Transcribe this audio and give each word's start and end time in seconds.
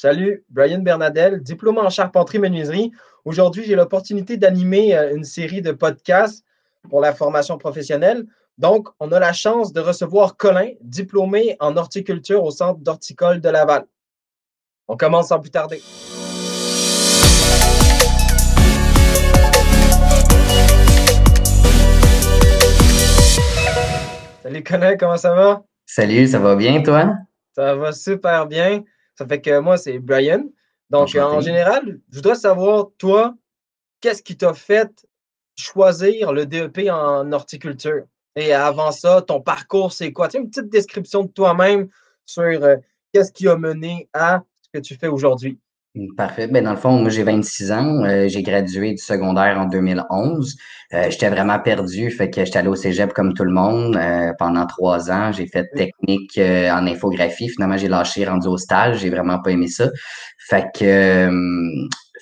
Salut, 0.00 0.44
Brian 0.48 0.78
Bernadel, 0.78 1.42
diplômé 1.42 1.80
en 1.80 1.90
charpenterie-menuiserie. 1.90 2.92
Aujourd'hui, 3.24 3.64
j'ai 3.64 3.74
l'opportunité 3.74 4.36
d'animer 4.36 4.96
euh, 4.96 5.16
une 5.16 5.24
série 5.24 5.60
de 5.60 5.72
podcasts 5.72 6.44
pour 6.88 7.00
la 7.00 7.12
formation 7.12 7.58
professionnelle. 7.58 8.24
Donc, 8.58 8.86
on 9.00 9.10
a 9.10 9.18
la 9.18 9.32
chance 9.32 9.72
de 9.72 9.80
recevoir 9.80 10.36
Colin, 10.36 10.68
diplômé 10.82 11.56
en 11.58 11.76
horticulture 11.76 12.44
au 12.44 12.52
Centre 12.52 12.78
d'horticole 12.78 13.40
de 13.40 13.48
Laval. 13.48 13.86
On 14.86 14.96
commence 14.96 15.30
sans 15.30 15.40
plus 15.40 15.50
tarder. 15.50 15.82
Salut 24.44 24.62
Colin, 24.62 24.96
comment 24.96 25.16
ça 25.16 25.34
va? 25.34 25.64
Salut, 25.86 26.28
ça 26.28 26.38
va 26.38 26.54
bien 26.54 26.84
toi? 26.84 27.16
Ça 27.56 27.74
va 27.74 27.90
super 27.90 28.46
bien. 28.46 28.84
Ça 29.18 29.26
fait 29.26 29.40
que 29.40 29.58
moi, 29.58 29.76
c'est 29.76 29.98
Brian. 29.98 30.44
Donc, 30.90 31.12
en 31.16 31.40
général, 31.40 31.98
je 32.08 32.16
voudrais 32.16 32.36
savoir, 32.36 32.86
toi, 32.98 33.34
qu'est-ce 34.00 34.22
qui 34.22 34.36
t'a 34.36 34.54
fait 34.54 35.04
choisir 35.56 36.32
le 36.32 36.46
DEP 36.46 36.88
en 36.88 37.32
horticulture? 37.32 38.04
Et 38.36 38.52
avant 38.52 38.92
ça, 38.92 39.20
ton 39.20 39.40
parcours, 39.40 39.92
c'est 39.92 40.12
quoi? 40.12 40.28
Tu 40.28 40.36
sais, 40.36 40.38
une 40.38 40.48
petite 40.48 40.70
description 40.70 41.24
de 41.24 41.32
toi-même 41.32 41.88
sur 42.26 42.44
euh, 42.44 42.76
qu'est-ce 43.12 43.32
qui 43.32 43.48
a 43.48 43.56
mené 43.56 44.08
à 44.12 44.44
ce 44.62 44.68
que 44.72 44.78
tu 44.78 44.94
fais 44.94 45.08
aujourd'hui. 45.08 45.58
Parfait. 46.16 46.46
Ben, 46.46 46.62
dans 46.62 46.72
le 46.72 46.76
fond, 46.76 47.00
moi, 47.00 47.08
j'ai 47.08 47.22
26 47.22 47.72
ans. 47.72 48.04
Euh, 48.04 48.28
j'ai 48.28 48.42
gradué 48.42 48.92
du 48.92 49.02
secondaire 49.02 49.58
en 49.58 49.66
2011. 49.66 50.56
Euh, 50.92 51.10
j'étais 51.10 51.28
vraiment 51.28 51.58
perdu. 51.58 52.10
Fait 52.10 52.30
que 52.30 52.44
j'étais 52.44 52.58
allé 52.58 52.68
au 52.68 52.76
cégep 52.76 53.12
comme 53.12 53.32
tout 53.34 53.44
le 53.44 53.52
monde 53.52 53.96
euh, 53.96 54.32
pendant 54.38 54.66
trois 54.66 55.10
ans. 55.10 55.32
J'ai 55.32 55.46
fait 55.46 55.66
technique 55.74 56.38
en 56.38 56.86
infographie. 56.86 57.48
Finalement, 57.48 57.76
j'ai 57.76 57.88
lâché, 57.88 58.26
rendu 58.26 58.46
au 58.48 58.58
stage. 58.58 58.98
J'ai 58.98 59.10
vraiment 59.10 59.40
pas 59.40 59.50
aimé 59.50 59.66
ça. 59.66 59.88
Fait 60.48 60.66
que, 60.74 61.30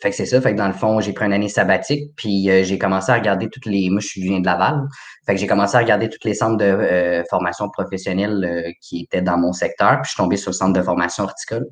fait 0.01 0.11
que 0.11 0.17
c'est 0.17 0.27
ça. 0.27 0.41
Fait 0.41 0.53
que 0.53 0.59
dans 0.59 0.69
le 0.69 0.75
fond, 0.75 1.01
j'ai 1.01 1.13
pris 1.13 1.27
une 1.27 1.33
année 1.33 1.49
sabbatique. 1.49 2.13
Puis 2.17 2.49
j'ai 2.65 2.79
commencé 2.79 3.13
à 3.13 3.17
regarder 3.17 3.49
toutes 3.51 3.67
les. 3.67 3.91
Moi, 3.91 4.01
je 4.01 4.21
viens 4.21 4.41
de 4.41 4.47
Laval. 4.47 4.81
Fait 5.27 5.35
que 5.35 5.41
j'ai 5.41 5.47
commencé 5.47 5.77
à 5.77 5.81
regarder 5.81 6.09
tous 6.09 6.25
les 6.25 6.35
centres 6.35 6.57
de 6.57 7.25
formation 7.29 7.69
professionnelle 7.69 8.73
qui 8.81 9.03
étaient 9.03 9.23
dans 9.23 9.39
mon 9.39 9.53
secteur. 9.53 10.01
Puis 10.03 10.05
je 10.05 10.11
suis 10.11 10.17
tombé 10.17 10.37
sur 10.37 10.51
le 10.51 10.57
centre 10.57 10.73
de 10.73 10.83
formation 10.83 11.25
horticole. 11.25 11.67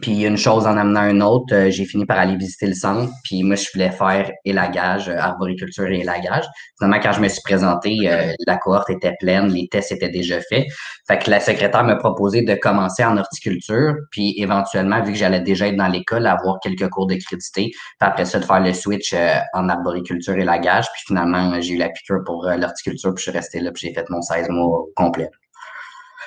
Puis 0.00 0.24
une 0.24 0.36
chose 0.36 0.66
en 0.66 0.76
amenant 0.76 1.08
une 1.08 1.22
autre, 1.22 1.54
euh, 1.54 1.70
j'ai 1.70 1.84
fini 1.84 2.04
par 2.06 2.18
aller 2.18 2.36
visiter 2.36 2.66
le 2.66 2.74
centre. 2.74 3.12
Puis 3.22 3.42
moi, 3.42 3.56
je 3.56 3.66
voulais 3.72 3.90
faire 3.90 4.30
élagage, 4.44 5.08
euh, 5.08 5.16
arboriculture 5.16 5.86
et 5.86 6.00
élagage. 6.00 6.44
Finalement, 6.78 7.00
quand 7.02 7.12
je 7.12 7.20
me 7.20 7.28
suis 7.28 7.42
présenté, 7.42 7.98
euh, 8.10 8.32
la 8.46 8.56
cohorte 8.56 8.90
était 8.90 9.14
pleine, 9.20 9.48
les 9.48 9.68
tests 9.68 9.92
étaient 9.92 10.08
déjà 10.08 10.40
faits. 10.40 10.66
Fait 11.06 11.18
que 11.18 11.30
la 11.30 11.40
secrétaire 11.40 11.84
m'a 11.84 11.96
proposé 11.96 12.42
de 12.42 12.54
commencer 12.54 13.04
en 13.04 13.16
horticulture, 13.16 13.94
puis 14.10 14.34
éventuellement, 14.38 15.02
vu 15.02 15.12
que 15.12 15.18
j'allais 15.18 15.40
déjà 15.40 15.68
être 15.68 15.76
dans 15.76 15.88
l'école, 15.88 16.26
avoir 16.26 16.58
quelques 16.60 16.88
cours 16.88 17.06
de 17.06 17.16
crédité, 17.16 17.70
puis 17.70 17.96
après 18.00 18.24
ça, 18.24 18.38
de 18.38 18.44
faire 18.44 18.60
le 18.60 18.72
switch 18.72 19.14
en 19.52 19.68
arboriculture 19.68 20.34
et 20.34 20.42
élagage. 20.42 20.86
Puis 20.92 21.02
finalement, 21.06 21.60
j'ai 21.60 21.74
eu 21.74 21.78
la 21.78 21.90
piqûre 21.90 22.22
pour 22.24 22.46
l'horticulture, 22.46 23.14
puis 23.14 23.24
je 23.24 23.30
suis 23.30 23.38
resté 23.38 23.60
là, 23.60 23.70
puis 23.70 23.88
j'ai 23.88 23.94
fait 23.94 24.08
mon 24.10 24.22
16 24.22 24.48
mois 24.48 24.84
complet. 24.96 25.28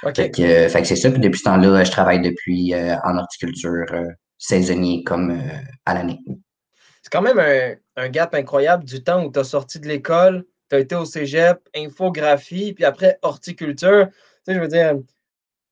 Fait 0.01 0.31
que, 0.31 0.41
euh, 0.41 0.69
fait 0.69 0.81
que 0.81 0.87
c'est 0.87 0.95
ça. 0.95 1.09
Puis 1.11 1.19
depuis 1.19 1.39
ce 1.39 1.45
temps-là, 1.45 1.83
je 1.83 1.91
travaille 1.91 2.21
depuis 2.21 2.73
euh, 2.73 2.95
en 3.03 3.17
horticulture 3.17 3.85
euh, 3.91 4.05
saisonnier 4.37 5.03
comme 5.03 5.41
à 5.85 5.93
l'année. 5.93 6.19
C'est 7.01 7.11
quand 7.11 7.21
même 7.21 7.39
un, 7.39 7.75
un, 7.95 8.09
gap 8.09 8.35
incroyable 8.35 8.83
du 8.83 9.03
temps 9.03 9.25
où 9.25 9.31
tu 9.31 9.39
as 9.39 9.43
sorti 9.43 9.79
de 9.79 9.87
l'école, 9.87 10.45
tu 10.69 10.75
as 10.75 10.79
été 10.79 10.95
au 10.95 11.05
cégep, 11.05 11.57
infographie, 11.75 12.73
puis 12.73 12.85
après 12.85 13.17
horticulture. 13.21 14.07
Tu 14.09 14.13
sais, 14.45 14.53
je 14.55 14.59
veux 14.59 14.67
dire, 14.67 14.95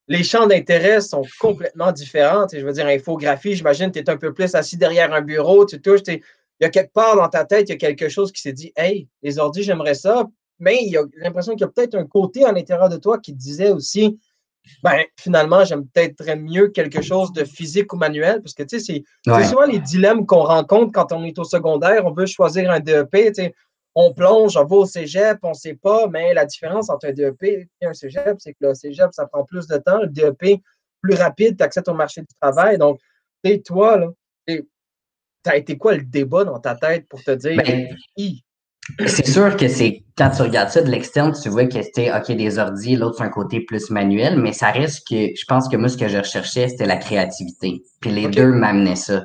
les 0.07 0.23
champs 0.23 0.47
d'intérêt 0.47 1.01
sont 1.01 1.23
complètement 1.39 1.91
différents. 1.91 2.47
Tu 2.47 2.55
sais, 2.55 2.61
je 2.61 2.65
veux 2.65 2.73
dire, 2.73 2.87
infographie, 2.87 3.55
j'imagine, 3.55 3.91
tu 3.91 3.99
es 3.99 4.09
un 4.09 4.17
peu 4.17 4.33
plus 4.33 4.55
assis 4.55 4.77
derrière 4.77 5.13
un 5.13 5.21
bureau, 5.21 5.65
tu 5.65 5.81
touches, 5.81 6.01
il 6.07 6.21
y 6.61 6.65
a 6.65 6.69
quelque 6.69 6.93
part 6.93 7.15
dans 7.15 7.27
ta 7.27 7.43
tête, 7.43 7.69
il 7.69 7.73
y 7.73 7.75
a 7.75 7.77
quelque 7.77 8.09
chose 8.09 8.31
qui 8.31 8.41
s'est 8.41 8.53
dit 8.53 8.71
Hey, 8.75 9.09
les 9.21 9.37
ordis, 9.39 9.63
j'aimerais 9.63 9.95
ça 9.95 10.25
mais 10.59 10.79
il 10.81 10.91
y 10.91 10.97
a 10.97 11.03
l'impression 11.17 11.53
qu'il 11.53 11.61
y 11.61 11.65
a 11.65 11.69
peut-être 11.69 11.95
un 11.95 12.05
côté 12.05 12.45
à 12.45 12.51
l'intérieur 12.51 12.89
de 12.89 12.97
toi 12.97 13.19
qui 13.19 13.33
disait 13.33 13.71
aussi 13.71 14.19
ben, 14.83 15.03
finalement, 15.17 15.63
j'aime 15.63 15.87
peut-être 15.87 16.23
mieux 16.35 16.69
quelque 16.69 17.01
chose 17.01 17.31
de 17.33 17.43
physique 17.43 17.93
ou 17.93 17.97
manuel, 17.97 18.41
parce 18.41 18.53
que 18.53 18.63
tu 18.63 18.79
sais, 18.79 19.03
c'est 19.23 19.43
souvent 19.45 19.65
les 19.65 19.79
dilemmes 19.79 20.25
qu'on 20.25 20.43
rencontre 20.43 20.91
quand 20.91 21.11
on 21.11 21.23
est 21.23 21.37
au 21.39 21.43
secondaire. 21.43 22.05
On 22.05 22.11
veut 22.11 22.25
choisir 22.25 22.71
un 22.71 22.79
DEP, 22.79 23.11
tu 23.11 23.33
sais, 23.35 23.53
on 23.93 24.13
plonge, 24.13 24.57
on 24.57 24.65
va 24.65 24.75
au 24.75 24.85
cégep, 24.85 25.39
on 25.43 25.49
ne 25.49 25.53
sait 25.53 25.75
pas, 25.75 26.07
mais 26.07 26.33
la 26.33 26.45
différence 26.45 26.89
entre 26.89 27.07
un 27.07 27.13
DEP 27.13 27.43
et 27.43 27.67
un 27.83 27.93
cégep, 27.93 28.35
c'est 28.39 28.53
que 28.53 28.59
le 28.61 28.73
cégep, 28.73 29.13
ça 29.13 29.25
prend 29.25 29.45
plus 29.45 29.67
de 29.67 29.77
temps. 29.77 30.01
Le 30.01 30.07
DEP, 30.07 30.61
plus 31.01 31.15
rapide, 31.15 31.57
tu 31.57 31.63
accèdes 31.63 31.87
au 31.87 31.93
marché 31.93 32.21
du 32.21 32.27
travail. 32.41 32.77
Donc, 32.77 32.99
tu 33.43 33.61
toi, 33.61 33.97
là, 33.97 34.07
tu 34.47 34.65
as 35.45 35.55
été 35.55 35.77
quoi 35.77 35.95
le 35.95 36.03
débat 36.03 36.43
dans 36.43 36.59
ta 36.59 36.75
tête 36.75 37.07
pour 37.07 37.23
te 37.23 37.31
dire, 37.31 37.57
ben, 37.57 37.95
c'est 39.07 39.27
sûr 39.27 39.55
que 39.57 39.67
c'est 39.67 40.03
quand 40.17 40.29
tu 40.29 40.41
regardes 40.41 40.69
ça 40.69 40.81
de 40.81 40.89
l'externe, 40.89 41.33
tu 41.41 41.49
vois 41.49 41.65
que 41.65 41.81
c'était 41.81 42.11
OK 42.11 42.31
des 42.31 42.59
ordi, 42.59 42.95
l'autre 42.95 43.17
c'est 43.17 43.23
un 43.23 43.29
côté 43.29 43.61
plus 43.61 43.89
manuel, 43.89 44.39
mais 44.39 44.53
ça 44.53 44.71
reste 44.71 45.07
que 45.07 45.15
je 45.15 45.45
pense 45.47 45.67
que 45.67 45.75
moi 45.75 45.89
ce 45.89 45.97
que 45.97 46.07
je 46.07 46.17
recherchais 46.17 46.69
c'était 46.69 46.85
la 46.85 46.97
créativité. 46.97 47.83
Puis 47.99 48.11
les 48.11 48.27
deux 48.27 48.51
m'amenaient 48.51 48.95
ça. 48.95 49.23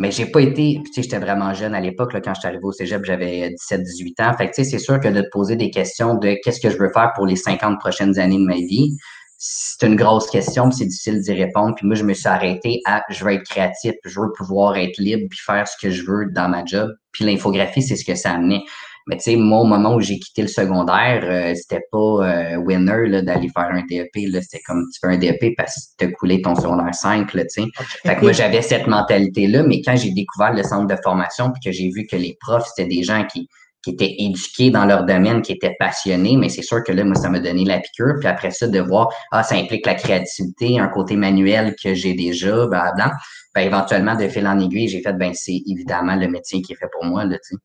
Mais 0.00 0.12
j'ai 0.12 0.26
pas 0.26 0.40
été, 0.40 0.80
tu 0.84 0.92
sais, 0.92 1.02
j'étais 1.02 1.18
vraiment 1.18 1.52
jeune 1.54 1.74
à 1.74 1.80
l'époque 1.80 2.12
quand 2.22 2.32
je 2.32 2.38
suis 2.38 2.46
arrivé 2.46 2.62
au 2.62 2.70
Cégep, 2.70 3.04
j'avais 3.04 3.50
17 3.50 3.82
18 3.82 4.20
ans. 4.20 4.32
Fait 4.38 4.48
que 4.48 4.54
tu 4.54 4.62
sais, 4.62 4.70
c'est 4.70 4.78
sûr 4.78 5.00
que 5.00 5.08
de 5.08 5.22
te 5.22 5.28
poser 5.32 5.56
des 5.56 5.70
questions 5.70 6.14
de 6.14 6.36
qu'est-ce 6.44 6.60
que 6.60 6.70
je 6.70 6.78
veux 6.78 6.90
faire 6.94 7.12
pour 7.16 7.26
les 7.26 7.34
50 7.34 7.80
prochaines 7.80 8.16
années 8.16 8.38
de 8.38 8.44
ma 8.44 8.54
vie, 8.54 8.96
c'est 9.38 9.86
une 9.86 9.94
grosse 9.94 10.28
question, 10.28 10.70
c'est 10.72 10.86
difficile 10.86 11.20
d'y 11.20 11.32
répondre. 11.32 11.74
Puis 11.76 11.86
moi, 11.86 11.94
je 11.94 12.02
me 12.02 12.12
suis 12.12 12.28
arrêté 12.28 12.80
à 12.84 13.02
je 13.08 13.24
veux 13.24 13.32
être 13.32 13.44
créatif, 13.44 13.94
je 14.04 14.20
veux 14.20 14.32
pouvoir 14.36 14.76
être 14.76 14.98
libre 14.98 15.28
puis 15.30 15.38
faire 15.38 15.66
ce 15.66 15.76
que 15.80 15.90
je 15.90 16.04
veux 16.04 16.26
dans 16.32 16.48
ma 16.48 16.64
job. 16.64 16.90
Puis 17.12 17.24
l'infographie, 17.24 17.82
c'est 17.82 17.94
ce 17.94 18.04
que 18.04 18.16
ça 18.16 18.32
amenait. 18.32 18.62
Mais 19.08 19.16
tu 19.16 19.22
sais, 19.22 19.36
moi, 19.36 19.60
au 19.60 19.64
moment 19.64 19.94
où 19.94 20.00
j'ai 20.00 20.18
quitté 20.18 20.42
le 20.42 20.48
secondaire, 20.48 21.24
euh, 21.24 21.54
c'était 21.54 21.82
pas 21.90 21.98
euh, 21.98 22.56
winner 22.56 23.22
d'aller 23.22 23.48
faire 23.48 23.70
un 23.70 23.82
DEP. 23.88 24.10
C'était 24.14 24.62
comme 24.66 24.84
tu 24.92 25.00
fais 25.00 25.14
un 25.14 25.16
DEP 25.16 25.56
parce 25.56 25.74
que 25.74 26.04
tu 26.04 26.04
as 26.04 26.12
coulé 26.12 26.42
ton 26.42 26.54
secondaire 26.54 26.94
5. 26.94 27.32
Là, 27.32 27.42
sais. 27.48 27.62
Fait 28.04 28.16
que 28.16 28.20
moi, 28.20 28.32
j'avais 28.32 28.60
cette 28.60 28.86
mentalité-là, 28.86 29.62
mais 29.62 29.80
quand 29.80 29.96
j'ai 29.96 30.10
découvert 30.10 30.52
le 30.52 30.62
centre 30.62 30.94
de 30.94 31.00
formation 31.02 31.50
puis 31.50 31.62
que 31.64 31.72
j'ai 31.72 31.88
vu 31.88 32.06
que 32.06 32.16
les 32.16 32.36
profs, 32.38 32.66
c'était 32.66 32.86
des 32.86 33.02
gens 33.02 33.24
qui, 33.24 33.48
qui 33.82 33.92
étaient 33.92 34.14
éduqués 34.18 34.70
dans 34.70 34.84
leur 34.84 35.04
domaine, 35.04 35.40
qui 35.40 35.52
étaient 35.52 35.76
passionnés, 35.78 36.36
mais 36.36 36.50
c'est 36.50 36.62
sûr 36.62 36.84
que 36.84 36.92
là, 36.92 37.02
moi, 37.02 37.14
ça 37.14 37.30
m'a 37.30 37.40
donné 37.40 37.64
la 37.64 37.78
piqûre. 37.78 38.16
Puis 38.20 38.28
après 38.28 38.50
ça, 38.50 38.68
de 38.68 38.78
voir, 38.78 39.08
ah, 39.32 39.42
ça 39.42 39.54
implique 39.54 39.86
la 39.86 39.94
créativité, 39.94 40.78
un 40.78 40.88
côté 40.88 41.16
manuel 41.16 41.74
que 41.82 41.94
j'ai 41.94 42.12
déjà, 42.12 42.66
blablabla. 42.66 43.12
Ben, 43.54 43.62
éventuellement, 43.62 44.16
de 44.16 44.28
fil 44.28 44.46
en 44.46 44.60
aiguille, 44.60 44.88
j'ai 44.88 45.00
fait, 45.00 45.14
ben, 45.14 45.32
c'est 45.32 45.62
évidemment 45.66 46.14
le 46.14 46.28
métier 46.28 46.60
qui 46.60 46.74
est 46.74 46.76
fait 46.76 46.90
pour 46.92 47.06
moi, 47.06 47.24
là, 47.24 47.36
tu 47.36 47.54
sais 47.54 47.56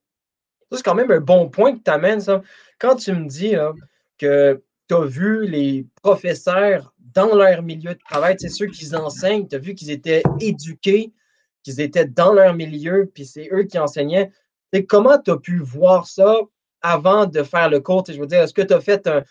c'est 0.78 0.84
quand 0.84 0.96
même 0.96 1.12
un 1.12 1.20
bon 1.20 1.50
point 1.50 1.76
que 1.76 1.84
tu 1.84 1.92
amènes, 1.92 2.22
ça. 2.22 2.42
Quand 2.80 2.96
tu 2.96 3.14
me 3.14 3.28
dis 3.28 3.54
que 4.18 4.62
tu 4.88 4.96
as 4.96 5.06
vu 5.06 5.48
les 5.48 5.88
professeurs 6.02 6.94
dans 7.14 7.36
leur 7.36 7.62
milieu 7.62 7.94
de 7.94 8.00
travail, 8.10 8.36
c'est 8.40 8.50
ceux 8.50 8.68
qui 8.68 8.96
enseignent, 8.96 9.48
tu 9.48 9.56
as 9.56 9.60
vu 9.60 9.76
qu'ils 9.76 9.92
étaient 9.92 10.24
éduqués, 10.40 11.14
qu'ils 11.64 11.80
étaient 11.80 12.06
dans 12.06 12.34
leur 12.34 12.54
milieu, 12.54 13.10
puis 13.14 13.26
c'est 13.26 13.50
eux 13.52 13.64
qui 13.64 13.80
enseignaient. 13.80 14.32
Comment 14.88 15.20
tu 15.20 15.32
as 15.32 15.38
pu 15.38 15.60
voir 15.60 16.08
ça 16.08 16.38
avant 16.82 17.26
de 17.26 17.44
faire 17.44 17.70
le 17.70 17.80
cours? 17.80 18.04
Je 18.08 18.20
veux 18.20 18.28
dire, 18.28 18.42
est-ce 18.42 18.54
que 18.54 18.64
tu 18.64 18.74
as 18.74 18.82
fait 18.82 19.08
un. 19.08 19.24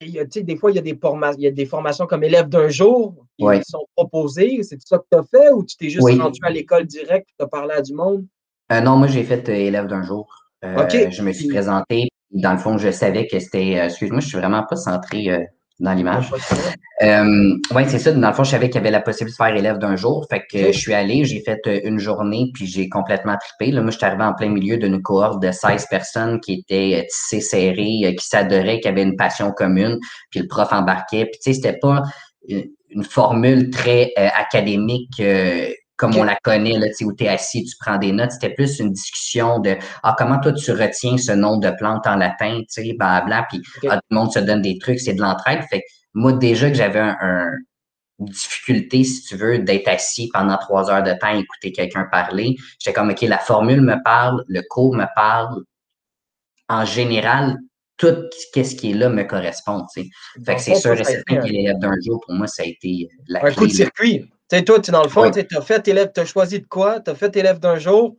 des 0.00 0.56
fois, 0.56 0.70
il 0.70 0.76
y, 0.76 0.78
a 0.78 0.82
des 0.82 0.98
il 0.98 1.42
y 1.42 1.46
a 1.46 1.50
des 1.50 1.66
formations 1.66 2.06
comme 2.06 2.22
élève 2.22 2.48
d'un 2.48 2.68
jour 2.68 3.26
qui 3.38 3.46
sont 3.66 3.86
proposées. 3.96 4.62
C'est 4.62 4.78
ça 4.82 4.98
que 4.98 5.06
tu 5.10 5.18
as 5.18 5.22
fait 5.22 5.50
ou 5.50 5.64
tu 5.64 5.76
t'es 5.76 5.88
juste 5.88 6.06
rendu 6.18 6.40
à 6.42 6.50
l'école 6.50 6.86
direct 6.86 7.28
et 7.30 7.34
tu 7.38 7.44
as 7.44 7.48
parlé 7.48 7.74
à 7.74 7.82
du 7.82 7.94
monde? 7.94 8.26
Euh, 8.70 8.80
non, 8.80 8.96
moi, 8.96 9.08
j'ai 9.08 9.24
fait 9.24 9.48
euh, 9.48 9.54
élève 9.54 9.86
d'un 9.86 10.02
jour. 10.02 10.39
Euh, 10.64 11.10
je 11.10 11.22
me 11.22 11.32
suis 11.32 11.48
présenté. 11.48 12.08
Dans 12.30 12.52
le 12.52 12.58
fond, 12.58 12.78
je 12.78 12.90
savais 12.90 13.26
que 13.26 13.38
c'était. 13.38 13.78
Euh, 13.78 13.84
excuse-moi, 13.86 14.20
je 14.20 14.28
suis 14.28 14.38
vraiment 14.38 14.64
pas 14.68 14.76
centré 14.76 15.30
euh, 15.30 15.40
dans 15.80 15.94
l'image. 15.94 16.30
oui, 16.30 17.84
c'est 17.88 17.98
ça. 17.98 18.12
Dans 18.12 18.28
le 18.28 18.34
fond, 18.34 18.44
je 18.44 18.50
savais 18.50 18.68
qu'il 18.68 18.76
y 18.76 18.78
avait 18.78 18.90
la 18.90 19.00
possibilité 19.00 19.42
de 19.42 19.44
faire 19.44 19.56
élève 19.56 19.78
d'un 19.78 19.96
jour. 19.96 20.26
Fait 20.28 20.42
que 20.50 20.72
je 20.72 20.78
suis 20.78 20.92
allé, 20.92 21.24
j'ai 21.24 21.40
fait 21.40 21.60
une 21.84 21.98
journée, 21.98 22.50
puis 22.54 22.66
j'ai 22.66 22.88
complètement 22.88 23.36
trippé. 23.38 23.72
Là, 23.72 23.80
moi, 23.80 23.90
je 23.90 23.96
suis 23.96 24.06
arrivé 24.06 24.22
en 24.22 24.34
plein 24.34 24.50
milieu 24.50 24.76
d'une 24.76 25.00
cohorte 25.02 25.42
de 25.42 25.50
16 25.50 25.86
personnes 25.88 26.40
qui 26.40 26.64
étaient 26.68 27.06
tissées 27.10 27.40
serrées, 27.40 28.14
qui 28.16 28.26
s'adoraient, 28.26 28.80
qui 28.80 28.88
avaient 28.88 29.02
une 29.02 29.16
passion 29.16 29.52
commune. 29.52 29.98
Puis 30.30 30.40
le 30.40 30.46
prof 30.46 30.72
embarquait. 30.72 31.24
Puis 31.24 31.40
tu 31.42 31.52
sais, 31.52 31.54
c'était 31.54 31.78
pas 31.78 32.02
une, 32.48 32.70
formule 33.02 33.70
très 33.70 34.12
académique 34.16 35.22
comme 36.00 36.16
on 36.16 36.24
la 36.24 36.36
connaît, 36.42 36.78
là, 36.78 36.86
où 37.02 37.12
tu 37.12 37.24
es 37.24 37.28
assis, 37.28 37.62
tu 37.62 37.76
prends 37.78 37.98
des 37.98 38.10
notes. 38.10 38.32
C'était 38.32 38.54
plus 38.54 38.78
une 38.78 38.90
discussion 38.90 39.58
de 39.58 39.76
ah, 40.02 40.16
comment 40.16 40.40
toi 40.40 40.54
tu 40.54 40.72
retiens 40.72 41.18
ce 41.18 41.32
nom 41.32 41.58
de 41.58 41.70
plante 41.78 42.06
en 42.06 42.16
latin, 42.16 42.60
tu 42.60 42.82
sais, 42.82 42.94
blabla, 42.98 43.46
puis 43.50 43.60
ah, 43.86 43.96
tout 43.96 44.02
le 44.10 44.16
monde 44.16 44.32
se 44.32 44.38
donne 44.38 44.62
des 44.62 44.78
trucs, 44.78 44.98
c'est 44.98 45.12
de 45.12 45.20
l'entraide. 45.20 45.62
Fait 45.68 45.82
moi, 46.14 46.32
déjà 46.32 46.70
que 46.70 46.76
j'avais 46.76 47.00
un, 47.00 47.50
une 48.18 48.26
difficulté, 48.26 49.04
si 49.04 49.24
tu 49.24 49.36
veux, 49.36 49.58
d'être 49.58 49.88
assis 49.88 50.30
pendant 50.32 50.56
trois 50.56 50.90
heures 50.90 51.02
de 51.02 51.12
temps 51.12 51.36
écouter 51.36 51.70
quelqu'un 51.70 52.06
parler, 52.10 52.56
j'étais 52.78 52.94
comme 52.94 53.10
OK, 53.10 53.20
la 53.20 53.38
formule 53.38 53.82
me 53.82 54.02
parle, 54.02 54.42
le 54.48 54.62
cours 54.70 54.96
me 54.96 55.04
parle. 55.14 55.62
En 56.70 56.86
général, 56.86 57.58
tout 57.98 58.16
ce 58.32 58.74
qui 58.74 58.92
est 58.92 58.94
là 58.94 59.10
me 59.10 59.24
correspond. 59.24 59.84
Tu 59.94 60.04
sais. 60.04 60.08
Fait 60.46 60.54
que 60.54 60.62
c'est 60.62 60.76
sûr 60.76 60.98
et 60.98 61.04
certain 61.04 61.40
qu'il 61.40 61.52
l'élève 61.52 61.78
d'un 61.78 61.94
jour, 62.02 62.22
pour 62.24 62.34
moi, 62.34 62.46
ça 62.46 62.62
a 62.62 62.66
été 62.66 63.06
la 63.28 63.44
Un 63.44 63.52
coup 63.52 63.66
de 63.66 63.72
circuit. 63.72 64.30
Sais, 64.50 64.64
toi, 64.64 64.80
tu 64.80 64.90
dans 64.90 65.02
le 65.02 65.08
fond, 65.08 65.30
tu 65.30 65.56
as 65.56 65.60
fait 65.60 65.86
élève, 65.88 66.10
tu 66.14 66.20
as 66.20 66.24
choisi 66.24 66.60
de 66.60 66.66
quoi? 66.66 67.00
Tu 67.00 67.10
as 67.10 67.14
fait 67.14 67.34
élève 67.36 67.58
d'un 67.58 67.78
jour, 67.78 68.16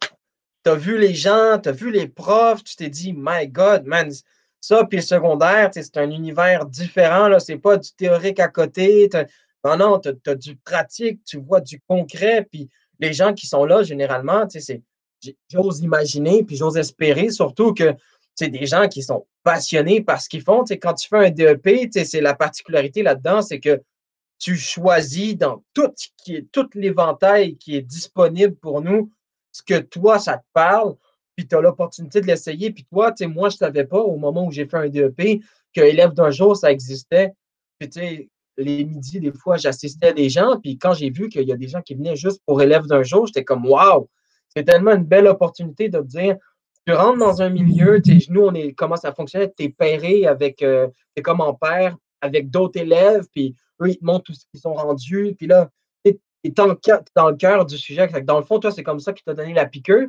tu 0.63 0.71
as 0.71 0.75
vu 0.75 0.97
les 0.97 1.13
gens, 1.13 1.59
tu 1.61 1.69
as 1.69 1.71
vu 1.71 1.91
les 1.91 2.07
profs, 2.07 2.63
tu 2.63 2.75
t'es 2.75 2.89
dit, 2.89 3.13
my 3.15 3.47
God, 3.47 3.85
man, 3.85 4.11
ça, 4.59 4.85
puis 4.85 4.97
le 4.97 5.03
secondaire, 5.03 5.71
c'est 5.73 5.97
un 5.97 6.09
univers 6.11 6.65
différent, 6.65 7.27
là, 7.27 7.39
c'est 7.39 7.57
pas 7.57 7.77
du 7.77 7.91
théorique 7.93 8.39
à 8.39 8.47
côté. 8.47 9.09
Non, 9.65 9.77
non, 9.77 9.99
tu 9.99 10.09
as, 10.27 10.35
du 10.35 10.55
pratique, 10.55 11.23
tu 11.25 11.37
vois 11.37 11.61
du 11.61 11.81
concret, 11.87 12.47
puis 12.49 12.69
les 12.99 13.13
gens 13.13 13.33
qui 13.33 13.47
sont 13.47 13.65
là, 13.65 13.83
généralement, 13.83 14.47
j'ose 15.49 15.79
imaginer, 15.81 16.43
puis 16.43 16.55
j'ose 16.55 16.77
espérer 16.77 17.29
surtout 17.29 17.73
que 17.73 17.95
c'est 18.35 18.49
des 18.49 18.65
gens 18.65 18.87
qui 18.87 19.03
sont 19.03 19.25
passionnés 19.43 20.01
par 20.01 20.21
ce 20.21 20.29
qu'ils 20.29 20.43
font. 20.43 20.63
quand 20.63 20.93
tu 20.93 21.07
fais 21.07 21.27
un 21.27 21.31
DEP, 21.31 21.89
c'est 21.91 22.21
la 22.21 22.35
particularité 22.35 23.03
là-dedans, 23.03 23.41
c'est 23.41 23.59
que 23.59 23.81
tu 24.41 24.57
choisis 24.57 25.37
dans 25.37 25.63
tout, 25.73 25.93
l'éventail 26.73 27.57
qui 27.57 27.75
est 27.75 27.83
disponible 27.83 28.55
pour 28.55 28.81
nous, 28.81 29.11
ce 29.51 29.61
que 29.61 29.79
toi, 29.79 30.17
ça 30.17 30.37
te 30.37 30.45
parle, 30.51 30.95
puis 31.35 31.47
tu 31.47 31.55
as 31.55 31.61
l'opportunité 31.61 32.21
de 32.21 32.25
l'essayer. 32.25 32.71
Puis 32.71 32.85
toi, 32.91 33.13
moi, 33.27 33.49
je 33.49 33.55
ne 33.55 33.59
savais 33.59 33.85
pas 33.85 33.99
au 33.99 34.17
moment 34.17 34.47
où 34.47 34.51
j'ai 34.51 34.65
fait 34.65 34.77
un 34.77 34.89
DEP 34.89 35.41
que 35.75 35.81
élève 35.81 36.13
d'un 36.13 36.31
jour, 36.31 36.57
ça 36.57 36.71
existait. 36.71 37.33
Puis 37.77 37.89
tu 37.89 37.99
sais, 37.99 38.29
les 38.57 38.83
midis, 38.83 39.19
des 39.19 39.31
fois, 39.31 39.57
j'assistais 39.57 40.13
des 40.13 40.29
gens, 40.29 40.59
puis 40.59 40.77
quand 40.79 40.95
j'ai 40.95 41.11
vu 41.11 41.29
qu'il 41.29 41.47
y 41.47 41.53
a 41.53 41.57
des 41.57 41.67
gens 41.67 41.81
qui 41.81 41.93
venaient 41.93 42.15
juste 42.15 42.41
pour 42.47 42.63
élève 42.63 42.87
d'un 42.87 43.03
jour, 43.03 43.27
j'étais 43.27 43.43
comme 43.43 43.65
Waouh! 43.67 44.09
C'est 44.49 44.63
tellement 44.63 44.91
une 44.91 45.05
belle 45.05 45.27
opportunité 45.27 45.87
de 45.87 46.01
dire 46.01 46.35
tu 46.87 46.93
rentres 46.93 47.19
dans 47.19 47.43
un 47.43 47.49
milieu, 47.49 48.01
tes 48.01 48.19
genoux, 48.19 48.47
on 48.47 48.55
est, 48.55 48.73
comment 48.73 48.95
ça 48.95 49.13
fonctionne, 49.13 49.47
tu 49.55 49.65
es 49.65 49.69
pairé 49.69 50.25
avec, 50.25 50.63
euh, 50.63 50.87
es 51.15 51.21
comme 51.21 51.41
en 51.41 51.53
paire 51.53 51.95
avec 52.21 52.49
d'autres 52.49 52.79
élèves, 52.79 53.25
puis 53.31 53.55
eux, 53.81 53.89
ils 53.89 53.97
te 53.97 54.05
montrent 54.05 54.25
tout 54.25 54.33
ce 54.33 54.45
qu'ils 54.51 54.61
sont 54.61 54.73
rendus, 54.73 55.35
puis 55.37 55.47
là, 55.47 55.69
tu 56.05 56.11
es, 56.43 56.49
dans 56.51 56.65
le 57.29 57.35
cœur 57.35 57.65
du 57.65 57.77
sujet. 57.77 58.07
Dans 58.23 58.39
le 58.39 58.45
fond, 58.45 58.59
toi, 58.59 58.71
c'est 58.71 58.83
comme 58.83 58.99
ça 58.99 59.13
qui 59.13 59.23
t'a 59.23 59.33
donné 59.33 59.53
la 59.53 59.65
piqûre. 59.65 60.07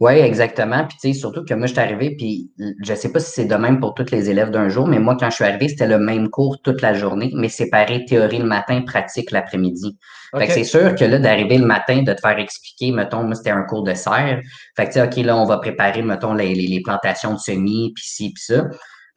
Oui, 0.00 0.12
exactement. 0.12 0.86
Puis, 0.86 0.98
tu 1.00 1.12
sais, 1.12 1.18
surtout 1.18 1.44
que 1.44 1.54
moi, 1.54 1.66
je 1.66 1.72
suis 1.72 1.80
arrivé, 1.80 2.14
puis 2.16 2.50
je 2.84 2.94
sais 2.94 3.10
pas 3.10 3.20
si 3.20 3.32
c'est 3.32 3.44
de 3.46 3.54
même 3.54 3.80
pour 3.80 3.94
tous 3.94 4.10
les 4.10 4.28
élèves 4.28 4.50
d'un 4.50 4.68
jour, 4.68 4.86
mais 4.86 4.98
moi, 4.98 5.16
quand 5.18 5.30
je 5.30 5.36
suis 5.36 5.44
arrivé, 5.44 5.68
c'était 5.68 5.86
le 5.86 5.98
même 5.98 6.28
cours 6.28 6.60
toute 6.62 6.82
la 6.82 6.92
journée, 6.94 7.30
mais 7.34 7.48
séparé 7.48 8.04
théorie 8.04 8.38
le 8.38 8.44
matin, 8.44 8.82
pratique 8.82 9.30
l'après-midi. 9.30 9.98
Fait 10.36 10.46
que 10.46 10.52
c'est 10.52 10.64
sûr 10.64 10.94
que 10.94 11.04
là, 11.04 11.18
d'arriver 11.18 11.58
le 11.58 11.66
matin, 11.66 12.02
de 12.02 12.12
te 12.12 12.20
faire 12.20 12.38
expliquer, 12.38 12.92
mettons, 12.92 13.24
moi, 13.24 13.34
c'était 13.34 13.50
un 13.50 13.62
cours 13.62 13.82
de 13.82 13.94
serre. 13.94 14.40
Fait 14.76 14.84
que, 14.86 14.92
tu 14.92 15.00
sais, 15.00 15.02
OK, 15.02 15.16
là, 15.24 15.36
on 15.36 15.46
va 15.46 15.58
préparer, 15.58 16.02
mettons, 16.02 16.34
les, 16.34 16.54
les, 16.54 16.82
plantations 16.82 17.34
de 17.34 17.38
semis, 17.38 17.92
puis 17.94 18.04
ci, 18.04 18.32
puis 18.32 18.42
ça. 18.42 18.66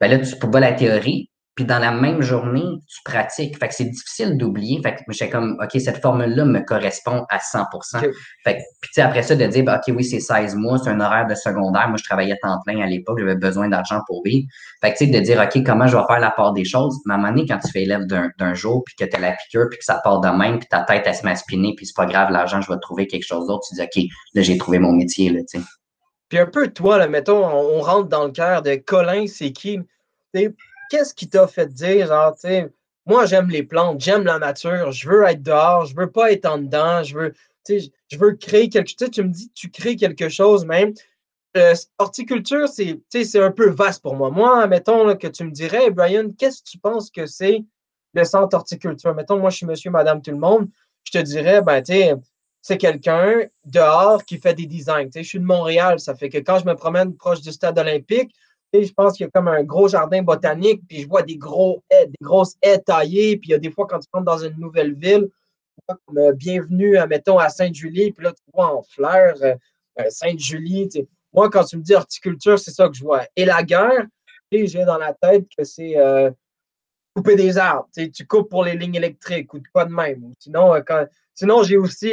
Ben 0.00 0.10
là, 0.10 0.18
tu 0.18 0.36
pas 0.36 0.60
la 0.60 0.72
théorie, 0.72 1.30
puis 1.56 1.64
dans 1.64 1.78
la 1.78 1.90
même 1.90 2.20
journée, 2.20 2.66
tu 2.86 3.00
pratiques. 3.02 3.58
Fait 3.58 3.68
que 3.68 3.74
c'est 3.74 3.86
difficile 3.86 4.36
d'oublier. 4.36 4.78
Fait 4.82 4.94
que 4.94 5.00
j'étais 5.08 5.30
comme, 5.30 5.58
OK, 5.58 5.80
cette 5.80 6.02
formule-là 6.02 6.44
me 6.44 6.60
correspond 6.60 7.24
à 7.30 7.38
100% 7.38 8.00
Fait 8.44 8.56
que, 8.56 8.58
puis 8.82 8.90
tu 8.90 8.92
sais, 8.92 9.00
après 9.00 9.22
ça, 9.22 9.34
de 9.34 9.46
dire, 9.46 9.64
ben, 9.64 9.76
OK, 9.76 9.94
oui, 9.96 10.04
c'est 10.04 10.20
16 10.20 10.54
mois, 10.54 10.76
c'est 10.76 10.90
un 10.90 11.00
horaire 11.00 11.26
de 11.26 11.34
secondaire. 11.34 11.88
Moi, 11.88 11.96
je 11.96 12.04
travaillais 12.04 12.36
temps 12.42 12.58
plein 12.66 12.82
à 12.82 12.86
l'époque, 12.86 13.18
j'avais 13.18 13.36
besoin 13.36 13.68
d'argent 13.70 14.00
pour 14.06 14.22
vivre. 14.22 14.46
Fait 14.82 14.92
que, 14.92 14.98
tu 14.98 15.06
sais, 15.06 15.10
de 15.10 15.18
dire, 15.18 15.42
OK, 15.42 15.64
comment 15.64 15.86
je 15.86 15.96
vais 15.96 16.02
faire 16.06 16.20
la 16.20 16.30
part 16.30 16.52
des 16.52 16.66
choses? 16.66 16.94
Mais 17.06 17.14
à 17.14 17.16
un 17.16 17.20
moment 17.20 17.32
donné, 17.32 17.46
quand 17.48 17.58
tu 17.58 17.72
fais 17.72 17.84
élève 17.84 18.04
d'un 18.04 18.54
jour, 18.54 18.82
puis 18.84 18.94
que 18.94 19.10
tu 19.10 19.16
as 19.16 19.20
la 19.20 19.32
piqûre, 19.32 19.68
puis 19.70 19.78
que 19.78 19.84
ça 19.84 19.98
part 20.04 20.20
de 20.20 20.28
même, 20.28 20.58
puis 20.58 20.68
ta 20.68 20.82
tête, 20.82 21.04
elle 21.06 21.14
se 21.14 21.24
met 21.24 21.32
à 21.32 21.36
spinner, 21.36 21.72
puis 21.74 21.86
c'est 21.86 21.96
pas 21.96 22.04
grave, 22.04 22.30
l'argent, 22.30 22.60
je 22.60 22.70
vais 22.70 22.78
trouver 22.82 23.06
quelque 23.06 23.26
chose 23.26 23.46
d'autre. 23.46 23.64
Tu 23.66 23.76
dis, 23.76 23.82
OK, 23.82 24.10
là, 24.34 24.42
j'ai 24.42 24.58
trouvé 24.58 24.78
mon 24.78 24.92
métier, 24.92 25.30
là, 25.30 25.40
tu 25.40 25.58
sais. 25.58 25.64
Puis 26.28 26.38
un 26.38 26.46
peu, 26.46 26.68
toi, 26.68 26.98
là, 26.98 27.08
mettons, 27.08 27.46
on, 27.46 27.80
rentre 27.80 28.08
dans 28.08 28.24
le 28.24 28.32
cœur 28.32 28.60
de 28.60 28.74
Colin, 28.74 29.26
c'est 29.26 29.52
qui? 29.52 29.78
Qu'est-ce 30.90 31.14
qui 31.14 31.28
t'a 31.28 31.46
fait 31.46 31.72
dire, 31.72 32.08
genre, 32.08 32.34
tu 32.34 32.42
sais, 32.42 32.70
moi, 33.06 33.24
j'aime 33.26 33.48
les 33.48 33.62
plantes, 33.62 34.00
j'aime 34.00 34.24
la 34.24 34.38
nature, 34.38 34.90
je 34.90 35.08
veux 35.08 35.24
être 35.24 35.42
dehors, 35.42 35.86
je 35.86 35.94
veux 35.94 36.10
pas 36.10 36.32
être 36.32 36.46
en 36.46 36.58
dedans, 36.58 37.02
je 37.04 37.16
veux, 37.16 37.32
tu 37.64 37.80
sais, 37.80 37.92
je 38.08 38.18
veux 38.18 38.32
créer 38.34 38.68
quelque 38.68 38.88
chose. 38.88 39.10
Tu 39.10 39.22
me 39.22 39.28
dis, 39.28 39.50
tu 39.54 39.70
crées 39.70 39.96
quelque 39.96 40.28
chose 40.28 40.64
même. 40.64 40.92
Euh, 41.56 41.74
horticulture, 41.98 42.68
c'est 42.68 43.00
un 43.36 43.50
peu 43.50 43.70
vaste 43.70 44.02
pour 44.02 44.14
moi. 44.14 44.30
Moi, 44.30 44.66
mettons 44.66 45.16
que 45.16 45.28
tu 45.28 45.44
me 45.44 45.50
dirais, 45.50 45.90
Brian, 45.90 46.30
qu'est-ce 46.36 46.62
que 46.62 46.68
tu 46.68 46.78
penses 46.78 47.10
que 47.10 47.26
c'est 47.26 47.64
le 48.12 48.24
centre 48.24 48.56
horticulture? 48.56 49.14
Mettons, 49.14 49.38
moi, 49.38 49.50
je 49.50 49.58
suis 49.58 49.66
monsieur, 49.66 49.90
madame, 49.90 50.20
tout 50.20 50.32
le 50.32 50.38
monde. 50.38 50.68
Je 51.04 51.12
te 51.12 51.18
dirais, 51.18 51.62
ben, 51.62 51.82
tu 51.82 51.92
sais, 51.92 52.14
c'est 52.60 52.78
quelqu'un 52.78 53.44
dehors 53.64 54.24
qui 54.24 54.38
fait 54.38 54.54
des 54.54 54.66
designs. 54.66 55.06
Tu 55.06 55.12
sais, 55.12 55.22
je 55.22 55.28
suis 55.28 55.38
de 55.38 55.44
Montréal, 55.44 56.00
ça 56.00 56.16
fait 56.16 56.28
que 56.28 56.38
quand 56.38 56.58
je 56.58 56.66
me 56.66 56.74
promène 56.74 57.14
proche 57.14 57.40
du 57.40 57.52
stade 57.52 57.78
olympique, 57.78 58.34
je 58.84 58.92
pense 58.92 59.16
qu'il 59.16 59.24
y 59.24 59.28
a 59.28 59.30
comme 59.30 59.48
un 59.48 59.62
gros 59.62 59.88
jardin 59.88 60.22
botanique, 60.22 60.82
puis 60.88 61.02
je 61.02 61.08
vois 61.08 61.22
des, 61.22 61.36
gros 61.36 61.82
haies, 61.90 62.06
des 62.06 62.18
grosses 62.20 62.56
haies 62.62 62.78
taillées, 62.78 63.36
puis 63.36 63.50
il 63.50 63.52
y 63.52 63.54
a 63.54 63.58
des 63.58 63.70
fois 63.70 63.86
quand 63.86 63.98
tu 63.98 64.08
rentres 64.12 64.24
dans 64.24 64.38
une 64.38 64.58
nouvelle 64.58 64.94
ville, 64.94 65.28
comme 65.86 66.18
euh, 66.18 66.32
bienvenue, 66.32 66.98
mettons, 67.08 67.38
à 67.38 67.48
Sainte-Julie, 67.48 68.12
puis 68.12 68.24
là, 68.24 68.32
tu 68.32 68.42
vois 68.52 68.74
en 68.74 68.82
fleurs 68.82 69.36
euh, 69.42 69.54
euh, 70.00 70.04
Sainte-Julie. 70.08 70.88
Moi, 71.32 71.50
quand 71.50 71.64
tu 71.64 71.76
me 71.76 71.82
dis 71.82 71.94
horticulture, 71.94 72.58
c'est 72.58 72.70
ça 72.70 72.88
que 72.88 72.94
je 72.94 73.04
vois. 73.04 73.26
Et 73.36 73.44
la 73.44 73.62
guerre, 73.62 74.06
j'ai 74.50 74.84
dans 74.84 74.98
la 74.98 75.12
tête 75.12 75.46
que 75.56 75.64
c'est 75.64 75.96
couper 77.14 77.36
des 77.36 77.58
arbres. 77.58 77.88
Tu 77.94 78.26
coupes 78.26 78.48
pour 78.48 78.64
les 78.64 78.76
lignes 78.76 78.94
électriques 78.94 79.52
ou 79.52 79.60
pas 79.72 79.84
de 79.84 79.92
même. 79.92 80.32
Sinon, 80.38 80.72
sinon 81.34 81.62
j'ai 81.62 81.76
aussi 81.76 82.12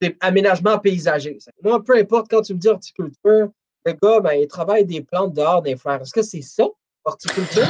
des 0.00 0.16
aménagements 0.20 0.78
paysagers. 0.78 1.38
Moi, 1.62 1.82
peu 1.82 1.96
importe 1.96 2.28
quand 2.30 2.42
tu 2.42 2.54
me 2.54 2.58
dis 2.58 2.68
horticulture, 2.68 3.50
le 3.84 3.92
gars, 3.92 4.20
ben, 4.20 4.32
il 4.32 4.46
travaille 4.46 4.84
des 4.84 5.02
plantes 5.02 5.34
dehors 5.34 5.62
des 5.62 5.76
fleurs. 5.76 6.00
Est-ce 6.00 6.12
que 6.12 6.22
c'est 6.22 6.42
ça, 6.42 6.64
horticulture? 7.04 7.66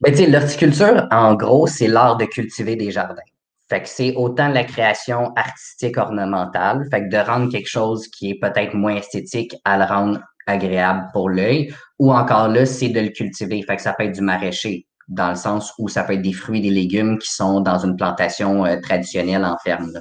Ben, 0.00 0.30
l'horticulture, 0.30 1.06
en 1.10 1.34
gros, 1.34 1.66
c'est 1.66 1.88
l'art 1.88 2.16
de 2.16 2.24
cultiver 2.24 2.76
des 2.76 2.90
jardins. 2.90 3.22
Fait 3.68 3.82
que 3.82 3.88
c'est 3.88 4.14
autant 4.16 4.48
la 4.48 4.64
création 4.64 5.32
artistique 5.36 5.96
ornementale, 5.96 6.86
fait 6.90 7.08
de 7.08 7.16
rendre 7.16 7.50
quelque 7.50 7.68
chose 7.68 8.08
qui 8.08 8.30
est 8.30 8.38
peut-être 8.38 8.74
moins 8.74 8.96
esthétique 8.96 9.54
à 9.64 9.78
le 9.78 9.84
rendre 9.84 10.20
agréable 10.46 11.08
pour 11.12 11.30
l'œil, 11.30 11.72
ou 11.98 12.12
encore 12.12 12.48
là, 12.48 12.66
c'est 12.66 12.88
de 12.88 13.00
le 13.00 13.08
cultiver. 13.08 13.62
Fait 13.62 13.76
que 13.76 13.82
ça 13.82 13.94
peut 13.94 14.04
être 14.04 14.12
du 14.12 14.20
maraîcher 14.20 14.86
dans 15.08 15.30
le 15.30 15.36
sens 15.36 15.72
où 15.78 15.88
ça 15.88 16.04
peut 16.04 16.14
être 16.14 16.22
des 16.22 16.32
fruits 16.32 16.58
et 16.58 16.62
des 16.62 16.70
légumes 16.70 17.18
qui 17.18 17.28
sont 17.28 17.60
dans 17.60 17.78
une 17.78 17.96
plantation 17.96 18.64
euh, 18.64 18.76
traditionnelle 18.80 19.44
en 19.44 19.56
ferme. 19.58 19.92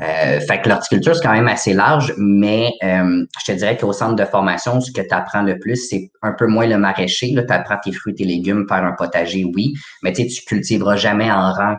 Euh, 0.00 0.40
fait 0.40 0.60
que 0.62 0.68
l'horticulture, 0.68 1.14
c'est 1.14 1.22
quand 1.22 1.32
même 1.32 1.48
assez 1.48 1.74
large, 1.74 2.14
mais 2.16 2.70
euh, 2.82 3.24
je 3.40 3.52
te 3.52 3.56
dirais 3.56 3.76
qu'au 3.76 3.92
centre 3.92 4.16
de 4.16 4.24
formation, 4.24 4.80
ce 4.80 4.90
que 4.92 5.00
tu 5.00 5.14
apprends 5.14 5.42
le 5.42 5.58
plus, 5.58 5.76
c'est 5.88 6.10
un 6.22 6.32
peu 6.32 6.46
moins 6.46 6.66
le 6.66 6.78
maraîcher. 6.78 7.34
Tu 7.34 7.52
apprends 7.52 7.78
tes 7.82 7.92
fruits 7.92 8.14
et 8.18 8.24
légumes, 8.24 8.66
faire 8.68 8.84
un 8.84 8.92
potager, 8.92 9.44
oui, 9.54 9.74
mais 10.02 10.12
tu 10.12 10.26
tu 10.26 10.42
cultiveras 10.44 10.96
jamais 10.96 11.30
en 11.30 11.52
rang 11.52 11.76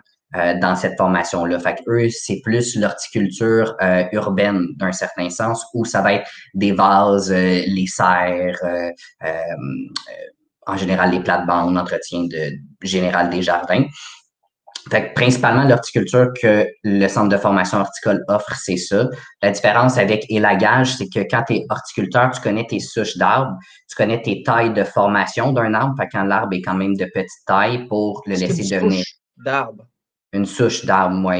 dans 0.60 0.76
cette 0.76 0.96
formation-là. 0.98 1.58
Fait 1.58 1.74
que 1.76 1.90
eux, 1.90 2.08
c'est 2.10 2.40
plus 2.44 2.76
l'horticulture 2.76 3.74
urbaine 4.12 4.66
d'un 4.76 4.92
certain 4.92 5.30
sens 5.30 5.64
où 5.72 5.84
ça 5.84 6.02
va 6.02 6.14
être 6.14 6.30
des 6.54 6.72
vases, 6.72 7.32
les 7.32 7.86
serres, 7.86 8.60
en 10.66 10.76
général 10.76 11.10
les 11.10 11.20
plates-bandes, 11.20 11.74
l'entretien 11.74 12.24
de, 12.24 12.52
général 12.82 13.30
des 13.30 13.42
jardins. 13.42 13.84
Fait 14.90 15.08
que 15.08 15.14
principalement, 15.14 15.64
l'horticulture 15.64 16.28
que 16.40 16.66
le 16.84 17.08
centre 17.08 17.28
de 17.28 17.36
formation 17.36 17.78
horticole 17.78 18.22
offre, 18.28 18.54
c'est 18.54 18.76
ça. 18.76 19.08
La 19.42 19.50
différence 19.50 19.98
avec 19.98 20.24
élagage, 20.30 20.94
c'est 20.94 21.08
que 21.08 21.20
quand 21.28 21.42
tu 21.48 21.54
es 21.54 21.66
horticulteur, 21.68 22.30
tu 22.30 22.40
connais 22.40 22.66
tes 22.66 22.78
souches 22.78 23.16
d'arbres, 23.16 23.56
tu 23.88 23.96
connais 23.96 24.22
tes 24.22 24.44
tailles 24.44 24.72
de 24.72 24.84
formation 24.84 25.52
d'un 25.52 25.74
arbre. 25.74 25.94
Fait 25.98 26.08
quand 26.12 26.22
l'arbre 26.22 26.54
est 26.54 26.62
quand 26.62 26.74
même 26.74 26.96
de 26.96 27.04
petite 27.06 27.44
taille 27.46 27.88
pour 27.88 28.22
le 28.26 28.36
laisser 28.36 28.62
devenir. 28.62 29.04
d'arbre. 29.36 29.86
Une 30.36 30.44
souche 30.44 30.84
d'arbre, 30.84 31.14
moi. 31.14 31.34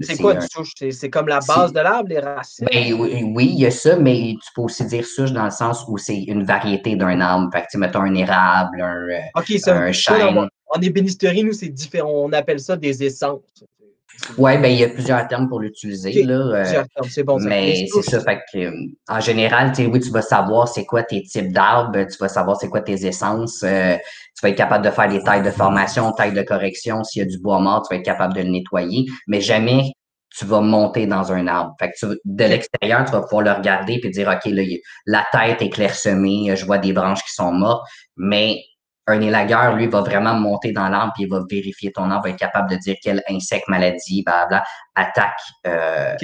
C'est 0.00 0.16
quoi 0.16 0.34
une 0.34 0.40
souche? 0.40 0.72
C'est 0.90 1.10
comme 1.10 1.28
la 1.28 1.38
base 1.46 1.72
de 1.72 1.78
l'arbre, 1.78 2.08
les 2.08 2.18
racines? 2.18 2.66
Ben, 2.72 2.92
oui, 2.92 3.50
il 3.52 3.60
y 3.60 3.66
a 3.66 3.70
ça, 3.70 3.96
mais 3.96 4.34
tu 4.42 4.50
peux 4.54 4.62
aussi 4.62 4.84
dire 4.84 5.06
souche 5.06 5.32
dans 5.32 5.44
le 5.44 5.50
sens 5.50 5.84
où 5.86 5.96
c'est 5.96 6.22
une 6.24 6.42
variété 6.42 6.96
d'un 6.96 7.20
arbre. 7.20 7.48
Fait 7.52 7.62
que, 7.62 7.66
tu 7.70 7.78
mettons 7.78 8.00
un 8.00 8.14
érable, 8.14 8.80
un, 8.80 9.08
euh, 9.08 9.72
un 9.72 9.92
chêne. 9.92 10.48
En 10.74 10.80
ébénisterie, 10.80 11.44
nous, 11.44 11.52
c'est 11.52 11.68
différent. 11.68 12.10
On 12.12 12.32
appelle 12.32 12.58
ça 12.58 12.76
des 12.76 13.04
essences. 13.04 13.40
Oui, 14.38 14.56
ben, 14.58 14.66
il 14.66 14.78
y 14.78 14.84
a 14.84 14.88
plusieurs 14.88 15.26
termes 15.28 15.48
pour 15.48 15.60
l'utiliser. 15.60 16.22
là. 16.22 16.34
Euh, 16.34 16.84
c'est 17.08 17.24
bon. 17.24 17.38
Mais 17.40 17.86
c'est 17.92 18.02
ça. 18.02 18.20
Fait 18.20 18.40
que, 18.52 18.70
en 19.08 19.20
général, 19.20 19.72
oui, 19.78 20.00
tu 20.00 20.10
vas 20.10 20.22
savoir 20.22 20.68
c'est 20.68 20.84
quoi 20.84 21.02
tes 21.02 21.22
types 21.22 21.52
d'arbres, 21.52 22.04
tu 22.04 22.16
vas 22.18 22.28
savoir 22.28 22.56
c'est 22.56 22.68
quoi 22.68 22.80
tes 22.80 23.06
essences. 23.06 23.62
Euh, 23.62 23.96
tu 23.96 24.42
vas 24.42 24.50
être 24.50 24.56
capable 24.56 24.84
de 24.84 24.90
faire 24.90 25.08
des 25.08 25.22
tailles 25.22 25.42
de 25.42 25.50
formation, 25.50 26.12
tailles 26.12 26.34
de 26.34 26.42
correction. 26.42 27.04
S'il 27.04 27.22
y 27.22 27.24
a 27.24 27.28
du 27.28 27.38
bois 27.38 27.58
mort, 27.58 27.82
tu 27.82 27.94
vas 27.94 27.98
être 27.98 28.06
capable 28.06 28.34
de 28.34 28.42
le 28.42 28.50
nettoyer. 28.50 29.06
Mais 29.26 29.40
jamais 29.40 29.92
tu 30.36 30.46
vas 30.46 30.60
monter 30.60 31.06
dans 31.06 31.32
un 31.32 31.46
arbre. 31.46 31.74
Fait 31.78 31.90
que 31.90 32.06
de 32.24 32.44
l'extérieur, 32.44 33.04
tu 33.04 33.12
vas 33.12 33.22
pouvoir 33.22 33.42
le 33.42 33.52
regarder 33.52 34.00
et 34.02 34.08
dire, 34.08 34.28
OK, 34.28 34.50
là, 34.50 34.62
la 35.06 35.24
tête 35.30 35.60
est 35.60 35.68
clairsemée, 35.70 36.54
je 36.56 36.64
vois 36.64 36.78
des 36.78 36.92
branches 36.92 37.22
qui 37.22 37.34
sont 37.34 37.52
mortes, 37.52 37.86
mais 38.16 38.62
un 39.06 39.20
élagueur, 39.20 39.74
lui, 39.76 39.86
va 39.86 40.00
vraiment 40.00 40.34
monter 40.34 40.72
dans 40.72 40.88
l'arbre 40.88 41.12
et 41.18 41.22
il 41.22 41.28
va 41.28 41.42
vérifier 41.50 41.92
ton 41.92 42.10
arbre, 42.10 42.24
va 42.24 42.30
être 42.30 42.38
capable 42.38 42.70
de 42.70 42.76
dire 42.76 42.96
quel 43.02 43.22
insecte, 43.28 43.68
maladie, 43.68 44.22
bla 44.24 44.62
attaque 44.94 45.32
euh, 45.66 46.14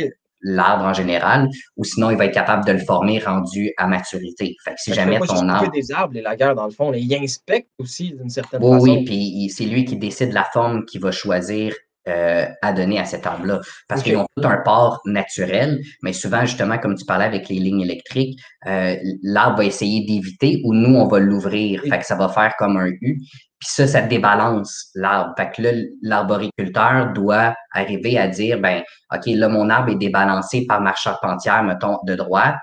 l'arbre 0.40 0.84
en 0.84 0.92
général, 0.92 1.48
ou 1.76 1.84
sinon, 1.84 2.10
il 2.10 2.16
va 2.16 2.26
être 2.26 2.34
capable 2.34 2.64
de 2.64 2.72
le 2.72 2.78
former 2.78 3.18
rendu 3.18 3.72
à 3.76 3.86
maturité. 3.86 4.54
Fait 4.64 4.70
que 4.72 4.80
si 4.80 4.94
jamais 4.94 5.18
ton 5.18 5.48
arbre. 5.48 5.70
des 5.72 5.90
arbres, 5.90 6.14
l'élagueur, 6.14 6.54
dans 6.54 6.66
le 6.66 6.70
fond, 6.70 6.92
il 6.92 7.12
inspecte 7.14 7.68
aussi 7.78 8.14
d'une 8.14 8.30
certaine 8.30 8.60
façon. 8.60 8.78
Oui, 8.78 9.04
puis 9.04 9.50
c'est 9.50 9.64
lui 9.64 9.84
qui 9.84 9.96
décide 9.96 10.32
la 10.32 10.44
forme 10.44 10.84
qu'il 10.84 11.00
va 11.00 11.10
choisir 11.10 11.74
euh, 12.08 12.46
à 12.62 12.72
donner 12.72 12.98
à 12.98 13.04
cet 13.04 13.26
arbre-là. 13.26 13.60
Parce 13.88 14.02
qu'ils 14.02 14.16
ont 14.16 14.26
tout 14.36 14.46
un 14.46 14.58
port 14.64 15.00
naturel, 15.04 15.80
mais 16.02 16.12
souvent, 16.12 16.40
justement, 16.42 16.78
comme 16.78 16.94
tu 16.96 17.04
parlais 17.04 17.26
avec 17.26 17.48
les 17.48 17.56
lignes 17.56 17.82
électriques, 17.82 18.40
euh, 18.66 18.96
l'arbre 19.22 19.58
va 19.58 19.64
essayer 19.64 20.06
d'éviter 20.06 20.62
ou 20.64 20.74
nous, 20.74 20.96
on 20.96 21.06
va 21.06 21.18
l'ouvrir. 21.18 21.82
Fait 21.82 21.98
que 21.98 22.06
ça 22.06 22.16
va 22.16 22.28
faire 22.28 22.54
comme 22.58 22.76
un 22.76 22.88
U. 22.88 23.20
Puis 23.60 23.70
ça, 23.70 23.86
ça 23.88 24.02
débalance 24.02 24.90
l'arbre. 24.94 25.34
Fait 25.36 25.50
que 25.50 25.62
là, 25.62 25.70
l'arboriculteur 26.00 27.12
doit 27.12 27.54
arriver 27.74 28.16
à 28.16 28.28
dire, 28.28 28.60
ben, 28.60 28.82
OK, 29.12 29.26
là, 29.26 29.48
mon 29.48 29.68
arbre 29.68 29.90
est 29.90 29.96
débalancé 29.96 30.64
par 30.66 30.80
ma 30.80 30.94
charpentière, 30.94 31.62
mettons, 31.64 31.98
de 32.06 32.14
droite. 32.14 32.56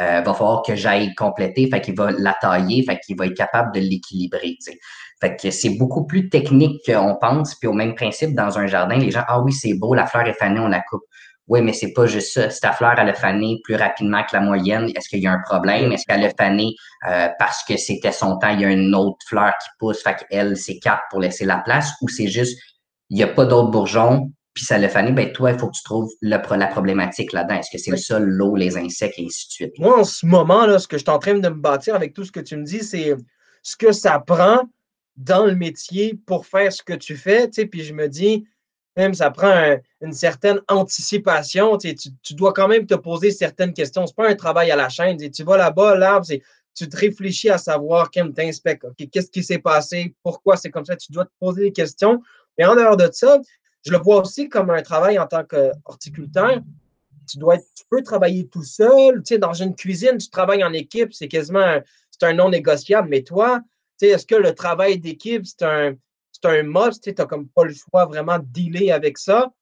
Euh, 0.00 0.22
va 0.22 0.34
falloir 0.34 0.62
que 0.62 0.74
j'aille 0.74 1.14
compléter. 1.14 1.68
Fait 1.70 1.80
qu'il 1.80 1.96
va 1.96 2.10
la 2.12 2.34
tailler. 2.40 2.82
Fait 2.84 2.98
qu'il 3.04 3.16
va 3.16 3.26
être 3.26 3.36
capable 3.36 3.74
de 3.74 3.80
l'équilibrer. 3.80 4.56
Fait 5.20 5.36
que 5.36 5.50
c'est 5.50 5.70
beaucoup 5.70 6.06
plus 6.06 6.28
technique 6.28 6.80
qu'on 6.86 7.16
pense. 7.20 7.54
Puis 7.56 7.68
au 7.68 7.72
même 7.72 7.94
principe, 7.94 8.34
dans 8.34 8.58
un 8.58 8.66
jardin, 8.66 8.96
les 8.96 9.10
gens, 9.10 9.24
ah 9.26 9.40
oui, 9.40 9.52
c'est 9.52 9.74
beau, 9.74 9.94
la 9.94 10.06
fleur 10.06 10.26
est 10.26 10.34
fanée, 10.34 10.60
on 10.60 10.68
la 10.68 10.80
coupe. 10.80 11.02
Oui, 11.48 11.62
mais 11.62 11.72
c'est 11.72 11.92
pas 11.92 12.06
juste 12.06 12.34
ça. 12.34 12.50
Si 12.50 12.60
ta 12.60 12.72
fleur, 12.72 12.94
elle 12.98 13.08
a 13.08 13.14
fané 13.14 13.58
plus 13.64 13.74
rapidement 13.74 14.22
que 14.22 14.36
la 14.36 14.40
moyenne, 14.40 14.90
est-ce 14.94 15.08
qu'il 15.08 15.20
y 15.20 15.26
a 15.26 15.32
un 15.32 15.40
problème? 15.44 15.92
Est-ce 15.92 16.04
qu'elle 16.06 16.24
a 16.24 16.30
fané 16.30 16.74
euh, 17.08 17.28
parce 17.38 17.64
que 17.64 17.78
c'était 17.78 18.12
son 18.12 18.38
temps, 18.38 18.50
il 18.50 18.60
y 18.60 18.64
a 18.66 18.70
une 18.70 18.94
autre 18.94 19.16
fleur 19.26 19.52
qui 19.62 19.68
pousse, 19.78 20.02
fait 20.02 20.26
qu'elle 20.28 20.56
s'écarte 20.58 21.00
pour 21.10 21.20
laisser 21.20 21.46
la 21.46 21.58
place? 21.58 21.92
Ou 22.02 22.08
c'est 22.08 22.28
juste, 22.28 22.58
il 23.08 23.16
n'y 23.16 23.22
a 23.22 23.28
pas 23.28 23.46
d'autres 23.46 23.70
bourgeons, 23.70 24.30
puis 24.52 24.64
ça 24.64 24.76
l'a 24.76 24.90
fané, 24.90 25.10
ben 25.12 25.32
toi, 25.32 25.52
il 25.52 25.58
faut 25.58 25.68
que 25.68 25.76
tu 25.76 25.82
trouves 25.84 26.10
la 26.20 26.38
problématique 26.38 27.32
là-dedans. 27.32 27.54
Est-ce 27.54 27.70
que 27.70 27.78
c'est 27.78 27.92
le 27.92 27.96
sol, 27.96 28.24
l'eau, 28.24 28.54
les 28.54 28.76
insectes, 28.76 29.18
et 29.18 29.24
ainsi 29.24 29.46
de 29.46 29.52
suite? 29.52 29.78
Moi, 29.78 30.00
en 30.00 30.04
ce 30.04 30.26
moment, 30.26 30.66
là, 30.66 30.78
ce 30.78 30.86
que 30.86 30.98
je 30.98 31.02
suis 31.02 31.10
en 31.10 31.18
train 31.18 31.34
de 31.34 31.48
me 31.48 31.54
bâtir 31.54 31.94
avec 31.94 32.12
tout 32.12 32.24
ce 32.24 32.32
que 32.32 32.40
tu 32.40 32.56
me 32.56 32.64
dis, 32.64 32.80
c'est 32.84 33.14
ce 33.62 33.76
que 33.76 33.92
ça 33.92 34.18
prend 34.18 34.60
dans 35.18 35.46
le 35.46 35.56
métier 35.56 36.14
pour 36.26 36.46
faire 36.46 36.72
ce 36.72 36.82
que 36.82 36.94
tu 36.94 37.16
fais. 37.16 37.50
Tu 37.50 37.66
puis 37.66 37.82
je 37.82 37.92
me 37.92 38.08
dis, 38.08 38.46
même 38.96 39.14
ça 39.14 39.30
prend 39.30 39.76
une 40.00 40.12
certaine 40.12 40.60
anticipation. 40.68 41.76
Tu, 41.76 41.94
tu, 41.94 42.34
dois 42.34 42.52
quand 42.52 42.68
même 42.68 42.86
te 42.86 42.94
poser 42.94 43.32
certaines 43.32 43.74
questions. 43.74 44.06
Ce 44.06 44.12
n'est 44.12 44.24
pas 44.24 44.30
un 44.30 44.36
travail 44.36 44.70
à 44.70 44.76
la 44.76 44.88
chaîne. 44.88 45.18
Tu, 45.30 45.42
vas 45.42 45.56
là-bas, 45.56 45.96
l'arbre, 45.96 46.26
tu 46.74 46.88
te 46.88 46.96
réfléchis 46.96 47.50
à 47.50 47.58
savoir 47.58 48.10
qui 48.10 48.20
t'inspecte. 48.32 48.86
Qu'est-ce 49.12 49.30
qui 49.30 49.42
s'est 49.42 49.58
passé? 49.58 50.14
Pourquoi 50.22 50.56
c'est 50.56 50.70
comme 50.70 50.84
ça? 50.84 50.96
Tu 50.96 51.12
dois 51.12 51.24
te 51.24 51.32
poser 51.40 51.62
des 51.64 51.72
questions. 51.72 52.22
Mais 52.56 52.64
en 52.64 52.76
dehors 52.76 52.96
de 52.96 53.08
ça, 53.12 53.40
je 53.84 53.90
le 53.90 53.98
vois 53.98 54.20
aussi 54.20 54.48
comme 54.48 54.70
un 54.70 54.82
travail 54.82 55.18
en 55.18 55.26
tant 55.26 55.44
qu'horticulteur. 55.44 56.60
Tu, 57.28 57.38
dois 57.38 57.58
tu 57.58 57.84
peux 57.90 58.02
travailler 58.02 58.46
tout 58.46 58.64
seul. 58.64 59.22
Tu 59.22 59.34
sais, 59.34 59.38
dans 59.38 59.52
une 59.52 59.74
cuisine, 59.74 60.18
tu 60.18 60.30
travailles 60.30 60.64
en 60.64 60.72
équipe, 60.72 61.12
c'est 61.12 61.28
quasiment 61.28 61.80
c'est 62.10 62.26
un 62.26 62.34
non 62.34 62.50
négociable. 62.50 63.08
Mais 63.08 63.22
toi, 63.22 63.60
est-ce 64.06 64.26
que 64.26 64.34
le 64.34 64.54
travail 64.54 64.98
d'équipe, 64.98 65.46
c'est 65.46 65.62
un, 65.62 65.94
un 66.44 66.62
must? 66.62 67.02
Tu 67.02 67.14
n'as 67.16 67.26
comme 67.26 67.48
pas 67.48 67.64
le 67.64 67.74
choix 67.74 68.06
vraiment 68.06 68.38
de 68.38 68.46
dealer 68.46 68.90
avec 68.90 69.18
ça? 69.18 69.52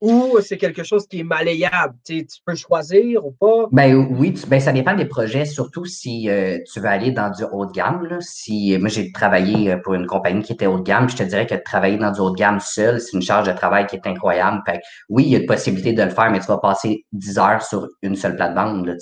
Ou 0.00 0.38
c'est 0.40 0.58
quelque 0.58 0.84
chose 0.84 1.06
qui 1.06 1.20
est 1.20 1.24
malléable? 1.24 1.94
Tu, 2.04 2.24
peux 2.44 2.54
choisir 2.54 3.26
ou 3.26 3.32
pas? 3.32 3.66
Ben 3.72 3.94
oui, 3.94 4.34
ben, 4.46 4.60
ça 4.60 4.72
dépend 4.72 4.94
des 4.94 5.04
projets, 5.06 5.44
surtout 5.44 5.84
si 5.84 6.28
euh, 6.28 6.58
tu 6.72 6.80
veux 6.80 6.86
aller 6.86 7.10
dans 7.10 7.30
du 7.30 7.42
haut 7.50 7.66
de 7.66 7.72
gamme. 7.72 8.06
Là. 8.06 8.18
Si 8.20 8.76
moi 8.78 8.88
j'ai 8.88 9.10
travaillé 9.12 9.72
euh, 9.72 9.76
pour 9.78 9.94
une 9.94 10.06
compagnie 10.06 10.42
qui 10.42 10.52
était 10.52 10.66
haut 10.66 10.78
de 10.78 10.84
gamme, 10.84 11.08
je 11.08 11.16
te 11.16 11.22
dirais 11.22 11.46
que 11.46 11.54
travailler 11.54 11.98
dans 11.98 12.12
du 12.12 12.20
haut 12.20 12.30
de 12.30 12.36
gamme 12.36 12.60
seul, 12.60 13.00
c'est 13.00 13.16
une 13.16 13.22
charge 13.22 13.48
de 13.48 13.52
travail 13.52 13.86
qui 13.86 13.96
est 13.96 14.06
incroyable. 14.06 14.62
Fait 14.66 14.80
oui, 15.08 15.24
il 15.24 15.30
y 15.30 15.36
a 15.36 15.40
une 15.40 15.46
possibilité 15.46 15.92
de 15.92 16.02
le 16.02 16.10
faire, 16.10 16.30
mais 16.30 16.40
tu 16.40 16.46
vas 16.46 16.58
passer 16.58 17.04
10 17.12 17.38
heures 17.38 17.62
sur 17.62 17.88
une 18.02 18.14
seule 18.14 18.36
plate-bande. 18.36 18.86
Là, 18.86 18.94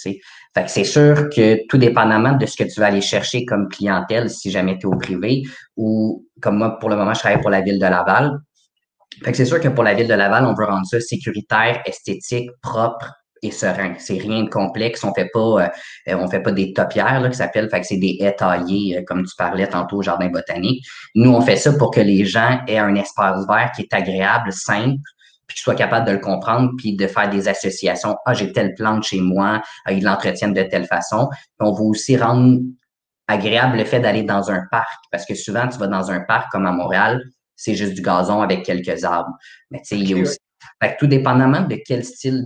fait 0.56 0.64
que 0.64 0.70
c'est 0.70 0.84
sûr 0.84 1.28
que 1.28 1.66
tout 1.68 1.76
dépendamment 1.76 2.32
de 2.32 2.46
ce 2.46 2.56
que 2.56 2.64
tu 2.64 2.80
vas 2.80 2.86
aller 2.86 3.02
chercher 3.02 3.44
comme 3.44 3.68
clientèle, 3.68 4.30
si 4.30 4.50
jamais 4.50 4.78
tu 4.78 4.86
es 4.86 4.90
au 4.90 4.96
privé, 4.96 5.42
ou 5.76 6.24
comme 6.40 6.56
moi, 6.56 6.78
pour 6.78 6.88
le 6.88 6.96
moment, 6.96 7.12
je 7.12 7.20
travaille 7.20 7.42
pour 7.42 7.50
la 7.50 7.60
ville 7.60 7.78
de 7.78 7.84
Laval, 7.84 8.40
fait 9.22 9.30
que 9.30 9.36
c'est 9.36 9.46
sûr 9.46 9.60
que 9.60 9.68
pour 9.68 9.84
la 9.84 9.94
ville 9.94 10.08
de 10.08 10.14
Laval, 10.14 10.44
on 10.44 10.54
veut 10.54 10.66
rendre 10.66 10.86
ça 10.86 11.00
sécuritaire, 11.00 11.82
esthétique, 11.86 12.50
propre 12.60 13.12
et 13.42 13.50
serein. 13.50 13.94
C'est 13.98 14.18
rien 14.18 14.44
de 14.44 14.48
complexe. 14.48 15.04
On 15.04 15.14
fait 15.14 15.28
pas, 15.32 15.70
euh, 16.08 16.16
on 16.16 16.28
fait 16.28 16.40
pas 16.40 16.52
des 16.52 16.72
topières 16.72 17.20
là, 17.20 17.28
qui 17.28 17.36
s'appellent. 17.36 17.68
Fait 17.70 17.80
que 17.80 17.86
c'est 17.86 17.98
des 17.98 18.18
haies 18.20 18.36
euh, 18.40 19.02
comme 19.06 19.24
tu 19.24 19.34
parlais 19.36 19.66
tantôt 19.66 19.98
au 19.98 20.02
jardin 20.02 20.28
botanique. 20.28 20.84
Nous, 21.14 21.30
on 21.30 21.40
fait 21.40 21.56
ça 21.56 21.72
pour 21.72 21.90
que 21.90 22.00
les 22.00 22.24
gens 22.24 22.60
aient 22.66 22.78
un 22.78 22.94
espace 22.94 23.46
vert 23.46 23.72
qui 23.74 23.82
est 23.82 23.94
agréable, 23.94 24.52
simple, 24.52 25.00
puis 25.46 25.54
qu'ils 25.54 25.62
soient 25.62 25.74
capables 25.74 26.06
de 26.06 26.12
le 26.12 26.18
comprendre, 26.18 26.70
puis 26.76 26.96
de 26.96 27.06
faire 27.06 27.30
des 27.30 27.48
associations. 27.48 28.16
Ah, 28.26 28.34
j'ai 28.34 28.52
telle 28.52 28.74
plante 28.74 29.04
chez 29.04 29.20
moi, 29.20 29.62
ah, 29.84 29.92
ils 29.92 30.02
l'entretiennent 30.02 30.54
de 30.54 30.62
telle 30.62 30.86
façon. 30.86 31.28
On 31.60 31.72
va 31.72 31.82
aussi 31.82 32.16
rendre 32.16 32.58
agréable 33.28 33.78
le 33.78 33.84
fait 33.84 34.00
d'aller 34.00 34.22
dans 34.22 34.50
un 34.50 34.62
parc, 34.70 34.98
parce 35.10 35.24
que 35.24 35.34
souvent, 35.34 35.68
tu 35.68 35.78
vas 35.78 35.88
dans 35.88 36.10
un 36.10 36.20
parc 36.20 36.50
comme 36.50 36.66
à 36.66 36.72
Montréal, 36.72 37.22
c'est 37.56 37.74
juste 37.74 37.94
du 37.94 38.02
gazon 38.02 38.42
avec 38.42 38.64
quelques 38.64 39.04
arbres. 39.04 39.36
Mais 39.70 39.78
tu 39.78 39.86
sais, 39.86 39.98
il 39.98 40.10
y 40.10 40.14
a 40.14 40.22
aussi. 40.22 40.38
tout 40.98 41.06
dépendamment 41.06 41.62
de 41.62 41.76
quel 41.84 42.04
style 42.04 42.44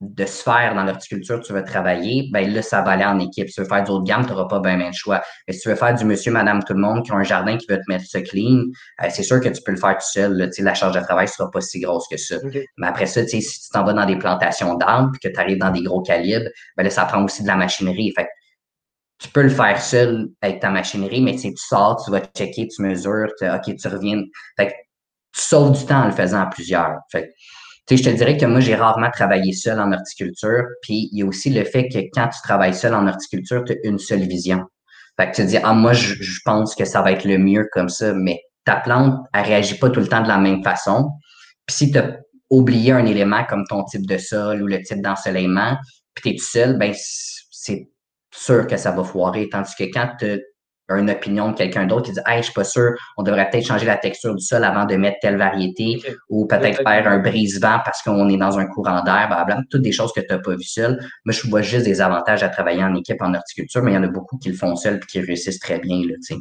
de 0.00 0.26
sphère 0.26 0.74
dans 0.74 0.84
l'horticulture 0.84 1.40
tu 1.40 1.52
veux 1.52 1.64
travailler, 1.64 2.28
ben 2.32 2.52
là, 2.52 2.62
ça 2.62 2.82
va 2.82 2.92
aller 2.92 3.04
en 3.04 3.18
équipe. 3.18 3.48
Si 3.48 3.54
tu 3.54 3.60
veux 3.62 3.66
faire 3.66 3.84
du 3.84 3.90
haut 3.90 4.00
de 4.00 4.04
gamme, 4.04 4.24
tu 4.26 4.32
n'auras 4.32 4.48
pas 4.48 4.60
bien, 4.60 4.76
bien 4.76 4.90
de 4.90 4.94
choix. 4.94 5.22
Mais 5.46 5.54
si 5.54 5.60
tu 5.60 5.68
veux 5.68 5.76
faire 5.76 5.94
du 5.94 6.04
monsieur, 6.04 6.32
madame, 6.32 6.62
tout 6.62 6.74
le 6.74 6.80
monde 6.80 7.04
qui 7.04 7.12
a 7.12 7.14
un 7.14 7.22
jardin 7.22 7.56
qui 7.56 7.66
veut 7.68 7.78
te 7.78 7.88
mettre 7.88 8.04
ça 8.04 8.20
clean, 8.20 8.64
euh, 9.02 9.06
c'est 9.10 9.22
sûr 9.22 9.40
que 9.40 9.48
tu 9.48 9.62
peux 9.62 9.72
le 9.72 9.78
faire 9.78 9.94
tout 9.94 10.06
seul. 10.12 10.36
Là, 10.36 10.46
la 10.58 10.74
charge 10.74 10.94
de 10.94 11.00
travail 11.00 11.26
ne 11.26 11.30
sera 11.30 11.50
pas 11.50 11.60
si 11.60 11.80
grosse 11.80 12.06
que 12.08 12.16
ça. 12.16 12.36
Mais 12.76 12.86
après 12.86 13.06
ça, 13.06 13.26
si 13.26 13.40
tu 13.40 13.68
t'en 13.72 13.84
vas 13.84 13.92
dans 13.92 14.06
des 14.06 14.18
plantations 14.18 14.74
d'arbres 14.74 15.12
que 15.22 15.28
tu 15.28 15.38
arrives 15.38 15.58
dans 15.58 15.70
des 15.70 15.82
gros 15.82 16.02
calibres, 16.02 16.50
ben 16.76 16.84
là, 16.84 16.90
ça 16.90 17.04
prend 17.04 17.24
aussi 17.24 17.42
de 17.42 17.48
la 17.48 17.56
machinerie. 17.56 18.12
Fait 18.16 18.28
tu 19.24 19.30
peux 19.30 19.42
le 19.42 19.48
faire 19.48 19.80
seul 19.80 20.28
avec 20.42 20.60
ta 20.60 20.68
machinerie, 20.68 21.22
mais 21.22 21.34
tu 21.34 21.50
sors, 21.56 22.02
tu 22.04 22.10
vas 22.10 22.20
checker, 22.20 22.68
tu 22.68 22.82
mesures, 22.82 23.28
OK, 23.40 23.76
tu 23.76 23.88
reviens. 23.88 24.22
Fait 24.58 24.74
tu 25.32 25.40
sauves 25.40 25.72
du 25.72 25.86
temps 25.86 26.02
en 26.02 26.06
le 26.06 26.12
faisant 26.12 26.42
à 26.42 26.46
plusieurs. 26.46 26.98
Fait 27.10 27.32
je 27.90 28.02
te 28.02 28.10
dirais 28.10 28.36
que 28.36 28.44
moi, 28.44 28.60
j'ai 28.60 28.74
rarement 28.74 29.10
travaillé 29.10 29.54
seul 29.54 29.80
en 29.80 29.92
horticulture. 29.92 30.64
Puis, 30.82 31.08
il 31.10 31.18
y 31.18 31.22
a 31.22 31.26
aussi 31.26 31.48
le 31.50 31.64
fait 31.64 31.88
que 31.88 31.98
quand 32.12 32.28
tu 32.28 32.40
travailles 32.42 32.74
seul 32.74 32.94
en 32.94 33.06
horticulture, 33.06 33.64
tu 33.64 33.72
as 33.72 33.76
une 33.84 33.98
seule 33.98 34.26
vision. 34.26 34.62
Fait 35.18 35.30
que 35.30 35.36
tu 35.36 35.42
te 35.42 35.46
dis, 35.48 35.56
ah, 35.56 35.72
moi, 35.72 35.94
je, 35.94 36.38
pense 36.44 36.74
que 36.74 36.84
ça 36.84 37.00
va 37.00 37.12
être 37.12 37.24
le 37.24 37.38
mieux 37.38 37.66
comme 37.72 37.88
ça, 37.88 38.12
mais 38.12 38.40
ta 38.66 38.76
plante, 38.76 39.14
elle 39.32 39.46
réagit 39.46 39.78
pas 39.78 39.88
tout 39.88 40.00
le 40.00 40.06
temps 40.06 40.22
de 40.22 40.28
la 40.28 40.38
même 40.38 40.62
façon. 40.62 41.10
Puis, 41.66 41.76
si 41.76 41.92
tu 41.92 41.98
as 41.98 42.18
oublié 42.50 42.92
un 42.92 43.06
élément 43.06 43.44
comme 43.44 43.64
ton 43.68 43.84
type 43.84 44.06
de 44.06 44.18
sol 44.18 44.62
ou 44.62 44.66
le 44.66 44.82
type 44.82 45.00
d'ensoleillement, 45.00 45.76
puis 46.14 46.22
tu 46.22 46.28
es 46.28 46.38
tout 46.38 46.44
seul, 46.44 46.78
ben, 46.78 46.92
c'est 47.50 47.88
sûr 48.34 48.66
que 48.66 48.76
ça 48.76 48.90
va 48.90 49.04
foirer. 49.04 49.48
Tandis 49.48 49.74
que 49.76 49.84
quand 49.84 50.10
tu 50.18 50.40
as 50.88 50.98
une 50.98 51.10
opinion 51.10 51.50
de 51.50 51.56
quelqu'un 51.56 51.86
d'autre 51.86 52.06
qui 52.06 52.12
dit 52.12 52.20
Hey, 52.26 52.38
je 52.38 52.44
suis 52.44 52.52
pas 52.52 52.64
sûr, 52.64 52.92
on 53.16 53.22
devrait 53.22 53.48
peut-être 53.48 53.66
changer 53.66 53.86
la 53.86 53.96
texture 53.96 54.34
du 54.34 54.44
sol 54.44 54.64
avant 54.64 54.84
de 54.84 54.96
mettre 54.96 55.18
telle 55.20 55.36
variété, 55.36 56.02
ou 56.28 56.46
peut-être 56.46 56.82
faire 56.82 57.08
un 57.08 57.18
brise-vent 57.18 57.80
parce 57.84 58.02
qu'on 58.02 58.28
est 58.28 58.36
dans 58.36 58.58
un 58.58 58.66
courant 58.66 59.02
d'air, 59.02 59.28
blablabla. 59.28 59.62
Toutes 59.70 59.82
des 59.82 59.92
choses 59.92 60.12
que 60.12 60.20
tu 60.20 60.26
n'as 60.30 60.38
pas 60.38 60.54
vues 60.54 60.62
seul. 60.62 60.98
Moi, 61.24 61.32
je 61.32 61.48
vois 61.48 61.62
juste 61.62 61.86
des 61.86 62.00
avantages 62.00 62.42
à 62.42 62.48
travailler 62.48 62.84
en 62.84 62.94
équipe 62.94 63.22
en 63.22 63.34
horticulture, 63.34 63.82
mais 63.82 63.92
il 63.92 63.94
y 63.94 63.98
en 63.98 64.04
a 64.04 64.08
beaucoup 64.08 64.36
qui 64.38 64.50
le 64.50 64.56
font 64.56 64.76
seul 64.76 64.96
et 64.96 65.06
qui 65.06 65.20
réussissent 65.20 65.60
très 65.60 65.78
bien. 65.78 66.02
Là, 66.06 66.36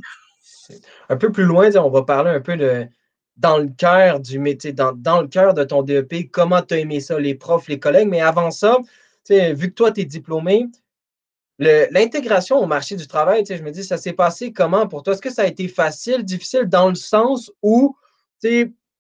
un 1.10 1.18
peu 1.18 1.32
plus 1.32 1.44
loin, 1.44 1.70
on 1.76 1.90
va 1.90 2.04
parler 2.04 2.32
un 2.32 2.42
peu 2.42 2.58
de 2.58 2.88
dans 3.36 3.58
le 3.58 3.68
cœur 3.68 4.20
du 4.20 4.38
métier, 4.38 4.74
dans, 4.74 4.94
dans 4.94 5.22
le 5.22 5.28
cœur 5.28 5.56
de 5.56 5.64
ton 5.64 5.82
DEP, 5.82 6.30
comment 6.32 6.62
tu 6.62 6.76
as 6.76 6.80
aimé 6.80 7.00
ça, 7.00 7.20
les 7.20 7.34
profs, 7.34 7.68
les 7.68 7.80
collègues. 7.80 8.08
Mais 8.08 8.22
avant 8.22 8.52
ça, 8.52 8.78
vu 9.30 9.70
que 9.70 9.74
toi, 9.74 9.92
tu 9.92 10.02
es 10.02 10.06
diplômé, 10.06 10.68
L'intégration 11.60 12.58
au 12.58 12.66
marché 12.66 12.96
du 12.96 13.08
travail, 13.08 13.44
je 13.48 13.62
me 13.62 13.72
dis, 13.72 13.84
ça 13.84 13.98
s'est 13.98 14.14
passé 14.14 14.52
comment 14.52 14.88
pour 14.88 15.04
toi? 15.04 15.14
Est-ce 15.14 15.22
que 15.22 15.32
ça 15.32 15.44
a 15.44 15.48
été 15.48 15.68
facile, 15.68 16.24
difficile 16.24 16.66
dans 16.66 16.90
le 16.90 16.96
sens 16.96 17.52
où 17.62 17.96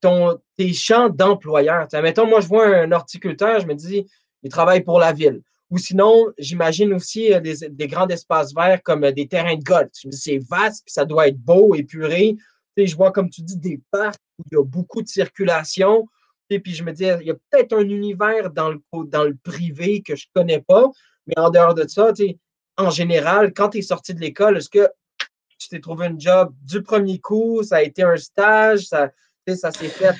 ton, 0.01 0.39
tes 0.55 0.73
champs 0.73 1.09
d'employeur? 1.09 1.87
Mettons, 1.93 2.27
moi, 2.27 2.41
je 2.41 2.47
vois 2.47 2.67
un 2.67 2.91
horticulteur, 2.91 3.59
je 3.59 3.65
me 3.65 3.73
dis, 3.73 4.05
il 4.43 4.51
travaille 4.51 4.81
pour 4.81 4.99
la 4.99 5.13
ville. 5.13 5.41
Ou 5.73 5.79
sinon, 5.79 6.31
j'imagine 6.37 6.93
aussi 6.93 7.33
euh, 7.33 7.39
des, 7.39 7.87
grands 7.87 8.07
espaces 8.07 8.53
verts 8.53 8.83
comme 8.83 9.05
euh, 9.05 9.11
des 9.11 9.27
terrains 9.27 9.55
de 9.55 9.63
golf. 9.63 9.89
Je 9.99 10.07
me 10.07 10.11
dis, 10.11 10.19
c'est 10.19 10.37
vaste, 10.37 10.83
puis 10.85 10.93
ça 10.93 11.03
doit 11.03 11.27
être 11.27 11.39
beau, 11.39 11.73
épuré. 11.73 12.35
je 12.77 12.95
vois, 12.95 13.11
comme 13.11 13.31
tu 13.31 13.41
dis, 13.41 13.57
des 13.57 13.81
parcs 13.89 14.19
où 14.37 14.43
il 14.51 14.55
y 14.55 14.59
a 14.59 14.63
beaucoup 14.63 15.01
de 15.01 15.07
circulation. 15.07 16.07
Et 16.51 16.59
puis 16.59 16.75
je 16.75 16.83
me 16.83 16.91
dis, 16.91 17.05
il 17.05 17.25
y 17.25 17.31
a 17.31 17.35
peut-être 17.49 17.73
un 17.73 17.89
univers 17.89 18.51
dans 18.51 18.69
le, 18.69 18.79
dans 19.07 19.23
le 19.23 19.35
privé 19.41 20.03
que 20.03 20.15
je 20.15 20.27
ne 20.27 20.41
connais 20.41 20.61
pas. 20.61 20.91
Mais 21.25 21.33
en 21.37 21.49
dehors 21.49 21.73
de 21.73 21.87
ça, 21.87 22.11
en 22.77 22.89
général, 22.89 23.53
quand 23.53 23.69
tu 23.69 23.79
es 23.79 23.81
sorti 23.81 24.13
de 24.13 24.19
l'école, 24.19 24.57
est-ce 24.57 24.69
que 24.69 24.89
tu 25.57 25.69
t'es 25.69 25.79
trouvé 25.79 26.07
un 26.07 26.17
job 26.17 26.53
du 26.61 26.81
premier 26.81 27.19
coup? 27.19 27.63
Ça 27.63 27.77
a 27.77 27.81
été 27.81 28.03
un 28.03 28.17
stage? 28.17 28.85
Ça, 28.85 29.11
ça 29.55 29.71
s'est 29.71 29.89
fait 29.89 30.15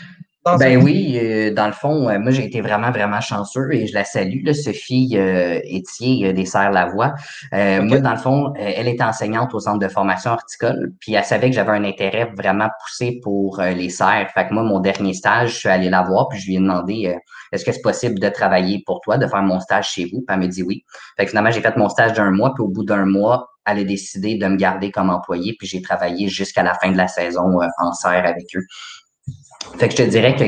ben 0.45 0.83
oui, 0.83 1.17
euh, 1.21 1.53
dans 1.53 1.67
le 1.67 1.71
fond, 1.71 2.09
euh, 2.09 2.19
moi 2.19 2.31
j'ai 2.31 2.43
été 2.43 2.59
vraiment, 2.59 2.91
vraiment 2.91 3.21
chanceux 3.21 3.73
et 3.73 3.87
je 3.87 3.93
la 3.93 4.03
salue, 4.03 4.43
là, 4.43 4.53
Sophie 4.53 5.11
euh, 5.15 5.61
Étier 5.63 6.33
des 6.33 6.45
Serres 6.45 6.71
Lavoie. 6.71 7.13
Moi, 7.53 7.99
dans 7.99 8.11
le 8.11 8.17
fond, 8.17 8.53
elle 8.57 8.89
était 8.89 9.03
enseignante 9.03 9.53
au 9.53 9.61
centre 9.61 9.79
de 9.79 9.87
formation 9.87 10.31
horticole, 10.31 10.91
puis 10.99 11.13
elle 11.13 11.23
savait 11.23 11.49
que 11.49 11.55
j'avais 11.55 11.71
un 11.71 11.85
intérêt 11.85 12.29
vraiment 12.35 12.67
poussé 12.81 13.19
pour 13.23 13.61
les 13.61 13.89
serres. 13.89 14.29
Fait 14.33 14.47
que 14.47 14.53
moi, 14.53 14.63
mon 14.63 14.79
dernier 14.79 15.13
stage, 15.13 15.51
je 15.51 15.59
suis 15.59 15.69
allé 15.69 15.89
la 15.89 16.01
voir, 16.01 16.27
puis 16.27 16.39
je 16.39 16.47
lui 16.47 16.55
ai 16.55 16.59
demandé 16.59 17.15
est-ce 17.53 17.63
que 17.63 17.71
c'est 17.71 17.81
possible 17.81 18.19
de 18.19 18.27
travailler 18.27 18.83
pour 18.85 18.99
toi, 18.99 19.17
de 19.17 19.27
faire 19.27 19.43
mon 19.43 19.61
stage 19.61 19.91
chez 19.91 20.05
vous? 20.05 20.23
Puis 20.27 20.27
elle 20.29 20.39
m'a 20.39 20.47
dit 20.47 20.63
oui. 20.63 20.83
Fait 21.15 21.23
que 21.23 21.29
finalement, 21.29 21.51
j'ai 21.51 21.61
fait 21.61 21.77
mon 21.77 21.87
stage 21.87 22.13
d'un 22.13 22.31
mois, 22.31 22.53
puis 22.53 22.63
au 22.63 22.67
bout 22.67 22.83
d'un 22.83 23.05
mois, 23.05 23.47
elle 23.65 23.79
a 23.79 23.83
décidé 23.85 24.35
de 24.35 24.45
me 24.45 24.57
garder 24.57 24.91
comme 24.91 25.09
employé, 25.09 25.55
puis 25.57 25.67
j'ai 25.67 25.81
travaillé 25.81 26.27
jusqu'à 26.27 26.63
la 26.63 26.73
fin 26.73 26.91
de 26.91 26.97
la 26.97 27.07
saison 27.07 27.59
en 27.79 27.93
serre 27.93 28.25
avec 28.25 28.47
eux. 28.55 28.65
Fait 29.77 29.87
que 29.87 29.95
je 29.95 30.03
te 30.03 30.09
dirais 30.09 30.35
que 30.35 30.45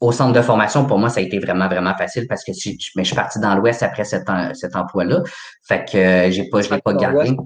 au 0.00 0.12
centre 0.12 0.32
de 0.32 0.42
formation, 0.42 0.84
pour 0.86 0.98
moi, 0.98 1.08
ça 1.08 1.20
a 1.20 1.22
été 1.22 1.38
vraiment, 1.38 1.68
vraiment 1.68 1.94
facile 1.96 2.26
parce 2.28 2.44
que 2.44 2.52
je, 2.52 2.70
mais 2.96 3.04
je 3.04 3.08
suis 3.08 3.16
parti 3.16 3.38
dans 3.38 3.54
l'Ouest 3.54 3.82
après 3.82 4.04
cet, 4.04 4.28
cet 4.54 4.76
emploi-là. 4.76 5.22
Fait 5.66 5.84
que 5.90 5.96
euh, 5.96 6.30
j'ai 6.30 6.48
pas, 6.48 6.60
je 6.60 6.70
l'ai 6.70 6.80
pas 6.80 6.94
gardé. 6.94 7.36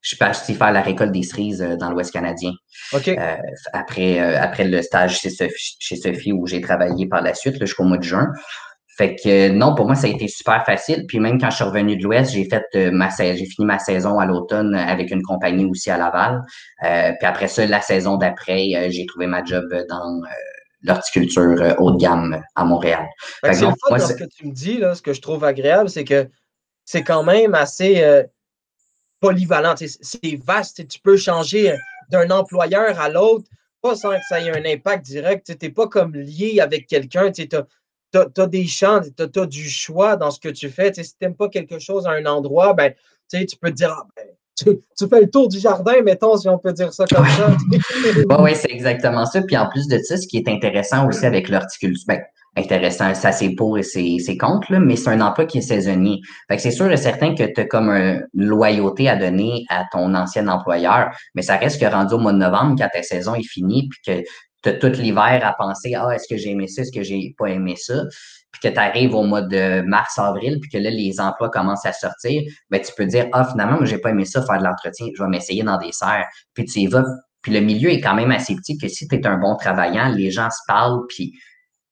Je 0.00 0.10
suis 0.10 0.16
parti 0.16 0.54
faire 0.54 0.70
la 0.70 0.80
récolte 0.80 1.10
des 1.10 1.24
cerises 1.24 1.60
euh, 1.60 1.76
dans 1.76 1.90
l'Ouest 1.90 2.12
canadien. 2.12 2.52
OK. 2.92 3.08
Euh, 3.08 3.36
après, 3.72 4.20
après 4.36 4.64
le 4.64 4.80
stage 4.80 5.18
chez 5.18 5.30
Sophie, 5.30 5.76
chez 5.80 5.96
Sophie 5.96 6.32
où 6.32 6.46
j'ai 6.46 6.60
travaillé 6.60 7.06
par 7.08 7.20
la 7.20 7.34
suite 7.34 7.58
jusqu'au 7.58 7.84
mois 7.84 7.98
de 7.98 8.04
juin. 8.04 8.28
Fait 8.98 9.16
que 9.16 9.48
non, 9.48 9.74
pour 9.74 9.86
moi, 9.86 9.94
ça 9.94 10.08
a 10.08 10.10
été 10.10 10.28
super 10.28 10.66
facile. 10.66 11.06
Puis 11.06 11.20
même 11.20 11.40
quand 11.40 11.48
je 11.48 11.56
suis 11.56 11.64
revenu 11.64 11.96
de 11.96 12.02
l'Ouest, 12.02 12.32
j'ai 12.32 12.48
fait 12.48 12.90
ma 12.90 13.08
j'ai 13.16 13.46
fini 13.46 13.64
ma 13.64 13.78
saison 13.78 14.18
à 14.18 14.26
l'automne 14.26 14.74
avec 14.74 15.10
une 15.10 15.22
compagnie 15.22 15.64
aussi 15.64 15.90
à 15.90 15.96
Laval. 15.96 16.42
puis 16.80 17.26
après 17.26 17.48
ça, 17.48 17.64
la 17.66 17.80
saison 17.80 18.16
d'après, 18.16 18.90
j'ai 18.90 19.06
trouvé 19.06 19.26
ma 19.26 19.42
job 19.44 19.64
dans 19.88 20.20
l'horticulture 20.82 21.60
euh, 21.60 21.74
haut 21.78 21.92
de 21.92 21.98
gamme 21.98 22.42
à 22.54 22.64
Montréal. 22.64 23.06
C'est 23.42 23.54
ce 23.54 24.14
que 24.14 24.24
tu 24.24 24.46
me 24.46 24.52
dis, 24.52 24.78
là, 24.78 24.94
ce 24.94 25.02
que 25.02 25.12
je 25.12 25.20
trouve 25.20 25.44
agréable, 25.44 25.90
c'est 25.90 26.04
que 26.04 26.28
c'est 26.84 27.02
quand 27.02 27.22
même 27.22 27.54
assez 27.54 28.02
euh, 28.02 28.22
polyvalent. 29.20 29.74
C'est 29.76 30.36
vaste. 30.44 30.86
Tu 30.88 31.00
peux 31.00 31.16
changer 31.16 31.72
euh, 31.72 31.76
d'un 32.10 32.30
employeur 32.30 32.98
à 33.00 33.08
l'autre, 33.08 33.46
pas 33.82 33.96
sans 33.96 34.10
que 34.10 34.24
ça 34.28 34.40
ait 34.40 34.50
un 34.50 34.64
impact 34.64 35.04
direct. 35.04 35.46
Tu 35.46 35.66
n'es 35.66 35.72
pas 35.72 35.88
comme 35.88 36.14
lié 36.14 36.60
avec 36.60 36.86
quelqu'un. 36.86 37.30
Tu 37.32 37.48
as, 37.52 37.66
des 38.12 38.66
champs, 38.66 39.00
tu 39.00 39.40
as, 39.40 39.46
du 39.46 39.68
choix 39.68 40.16
dans 40.16 40.30
ce 40.30 40.40
que 40.40 40.48
tu 40.48 40.68
fais. 40.70 40.92
si 40.92 41.02
tu 41.02 41.16
n'aimes 41.22 41.36
pas 41.36 41.48
quelque 41.48 41.78
chose 41.78 42.06
à 42.06 42.10
un 42.10 42.26
endroit, 42.26 42.74
ben, 42.74 42.92
tu 43.30 43.46
peux 43.60 43.70
te 43.70 43.76
dire 43.76 43.94
ah, 43.96 44.06
ben, 44.16 44.26
tu, 44.56 45.08
fais 45.08 45.20
le 45.20 45.30
tour 45.30 45.48
du 45.48 45.58
jardin, 45.58 46.00
mettons, 46.02 46.36
si 46.36 46.48
on 46.48 46.58
peut 46.58 46.72
dire 46.72 46.92
ça 46.92 47.04
comme 47.06 47.26
ça. 47.26 47.56
oui, 48.40 48.50
c'est 48.54 48.70
exactement 48.70 49.24
ça. 49.24 49.42
Puis 49.42 49.56
en 49.56 49.68
plus 49.68 49.86
de 49.86 49.98
ça, 49.98 50.16
ce 50.16 50.26
qui 50.26 50.38
est 50.38 50.48
intéressant 50.48 51.06
aussi 51.06 51.24
avec 51.26 51.48
l'horticulture, 51.48 52.04
ben, 52.08 52.20
intéressant, 52.56 53.14
ça 53.14 53.30
c'est 53.30 53.50
pour 53.50 53.78
et 53.78 53.82
c'est 53.82 54.36
contre, 54.36 54.72
mais 54.72 54.96
c'est 54.96 55.10
un 55.10 55.20
emploi 55.20 55.46
qui 55.46 55.58
est 55.58 55.62
saisonnier. 55.62 56.20
C'est 56.58 56.70
sûr 56.70 56.90
et 56.90 56.96
certain 56.96 57.34
que 57.34 57.44
tu 57.44 57.60
as 57.60 57.64
comme 57.66 57.90
une 57.90 58.26
loyauté 58.34 59.08
à 59.08 59.16
donner 59.16 59.64
à 59.68 59.84
ton 59.92 60.14
ancien 60.14 60.48
employeur, 60.48 61.10
mais 61.34 61.42
ça 61.42 61.56
reste 61.56 61.80
que 61.80 61.86
rendu 61.86 62.14
au 62.14 62.18
mois 62.18 62.32
de 62.32 62.38
novembre, 62.38 62.74
quand 62.78 62.88
ta 62.92 63.02
saison 63.02 63.34
est 63.34 63.48
finie, 63.48 63.88
puis 63.88 64.00
que 64.04 64.28
tu 64.62 64.68
as 64.70 64.72
tout 64.74 64.88
l'hiver 64.88 65.40
à 65.42 65.54
penser 65.54 65.94
Ah, 65.94 66.14
est-ce 66.14 66.28
que 66.28 66.36
j'ai 66.36 66.50
aimé 66.50 66.66
ça, 66.68 66.82
est-ce 66.82 66.92
que 66.92 67.02
j'ai 67.02 67.34
pas 67.38 67.46
aimé 67.46 67.74
ça? 67.76 68.04
puis 68.50 68.68
que 68.70 68.74
tu 68.74 68.80
arrives 68.80 69.14
au 69.14 69.24
mois 69.24 69.42
de 69.42 69.82
mars-avril, 69.82 70.58
puis 70.60 70.70
que 70.70 70.78
là, 70.78 70.90
les 70.90 71.20
emplois 71.20 71.50
commencent 71.50 71.86
à 71.86 71.92
sortir, 71.92 72.42
ben, 72.70 72.80
tu 72.80 72.92
peux 72.96 73.06
dire, 73.06 73.26
ah, 73.32 73.44
finalement, 73.44 73.84
j'ai 73.84 73.98
pas 73.98 74.10
aimé 74.10 74.24
ça, 74.24 74.44
faire 74.44 74.58
de 74.58 74.64
l'entretien, 74.64 75.08
je 75.14 75.22
vais 75.22 75.28
m'essayer 75.28 75.62
dans 75.62 75.78
des 75.78 75.92
serres. 75.92 76.26
Puis 76.54 76.64
tu 76.64 76.80
y 76.80 76.86
vas. 76.86 77.04
Puis 77.42 77.52
le 77.52 77.60
milieu 77.60 77.90
est 77.90 78.00
quand 78.00 78.14
même 78.14 78.32
assez 78.32 78.54
petit 78.56 78.76
que 78.78 78.88
si 78.88 79.06
tu 79.06 79.14
es 79.14 79.26
un 79.26 79.38
bon 79.38 79.54
travaillant, 79.56 80.08
les 80.08 80.30
gens 80.30 80.50
se 80.50 80.60
parlent, 80.66 81.02
puis 81.08 81.32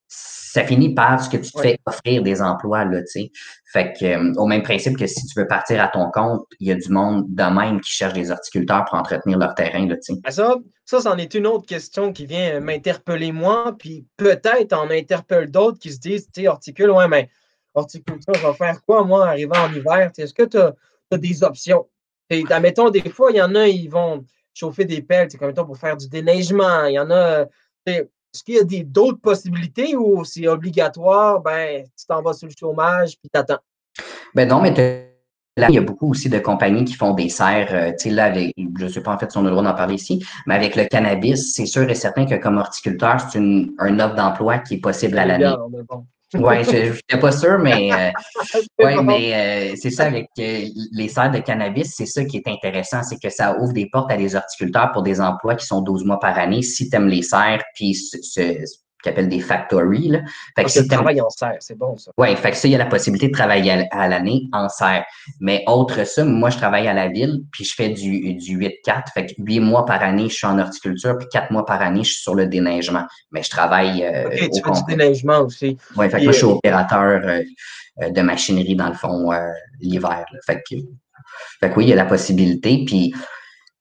ça 0.08 0.64
finit 0.64 0.94
par 0.94 1.22
ce 1.22 1.28
que 1.28 1.36
tu 1.36 1.50
te 1.50 1.60
fais 1.60 1.78
offrir 1.84 2.22
des 2.22 2.40
emplois, 2.40 2.84
là, 2.84 3.00
tu 3.00 3.06
sais. 3.06 3.30
Fait 3.72 3.92
que, 3.92 4.04
euh, 4.04 4.32
au 4.36 4.46
même 4.46 4.62
principe 4.62 4.96
que 4.96 5.06
si 5.06 5.26
tu 5.26 5.38
veux 5.38 5.46
partir 5.46 5.82
à 5.82 5.88
ton 5.88 6.10
compte, 6.10 6.46
il 6.60 6.68
y 6.68 6.72
a 6.72 6.76
du 6.76 6.88
monde 6.88 7.26
de 7.28 7.42
même 7.42 7.80
qui 7.80 7.90
cherche 7.90 8.14
des 8.14 8.30
horticulteurs 8.30 8.84
pour 8.86 8.98
entretenir 8.98 9.38
leur 9.38 9.54
terrain, 9.54 9.86
là, 9.86 9.96
tu 9.96 10.14
sais. 10.14 10.20
Ah, 10.24 10.30
ça, 10.30 10.56
ça, 10.84 11.00
c'en 11.00 11.18
est 11.18 11.34
une 11.34 11.46
autre 11.46 11.66
question 11.66 12.12
qui 12.12 12.26
vient 12.26 12.60
m'interpeller 12.60 13.32
moi, 13.32 13.74
puis 13.78 14.06
peut-être 14.16 14.72
en 14.72 14.90
interpelle 14.90 15.50
d'autres 15.50 15.78
qui 15.78 15.92
se 15.92 15.98
disent, 15.98 16.28
tu 16.32 16.42
sais, 16.42 16.48
horticule, 16.48 16.90
ouais, 16.90 17.08
mais 17.08 17.28
horticulture, 17.74 18.34
je 18.34 18.46
vais 18.46 18.54
faire 18.54 18.80
quoi, 18.86 19.04
moi, 19.04 19.28
arrivant 19.28 19.58
en 19.58 19.72
hiver? 19.72 20.10
Est-ce 20.16 20.32
que 20.32 20.44
tu 20.44 20.58
as, 20.58 21.18
des 21.18 21.44
options? 21.44 21.86
admettons, 22.50 22.90
des 22.90 23.08
fois, 23.10 23.30
il 23.30 23.36
y 23.36 23.42
en 23.42 23.54
a, 23.54 23.68
ils 23.68 23.88
vont 23.88 24.24
chauffer 24.54 24.84
des 24.84 25.02
pelles, 25.02 25.28
comme 25.38 25.52
pour 25.52 25.76
faire 25.76 25.96
du 25.96 26.08
déneigement. 26.08 26.86
Il 26.86 26.94
y 26.94 26.98
en 26.98 27.10
a, 27.10 27.44
est-ce 28.36 28.44
qu'il 28.44 28.54
y 28.54 28.80
a 28.80 28.84
d'autres 28.84 29.20
possibilités 29.20 29.96
ou 29.96 30.24
c'est 30.24 30.46
obligatoire, 30.46 31.40
ben, 31.40 31.84
tu 31.98 32.06
t'en 32.06 32.22
vas 32.22 32.34
sur 32.34 32.48
le 32.48 32.54
chômage 32.58 33.16
puis 33.18 33.30
t'attends? 33.30 33.58
Ben 34.34 34.48
non, 34.48 34.60
mais 34.60 34.74
Là, 35.58 35.68
il 35.70 35.74
y 35.74 35.78
a 35.78 35.80
beaucoup 35.80 36.10
aussi 36.10 36.28
de 36.28 36.38
compagnies 36.38 36.84
qui 36.84 36.92
font 36.92 37.14
des 37.14 37.30
serres. 37.30 37.72
Euh, 37.72 37.90
tu 37.92 37.96
sais, 37.98 38.10
là, 38.10 38.30
je 38.34 38.52
ne 38.58 38.88
sais 38.88 39.00
pas 39.00 39.14
en 39.14 39.18
fait 39.18 39.32
si 39.32 39.38
on 39.38 39.40
a 39.40 39.44
le 39.44 39.52
droit 39.52 39.62
d'en 39.62 39.72
parler 39.72 39.94
ici, 39.94 40.22
mais 40.46 40.54
avec 40.54 40.76
le 40.76 40.84
cannabis, 40.84 41.54
c'est 41.54 41.64
sûr 41.64 41.88
et 41.88 41.94
certain 41.94 42.26
que 42.26 42.34
comme 42.34 42.58
horticulteur, 42.58 43.18
c'est 43.20 43.38
une, 43.38 43.72
un 43.78 43.98
offre 43.98 44.16
d'emploi 44.16 44.58
qui 44.58 44.74
est 44.74 44.80
possible 44.80 45.16
à 45.16 45.24
l'année. 45.24 45.54
Oui, 46.34 46.64
je 46.64 46.92
n'étais 46.92 47.20
pas 47.20 47.30
sûr, 47.30 47.58
mais, 47.58 47.92
euh, 47.92 48.10
ouais, 48.84 49.02
mais 49.02 49.72
euh, 49.72 49.76
c'est 49.80 49.90
ça 49.90 50.06
avec 50.06 50.28
euh, 50.40 50.64
les 50.92 51.08
serres 51.08 51.30
de 51.30 51.38
cannabis, 51.38 51.94
c'est 51.96 52.06
ça 52.06 52.24
qui 52.24 52.38
est 52.38 52.48
intéressant, 52.48 53.02
c'est 53.04 53.18
que 53.18 53.30
ça 53.30 53.56
ouvre 53.60 53.72
des 53.72 53.86
portes 53.86 54.10
à 54.10 54.16
des 54.16 54.34
horticulteurs 54.34 54.90
pour 54.92 55.02
des 55.02 55.20
emplois 55.20 55.54
qui 55.54 55.66
sont 55.66 55.82
12 55.82 56.04
mois 56.04 56.18
par 56.18 56.36
année. 56.36 56.62
Si 56.62 56.90
tu 56.90 56.96
aimes 56.96 57.06
les 57.06 57.22
serres, 57.22 57.62
puis 57.74 57.94
ce, 57.94 58.40
qu'ils 59.06 59.12
appellent 59.12 59.28
des 59.28 59.40
factories. 59.40 60.08
Là. 60.08 60.20
Fait 60.54 60.64
que 60.64 60.70
si 60.70 60.86
travail 60.88 61.20
en 61.20 61.30
serre, 61.30 61.56
c'est 61.60 61.78
bon 61.78 61.96
ça. 61.96 62.10
Oui, 62.18 62.34
fait 62.36 62.50
que 62.50 62.56
ça, 62.56 62.68
il 62.68 62.72
y 62.72 62.74
a 62.74 62.78
la 62.78 62.86
possibilité 62.86 63.28
de 63.28 63.32
travailler 63.32 63.86
à, 63.90 64.08
l'année 64.08 64.48
en 64.52 64.68
serre. 64.68 65.04
Mais 65.40 65.64
autre 65.66 66.04
ça, 66.04 66.24
moi, 66.24 66.50
je 66.50 66.56
travaille 66.56 66.88
à 66.88 66.94
la 66.94 67.08
ville, 67.08 67.42
puis 67.52 67.64
je 67.64 67.74
fais 67.74 67.90
du, 67.90 68.34
du 68.34 68.58
8-4. 68.58 69.12
Fait 69.14 69.26
que 69.26 69.32
8 69.38 69.60
mois 69.60 69.84
par 69.84 70.02
année, 70.02 70.28
je 70.28 70.34
suis 70.34 70.46
en 70.46 70.58
horticulture, 70.58 71.16
puis 71.18 71.28
4 71.30 71.50
mois 71.50 71.64
par 71.64 71.80
année, 71.82 72.04
je 72.04 72.12
suis 72.12 72.22
sur 72.22 72.34
le 72.34 72.46
déneigement. 72.46 73.06
Mais 73.30 73.42
je 73.42 73.50
travaille. 73.50 74.04
Euh, 74.04 74.26
OK, 74.26 74.32
tu 74.32 74.62
fais 74.62 74.70
du 74.70 74.84
déneigement 74.88 75.40
aussi. 75.40 75.76
Oui, 75.96 76.10
fait 76.10 76.18
que 76.18 76.24
moi, 76.24 76.32
je 76.32 76.38
suis 76.38 76.46
opérateur 76.46 77.22
euh, 77.24 78.10
de 78.10 78.20
machinerie, 78.22 78.76
dans 78.76 78.88
le 78.88 78.94
fond, 78.94 79.32
euh, 79.32 79.50
l'hiver. 79.80 80.24
Fait 80.44 80.56
que, 80.56 80.76
fait 81.60 81.70
que 81.70 81.76
oui, 81.76 81.84
il 81.84 81.88
y 81.90 81.92
a 81.92 81.96
la 81.96 82.04
possibilité. 82.04 82.84
Puis, 82.86 83.12
tu 83.12 83.20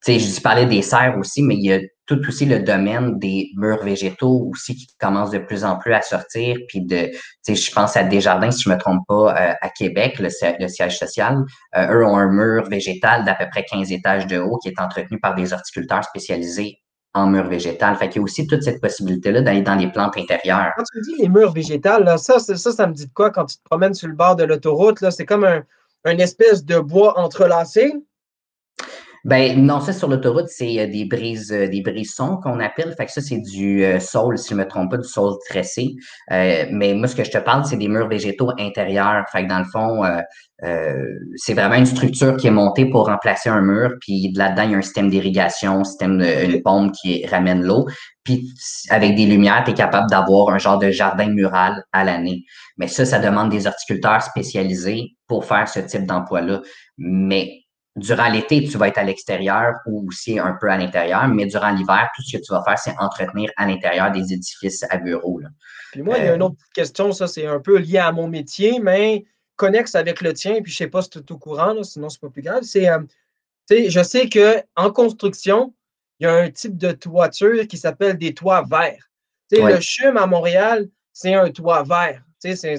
sais, 0.01 0.19
je 0.19 0.41
parlais 0.41 0.65
des 0.65 0.81
serres 0.81 1.17
aussi, 1.17 1.41
mais 1.41 1.55
il 1.55 1.65
y 1.65 1.73
a 1.73 1.79
tout 2.05 2.19
aussi 2.27 2.45
le 2.45 2.59
domaine 2.59 3.17
des 3.17 3.49
murs 3.55 3.83
végétaux 3.83 4.49
aussi 4.51 4.75
qui 4.75 4.87
commence 4.99 5.31
de 5.31 5.39
plus 5.39 5.63
en 5.63 5.77
plus 5.77 5.93
à 5.93 6.01
sortir. 6.01 6.57
Puis 6.67 6.81
de, 6.81 7.09
je 7.47 7.71
pense 7.71 7.97
à 7.97 8.03
Desjardins, 8.03 8.51
si 8.51 8.63
je 8.63 8.69
me 8.69 8.77
trompe 8.77 9.03
pas, 9.07 9.35
euh, 9.35 9.53
à 9.59 9.69
Québec, 9.69 10.19
le, 10.19 10.29
siège 10.29 10.97
social, 10.97 11.43
euh, 11.75 11.87
eux 11.93 12.05
ont 12.05 12.17
un 12.17 12.31
mur 12.31 12.67
végétal 12.69 13.25
d'à 13.25 13.33
peu 13.33 13.45
près 13.49 13.63
15 13.63 13.91
étages 13.91 14.27
de 14.27 14.37
haut 14.37 14.57
qui 14.57 14.69
est 14.69 14.79
entretenu 14.79 15.19
par 15.19 15.35
des 15.35 15.51
horticulteurs 15.51 16.03
spécialisés 16.03 16.77
en 17.15 17.27
murs 17.27 17.47
végétal. 17.47 17.95
Fait 17.95 18.09
qu'il 18.09 18.17
y 18.17 18.19
a 18.19 18.23
aussi 18.23 18.45
toute 18.45 18.61
cette 18.61 18.81
possibilité-là 18.81 19.41
d'aller 19.41 19.61
dans 19.61 19.75
les 19.75 19.91
plantes 19.91 20.17
intérieures. 20.17 20.71
Quand 20.75 20.83
tu 20.91 21.01
dis 21.01 21.21
les 21.21 21.29
murs 21.29 21.53
végétales, 21.53 22.03
là, 22.03 22.17
ça, 22.17 22.39
ça, 22.39 22.55
ça 22.55 22.87
me 22.87 22.93
dit 22.93 23.07
de 23.07 23.13
quoi 23.13 23.31
quand 23.31 23.45
tu 23.45 23.57
te 23.57 23.63
promènes 23.63 23.93
sur 23.93 24.07
le 24.07 24.15
bord 24.15 24.35
de 24.35 24.43
l'autoroute? 24.43 25.03
C'est 25.09 25.25
comme 25.25 25.45
un, 25.45 25.63
un 26.03 26.17
espèce 26.19 26.63
de 26.63 26.77
bois 26.77 27.17
entrelacé? 27.17 27.93
Ben 29.25 29.59
non, 29.65 29.79
ça 29.79 29.91
sur 29.91 30.07
l'autoroute, 30.07 30.49
c'est 30.49 30.79
euh, 30.79 30.85
des 30.85 31.05
brises, 31.05 31.51
euh, 31.51 31.67
des 31.67 31.81
brissons 31.81 32.37
qu'on 32.43 32.59
appelle. 32.59 32.93
Fait 32.95 33.07
que 33.07 33.11
ça, 33.11 33.21
c'est 33.21 33.39
du 33.39 33.83
euh, 33.83 33.99
sol, 33.99 34.37
si 34.37 34.49
je 34.49 34.53
ne 34.53 34.59
me 34.59 34.67
trompe 34.67 34.91
pas, 34.91 34.97
du 34.97 35.07
sol 35.07 35.33
tressé. 35.49 35.95
mais 36.29 36.93
moi, 36.93 37.07
ce 37.07 37.15
que 37.15 37.23
je 37.23 37.31
te 37.31 37.39
parle, 37.39 37.65
c'est 37.65 37.77
des 37.77 37.87
murs 37.87 38.07
végétaux 38.07 38.51
intérieurs. 38.59 39.25
Fait 39.31 39.43
que 39.43 39.49
dans 39.49 39.57
le 39.57 39.65
fond, 39.65 40.03
c'est 41.35 41.53
vraiment 41.55 41.75
une 41.75 41.87
structure 41.87 42.37
qui 42.37 42.47
est 42.47 42.51
montée 42.51 42.85
pour 42.85 43.07
remplacer 43.07 43.49
un 43.49 43.61
mur. 43.61 43.93
Puis 43.99 44.31
là-dedans, 44.35 44.63
il 44.63 44.71
y 44.71 44.75
a 44.75 44.77
un 44.77 44.81
système 44.83 45.09
d'irrigation, 45.09 45.83
système 45.83 46.19
de 46.19 46.45
une 46.45 46.61
pompe 46.61 46.93
qui 46.93 47.25
ramène 47.25 47.63
l'eau. 47.63 47.87
Puis 48.23 48.53
avec 48.89 49.15
des 49.15 49.25
lumières, 49.25 49.63
tu 49.65 49.71
es 49.71 49.73
capable 49.73 50.09
d'avoir 50.09 50.49
un 50.49 50.59
genre 50.59 50.77
de 50.77 50.91
jardin 50.91 51.29
mural 51.29 51.83
à 51.93 52.03
l'année. 52.03 52.43
Mais 52.77 52.87
ça, 52.87 53.05
ça 53.05 53.19
demande 53.19 53.49
des 53.49 53.65
horticulteurs 53.65 54.21
spécialisés 54.21 55.15
pour 55.27 55.45
faire 55.45 55.67
ce 55.67 55.79
type 55.79 56.05
d'emploi-là. 56.05 56.61
Mais 56.97 57.64
durant 57.95 58.29
l'été, 58.29 58.67
tu 58.67 58.77
vas 58.77 58.89
être 58.89 58.97
à 58.97 59.03
l'extérieur 59.03 59.75
ou 59.85 60.07
aussi 60.07 60.37
un 60.37 60.57
peu 60.59 60.69
à 60.69 60.77
l'intérieur, 60.77 61.27
mais 61.27 61.45
durant 61.45 61.71
l'hiver, 61.71 62.09
tout 62.15 62.21
ce 62.23 62.37
que 62.37 62.41
tu 62.43 62.51
vas 62.51 62.61
faire, 62.63 62.77
c'est 62.77 62.95
entretenir 62.99 63.49
à 63.55 63.65
l'intérieur 63.65 64.11
des 64.11 64.33
édifices 64.33 64.83
à 64.89 64.97
bureaux. 64.97 65.41
Puis 65.91 66.01
moi, 66.01 66.17
il 66.17 66.25
y 66.25 66.27
a 66.27 66.35
une 66.35 66.41
euh, 66.41 66.45
autre 66.45 66.57
question, 66.73 67.11
ça, 67.13 67.27
c'est 67.27 67.45
un 67.45 67.59
peu 67.59 67.77
lié 67.77 67.99
à 67.99 68.11
mon 68.11 68.27
métier, 68.27 68.79
mais 68.79 69.23
connexe 69.55 69.95
avec 69.95 70.21
le 70.21 70.33
tien, 70.33 70.61
puis 70.61 70.71
je 70.71 70.83
ne 70.83 70.87
sais 70.87 70.91
pas 70.91 71.01
si 71.01 71.09
tu 71.09 71.19
es 71.19 71.31
au 71.31 71.37
courant, 71.37 71.81
sinon 71.83 72.09
c'est 72.09 72.19
pas 72.19 72.29
plus 72.29 72.41
grave. 72.41 72.63
C'est, 72.63 72.89
euh, 72.89 72.99
je 73.69 74.03
sais 74.03 74.29
qu'en 74.29 74.91
construction, 74.91 75.73
il 76.19 76.25
y 76.25 76.27
a 76.27 76.33
un 76.33 76.49
type 76.49 76.77
de 76.77 76.91
toiture 76.91 77.65
qui 77.67 77.77
s'appelle 77.77 78.17
des 78.17 78.33
toits 78.33 78.65
verts. 78.69 79.09
Le 79.51 79.79
CHUM 79.79 80.17
à 80.17 80.27
Montréal, 80.27 80.89
c'est 81.13 81.33
un 81.33 81.49
toit 81.49 81.83
vert. 81.83 82.23
C'est, 82.39 82.75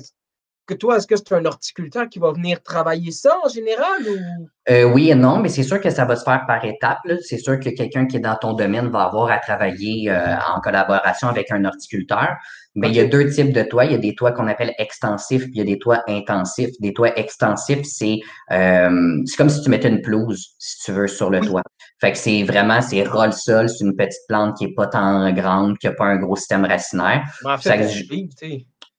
que 0.66 0.74
toi, 0.74 0.96
est-ce 0.96 1.06
que 1.06 1.16
c'est 1.16 1.32
un 1.32 1.44
horticulteur 1.44 2.08
qui 2.08 2.18
va 2.18 2.32
venir 2.32 2.62
travailler 2.62 3.12
ça 3.12 3.36
en 3.44 3.48
général? 3.48 4.02
Ou... 4.08 4.48
Euh, 4.68 4.84
oui 4.84 5.10
et 5.10 5.14
non, 5.14 5.38
mais 5.38 5.48
c'est 5.48 5.62
sûr 5.62 5.80
que 5.80 5.90
ça 5.90 6.04
va 6.04 6.16
se 6.16 6.24
faire 6.24 6.44
par 6.46 6.64
étapes. 6.64 6.98
C'est 7.22 7.38
sûr 7.38 7.58
que 7.58 7.70
quelqu'un 7.70 8.06
qui 8.06 8.16
est 8.16 8.20
dans 8.20 8.36
ton 8.36 8.52
domaine 8.52 8.88
va 8.88 9.04
avoir 9.04 9.30
à 9.30 9.38
travailler 9.38 10.10
euh, 10.10 10.34
en 10.54 10.60
collaboration 10.60 11.28
avec 11.28 11.50
un 11.50 11.64
horticulteur. 11.64 12.36
Mais 12.74 12.88
il 12.88 12.94
y 12.94 13.00
a 13.00 13.06
deux 13.06 13.30
types 13.30 13.52
de 13.52 13.62
toits. 13.62 13.86
Il 13.86 13.92
y 13.92 13.94
a 13.94 13.98
des 13.98 14.14
toits 14.14 14.32
qu'on 14.32 14.48
appelle 14.48 14.74
extensifs, 14.78 15.44
puis 15.44 15.52
il 15.54 15.58
y 15.58 15.62
a 15.62 15.64
des 15.64 15.78
toits 15.78 16.02
intensifs. 16.08 16.72
Des 16.80 16.92
toits 16.92 17.18
extensifs, 17.18 17.84
c'est 17.84 18.18
euh, 18.52 19.22
c'est 19.24 19.36
comme 19.36 19.48
si 19.48 19.62
tu 19.62 19.70
mettais 19.70 19.88
une 19.88 20.02
pelouse, 20.02 20.54
si 20.58 20.82
tu 20.84 20.92
veux, 20.92 21.06
sur 21.06 21.30
le 21.30 21.40
toit. 21.40 21.62
Fait 22.00 22.12
que 22.12 22.18
c'est 22.18 22.42
vraiment, 22.42 22.82
c'est 22.82 23.02
roll 23.04 23.32
sol, 23.32 23.70
c'est 23.70 23.82
une 23.82 23.96
petite 23.96 24.20
plante 24.28 24.58
qui 24.58 24.64
est 24.64 24.74
pas 24.74 24.88
tant 24.88 25.32
grande, 25.32 25.78
qui 25.78 25.86
n'a 25.86 25.94
pas 25.94 26.04
un 26.04 26.16
gros 26.16 26.36
système 26.36 26.66
racinaire. 26.66 27.22
En 27.44 27.56
fait, 27.56 27.88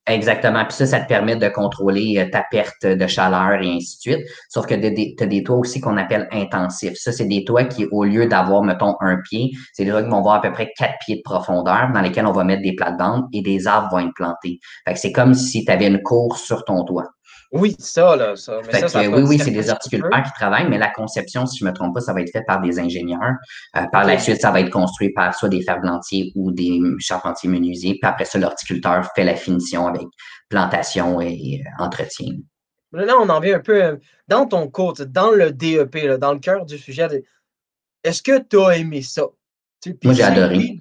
Exactement. 0.07 0.63
Puis 0.63 0.73
ça, 0.73 0.85
ça 0.85 1.01
te 1.01 1.07
permet 1.07 1.35
de 1.35 1.49
contrôler 1.49 2.15
euh, 2.17 2.29
ta 2.31 2.45
perte 2.49 2.85
de 2.85 3.07
chaleur 3.07 3.61
et 3.61 3.69
ainsi 3.69 3.97
de 3.97 4.01
suite. 4.01 4.27
Sauf 4.47 4.65
que 4.65 4.73
tu 4.73 5.23
as 5.23 5.27
des 5.27 5.43
toits 5.43 5.57
aussi 5.57 5.81
qu'on 5.81 5.97
appelle 5.97 6.29
intensifs. 6.31 6.95
Ça, 6.95 7.11
c'est 7.11 7.25
des 7.25 7.43
toits 7.43 7.65
qui, 7.65 7.85
au 7.91 8.05
lieu 8.05 8.25
d'avoir, 8.25 8.63
mettons, 8.63 8.95
un 9.01 9.17
pied, 9.17 9.51
c'est 9.73 9.83
des 9.83 9.91
toits 9.91 10.03
qui 10.03 10.09
vont 10.09 10.19
avoir 10.19 10.35
à 10.35 10.41
peu 10.41 10.53
près 10.53 10.71
quatre 10.77 10.95
pieds 11.05 11.17
de 11.17 11.21
profondeur 11.23 11.91
dans 11.93 12.01
lesquels 12.01 12.25
on 12.25 12.31
va 12.31 12.45
mettre 12.45 12.61
des 12.61 12.73
plates-bandes 12.73 13.25
et 13.33 13.41
des 13.41 13.67
arbres 13.67 13.89
vont 13.91 13.99
être 13.99 14.13
plantés. 14.15 14.59
Fait 14.87 14.93
que 14.93 14.99
c'est 14.99 15.11
comme 15.11 15.33
si 15.33 15.65
tu 15.65 15.71
avais 15.71 15.87
une 15.87 16.01
course 16.01 16.41
sur 16.41 16.63
ton 16.63 16.85
toit. 16.85 17.03
Oui, 17.57 17.75
ça, 17.79 18.15
là. 18.15 18.35
Ça. 18.35 18.59
oui, 18.59 19.23
oui, 19.23 19.39
c'est 19.39 19.51
des 19.51 19.69
horticulteurs 19.69 20.23
qui 20.23 20.31
travaillent, 20.33 20.69
mais 20.69 20.77
la 20.77 20.89
conception, 20.89 21.45
si 21.45 21.59
je 21.59 21.65
ne 21.65 21.69
me 21.69 21.75
trompe 21.75 21.93
pas, 21.93 22.01
ça 22.01 22.13
va 22.13 22.21
être 22.21 22.31
fait 22.31 22.43
par 22.45 22.61
des 22.61 22.79
ingénieurs. 22.79 23.33
Euh, 23.75 23.81
par 23.91 24.05
la 24.05 24.19
suite, 24.19 24.41
ça 24.41 24.51
va 24.51 24.61
être 24.61 24.69
construit 24.69 25.11
par 25.13 25.33
soit 25.35 25.49
des 25.49 25.61
ferblantiers 25.61 26.31
ou 26.35 26.51
des 26.51 26.79
charpentiers 26.99 27.49
menuisiers. 27.49 27.97
Puis 28.01 28.09
après 28.09 28.25
ça, 28.25 28.37
l'horticulteur 28.37 29.09
fait 29.15 29.23
la 29.23 29.35
finition 29.35 29.87
avec 29.87 30.05
plantation 30.49 31.19
et 31.19 31.61
euh, 31.65 31.83
entretien. 31.83 32.33
Là, 32.93 33.15
on 33.19 33.29
en 33.29 33.39
vient 33.39 33.57
un 33.57 33.61
peu 33.61 33.83
euh, 33.83 33.95
dans 34.27 34.45
ton 34.45 34.69
cours, 34.69 34.93
dans 35.07 35.31
le 35.31 35.51
DEP, 35.51 36.19
dans 36.19 36.33
le 36.33 36.39
cœur 36.39 36.65
du 36.65 36.77
sujet. 36.77 37.07
Est-ce 38.03 38.21
que 38.21 38.39
tu 38.39 38.59
as 38.59 38.77
aimé 38.77 39.01
ça? 39.01 39.23
Moi, 40.03 40.13
j'ai 40.13 40.23
adoré. 40.23 40.79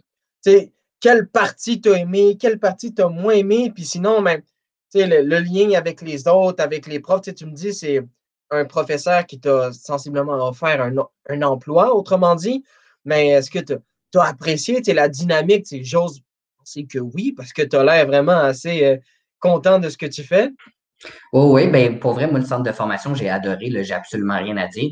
Quelle 1.01 1.29
partie 1.29 1.81
tu 1.81 1.93
as 1.93 1.99
aimé? 1.99 2.37
Quelle 2.41 2.59
partie 2.59 2.95
tu 2.95 3.03
as 3.03 3.09
moins 3.09 3.35
aimé? 3.35 3.71
Puis 3.75 3.85
sinon, 3.85 4.21
même. 4.21 4.41
Ben, 4.41 4.47
le, 4.95 5.39
lien 5.41 5.77
avec 5.77 6.03
les 6.03 6.29
autres, 6.29 6.63
avec 6.63 6.87
les 6.87 7.01
profs, 7.01 7.35
tu 7.35 7.47
me 7.47 7.53
dis, 7.53 7.75
c'est 7.75 8.03
un 8.51 8.65
professeur 8.65 9.27
qui 9.27 9.41
t'a 9.41 9.73
sensiblement 9.73 10.49
offert 10.49 10.81
un, 11.29 11.43
emploi, 11.43 11.95
autrement 11.95 12.35
dit, 12.35 12.65
mais 13.05 13.29
est-ce 13.29 13.51
que 13.51 13.59
tu 13.59 13.75
as, 14.19 14.23
apprécié 14.23 14.81
la 14.95 15.09
dynamique? 15.09 15.67
J'ose 15.83 16.21
penser 16.59 16.87
que 16.87 16.99
oui, 16.99 17.33
parce 17.37 17.53
que 17.53 17.63
tu 17.63 17.77
as 17.77 17.85
l'air 17.85 18.07
vraiment 18.07 18.39
assez 18.39 18.85
euh, 18.85 18.97
content 19.41 19.79
de 19.79 19.89
ce 19.89 19.97
que 19.97 20.07
tu 20.07 20.23
fais? 20.23 20.51
Oh 21.33 21.53
oui, 21.53 21.69
ben 21.69 21.99
pour 21.99 22.15
vrai, 22.15 22.27
moi, 22.27 22.39
le 22.39 22.47
centre 22.47 22.63
de 22.63 22.73
formation, 22.73 23.15
j'ai 23.15 23.29
adoré, 23.29 23.71
j'ai 23.85 23.93
absolument 23.95 24.39
rien 24.39 24.57
à 24.57 24.67
dire. 24.67 24.91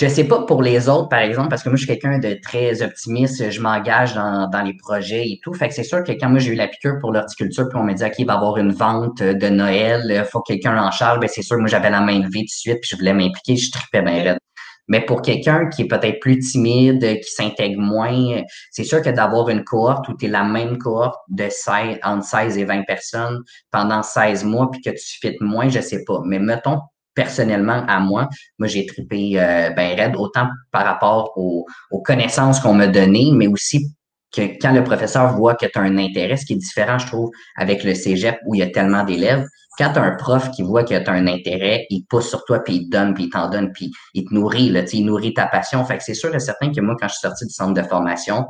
Je 0.00 0.06
sais 0.06 0.24
pas 0.24 0.42
pour 0.42 0.62
les 0.62 0.88
autres, 0.88 1.08
par 1.08 1.18
exemple, 1.18 1.48
parce 1.48 1.64
que 1.64 1.70
moi, 1.70 1.76
je 1.76 1.84
suis 1.84 1.88
quelqu'un 1.88 2.20
de 2.20 2.38
très 2.40 2.82
optimiste, 2.82 3.50
je 3.50 3.60
m'engage 3.60 4.14
dans, 4.14 4.48
dans, 4.48 4.62
les 4.62 4.74
projets 4.74 5.28
et 5.28 5.40
tout. 5.42 5.52
Fait 5.54 5.66
que 5.66 5.74
c'est 5.74 5.82
sûr 5.82 6.04
que 6.04 6.12
quand 6.12 6.28
moi, 6.28 6.38
j'ai 6.38 6.52
eu 6.52 6.54
la 6.54 6.68
piqûre 6.68 6.98
pour 7.00 7.12
l'horticulture, 7.12 7.68
puis 7.68 7.76
on 7.80 7.82
m'a 7.82 7.94
dit, 7.94 8.04
OK, 8.04 8.12
il 8.16 8.26
va 8.26 8.34
y 8.34 8.36
avoir 8.36 8.58
une 8.58 8.70
vente 8.70 9.18
de 9.20 9.48
Noël, 9.48 10.04
il 10.08 10.24
faut 10.24 10.40
que 10.40 10.52
quelqu'un 10.52 10.80
en 10.80 10.92
charge, 10.92 11.18
ben 11.18 11.28
c'est 11.28 11.42
sûr, 11.42 11.58
moi, 11.58 11.66
j'avais 11.66 11.90
la 11.90 12.00
main 12.00 12.20
levée 12.20 12.40
tout 12.40 12.44
de 12.44 12.48
suite, 12.48 12.78
puis 12.80 12.90
je 12.92 12.96
voulais 12.96 13.12
m'impliquer, 13.12 13.56
je 13.56 13.72
tripais 13.72 14.02
bien 14.02 14.22
raide. 14.22 14.38
Mais 14.86 15.04
pour 15.04 15.20
quelqu'un 15.20 15.68
qui 15.68 15.82
est 15.82 15.88
peut-être 15.88 16.20
plus 16.20 16.38
timide, 16.38 17.00
qui 17.00 17.30
s'intègre 17.32 17.80
moins, 17.80 18.40
c'est 18.70 18.84
sûr 18.84 19.02
que 19.02 19.10
d'avoir 19.10 19.48
une 19.48 19.64
cohorte 19.64 20.08
où 20.08 20.16
tu 20.16 20.26
es 20.26 20.28
la 20.28 20.44
même 20.44 20.78
cohorte 20.78 21.18
de 21.28 21.48
16, 21.50 21.98
entre 22.04 22.24
16 22.24 22.56
et 22.56 22.64
20 22.64 22.84
personnes 22.84 23.40
pendant 23.72 24.04
16 24.04 24.44
mois, 24.44 24.70
puis 24.70 24.80
que 24.80 24.90
tu 24.90 25.18
fites 25.20 25.40
moins, 25.40 25.68
je 25.68 25.80
sais 25.80 26.04
pas. 26.04 26.22
Mais 26.24 26.38
mettons, 26.38 26.78
personnellement 27.18 27.84
à 27.88 27.98
moi, 27.98 28.28
moi 28.60 28.68
j'ai 28.68 28.86
trippé 28.86 29.40
euh, 29.40 29.70
ben 29.70 29.96
raide, 29.98 30.14
autant 30.16 30.46
par 30.70 30.84
rapport 30.84 31.32
aux, 31.36 31.66
connaissances 32.04 32.60
qu'on 32.60 32.74
m'a 32.74 32.86
données, 32.86 33.32
mais 33.34 33.48
aussi 33.48 33.92
que 34.32 34.42
quand 34.60 34.72
le 34.72 34.84
professeur 34.84 35.34
voit 35.34 35.56
que 35.56 35.66
tu 35.66 35.76
as 35.76 35.82
un 35.82 35.98
intérêt, 35.98 36.36
ce 36.36 36.46
qui 36.46 36.52
est 36.52 36.56
différent, 36.56 36.96
je 36.96 37.08
trouve, 37.08 37.30
avec 37.56 37.82
le 37.82 37.94
cégep 37.94 38.38
où 38.46 38.54
il 38.54 38.58
y 38.58 38.62
a 38.62 38.70
tellement 38.70 39.02
d'élèves, 39.02 39.44
quand 39.76 39.92
tu 39.92 39.98
as 39.98 40.02
un 40.02 40.14
prof 40.14 40.48
qui 40.52 40.62
voit 40.62 40.84
que 40.84 40.96
tu 40.96 41.10
as 41.10 41.12
un 41.12 41.26
intérêt, 41.26 41.86
il 41.90 42.04
pousse 42.04 42.28
sur 42.28 42.44
toi, 42.44 42.60
puis 42.60 42.76
il 42.76 42.88
donne, 42.88 43.14
puis 43.14 43.24
il 43.24 43.30
t'en 43.30 43.50
donne, 43.50 43.72
puis 43.72 43.90
il 44.14 44.24
te 44.24 44.32
nourrit, 44.32 44.70
là, 44.70 44.82
il 44.92 45.04
nourrit 45.04 45.34
ta 45.34 45.46
passion. 45.46 45.84
Fait 45.84 45.98
que 45.98 46.04
c'est 46.04 46.14
sûr 46.14 46.32
et 46.32 46.38
certain 46.38 46.72
que 46.72 46.80
moi, 46.80 46.94
quand 47.00 47.08
je 47.08 47.14
suis 47.14 47.22
sorti 47.22 47.46
du 47.46 47.52
centre 47.52 47.74
de 47.74 47.82
formation, 47.82 48.46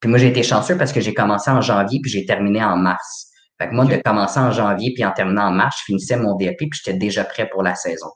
puis 0.00 0.10
moi, 0.10 0.18
j'ai 0.18 0.28
été 0.28 0.42
chanceux 0.42 0.76
parce 0.76 0.92
que 0.92 1.00
j'ai 1.00 1.14
commencé 1.14 1.50
en 1.52 1.60
janvier, 1.60 2.00
puis 2.02 2.10
j'ai 2.10 2.26
terminé 2.26 2.64
en 2.64 2.76
mars. 2.76 3.30
Fait 3.64 3.70
que 3.70 3.74
moi, 3.74 3.86
de 3.86 3.96
commencer 3.96 4.38
en 4.38 4.50
janvier 4.50 4.92
puis 4.92 5.04
en 5.04 5.12
terminant 5.12 5.46
en 5.46 5.50
mars, 5.50 5.78
je 5.80 5.84
finissais 5.84 6.16
mon 6.16 6.36
DAP 6.36 6.56
puis 6.58 6.70
j'étais 6.72 6.98
déjà 6.98 7.24
prêt 7.24 7.48
pour 7.48 7.62
la 7.62 7.74
saison. 7.74 8.08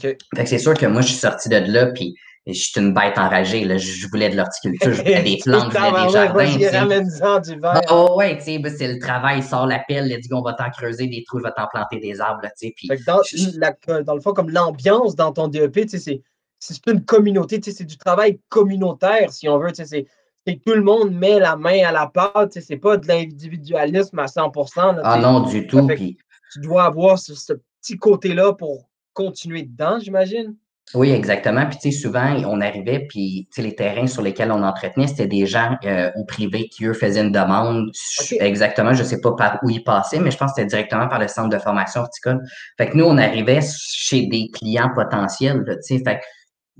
Fait 0.00 0.16
que 0.34 0.46
c'est 0.46 0.58
sûr 0.58 0.72
que 0.72 0.86
moi, 0.86 1.02
je 1.02 1.08
suis 1.08 1.18
sorti 1.18 1.50
de 1.50 1.56
là 1.56 1.88
puis 1.88 2.14
je 2.46 2.52
suis 2.52 2.80
une 2.80 2.94
bête 2.94 3.18
enragée. 3.18 3.64
Là. 3.64 3.76
Je 3.76 4.06
voulais 4.08 4.30
de 4.30 4.36
l'horticulture, 4.36 4.92
je 4.92 5.02
voulais 5.02 5.22
des 5.22 5.36
plantes, 5.44 5.70
je 5.72 6.32
voulais 6.32 6.56
des 6.56 6.70
jardins. 6.70 7.40
du 7.40 7.60
verre. 7.60 7.80
Oh, 7.90 8.14
ouais, 8.16 8.38
tu 8.38 8.44
sais, 8.44 8.62
c'est 8.76 8.88
le 8.90 8.98
travail, 8.98 9.42
sort 9.42 9.66
la 9.66 9.80
pelle, 9.80 10.08
go, 10.30 10.38
on 10.38 10.42
va 10.42 10.54
t'en 10.54 10.70
creuser 10.70 11.08
des 11.08 11.24
trous, 11.24 11.40
je 11.40 11.44
vais 11.44 11.52
t'en 11.54 11.66
planter 11.66 12.00
des 12.00 12.22
arbres. 12.22 12.40
Là, 12.42 12.50
puis, 12.58 12.88
dans, 13.06 14.02
dans, 14.02 14.14
le 14.14 14.20
fond, 14.22 14.32
comme 14.32 14.48
l'ambiance 14.48 15.14
dans 15.14 15.32
ton 15.32 15.48
DEP, 15.48 15.88
c'est 15.88 16.86
une 16.86 17.04
communauté, 17.04 17.60
c'est 17.62 17.84
du 17.84 17.98
travail 17.98 18.40
communautaire, 18.48 19.30
si 19.30 19.46
on 19.46 19.58
veut. 19.58 19.72
C'est 19.74 20.06
c'est 20.46 20.56
que 20.56 20.62
tout 20.64 20.76
le 20.76 20.82
monde 20.82 21.12
met 21.12 21.38
la 21.38 21.56
main 21.56 21.84
à 21.86 21.92
la 21.92 22.06
pâte. 22.06 22.58
C'est 22.60 22.76
pas 22.76 22.96
de 22.96 23.06
l'individualisme 23.06 24.18
à 24.18 24.26
100% 24.26 25.00
Ah 25.02 25.18
non, 25.18 25.40
du 25.40 25.66
tout. 25.66 25.88
Tu 25.88 26.60
dois 26.60 26.84
avoir 26.84 27.18
ce, 27.18 27.52
petit 27.80 27.98
côté-là 27.98 28.52
pour 28.54 28.88
continuer 29.12 29.62
dedans, 29.62 29.98
j'imagine. 29.98 30.56
Oui, 30.92 31.10
exactement. 31.10 31.66
Puis, 31.66 31.78
tu 31.78 31.90
sais, 31.90 31.98
souvent, 31.98 32.36
on 32.46 32.60
arrivait, 32.60 33.06
puis, 33.08 33.48
tu 33.50 33.56
sais, 33.56 33.66
les 33.66 33.74
terrains 33.74 34.06
sur 34.06 34.20
lesquels 34.20 34.52
on 34.52 34.62
entretenait, 34.62 35.06
c'était 35.06 35.26
des 35.26 35.46
gens 35.46 35.76
euh, 35.84 36.10
au 36.14 36.24
privé 36.24 36.68
qui, 36.68 36.84
eux, 36.84 36.92
faisaient 36.92 37.22
une 37.22 37.32
demande. 37.32 37.90
Exactement, 38.38 38.92
je 38.92 39.02
ne 39.02 39.08
sais 39.08 39.20
pas 39.20 39.32
par 39.32 39.58
où 39.62 39.70
ils 39.70 39.82
passaient, 39.82 40.20
mais 40.20 40.30
je 40.30 40.36
pense 40.36 40.52
que 40.52 40.56
c'était 40.56 40.68
directement 40.68 41.08
par 41.08 41.18
le 41.18 41.28
centre 41.28 41.48
de 41.48 41.58
formation 41.58 42.02
horticole. 42.02 42.42
Fait 42.76 42.90
que 42.90 42.98
nous, 42.98 43.06
on 43.06 43.16
arrivait 43.16 43.60
chez 43.62 44.26
des 44.26 44.50
clients 44.52 44.90
potentiels, 44.94 45.64
tu 45.66 45.96
sais. 45.96 46.04
Fait 46.04 46.20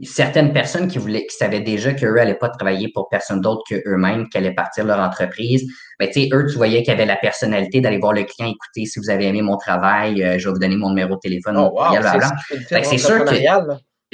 certaines 0.02 0.52
personnes 0.52 0.88
qui 0.88 0.98
voulaient, 0.98 1.26
qui 1.26 1.37
savaient 1.37 1.61
déjà 1.61 1.92
qu'eux 1.92 2.14
n'allaient 2.14 2.35
pas 2.35 2.48
travailler 2.48 2.88
pour 2.92 3.09
personne 3.09 3.40
d'autre 3.40 3.62
qu'eux-mêmes, 3.68 4.28
qu'elle 4.28 4.44
allaient 4.44 4.54
partir 4.54 4.85
leur 4.85 4.98
entreprise. 4.98 5.64
Mais 6.00 6.09
tu 6.09 6.22
sais, 6.22 6.28
eux, 6.33 6.46
tu 6.50 6.57
voyais 6.57 6.83
qu'ils 6.83 6.92
avaient 6.92 7.07
la 7.07 7.16
personnalité 7.16 7.80
d'aller 7.80 7.98
voir 7.98 8.12
le 8.12 8.24
client, 8.24 8.50
écouter, 8.50 8.87
si 8.87 8.98
vous 8.98 9.11
avez 9.11 9.26
aimé 9.26 9.42
mon 9.42 9.57
travail, 9.57 10.22
euh, 10.22 10.38
je 10.38 10.48
vais 10.48 10.52
vous 10.52 10.59
donner 10.59 10.76
mon 10.76 10.88
numéro 10.88 11.14
de 11.14 11.20
téléphone. 11.20 11.57
Oh, 11.59 11.78
c'est 12.83 12.98
sûr 12.98 13.24
que 13.24 13.35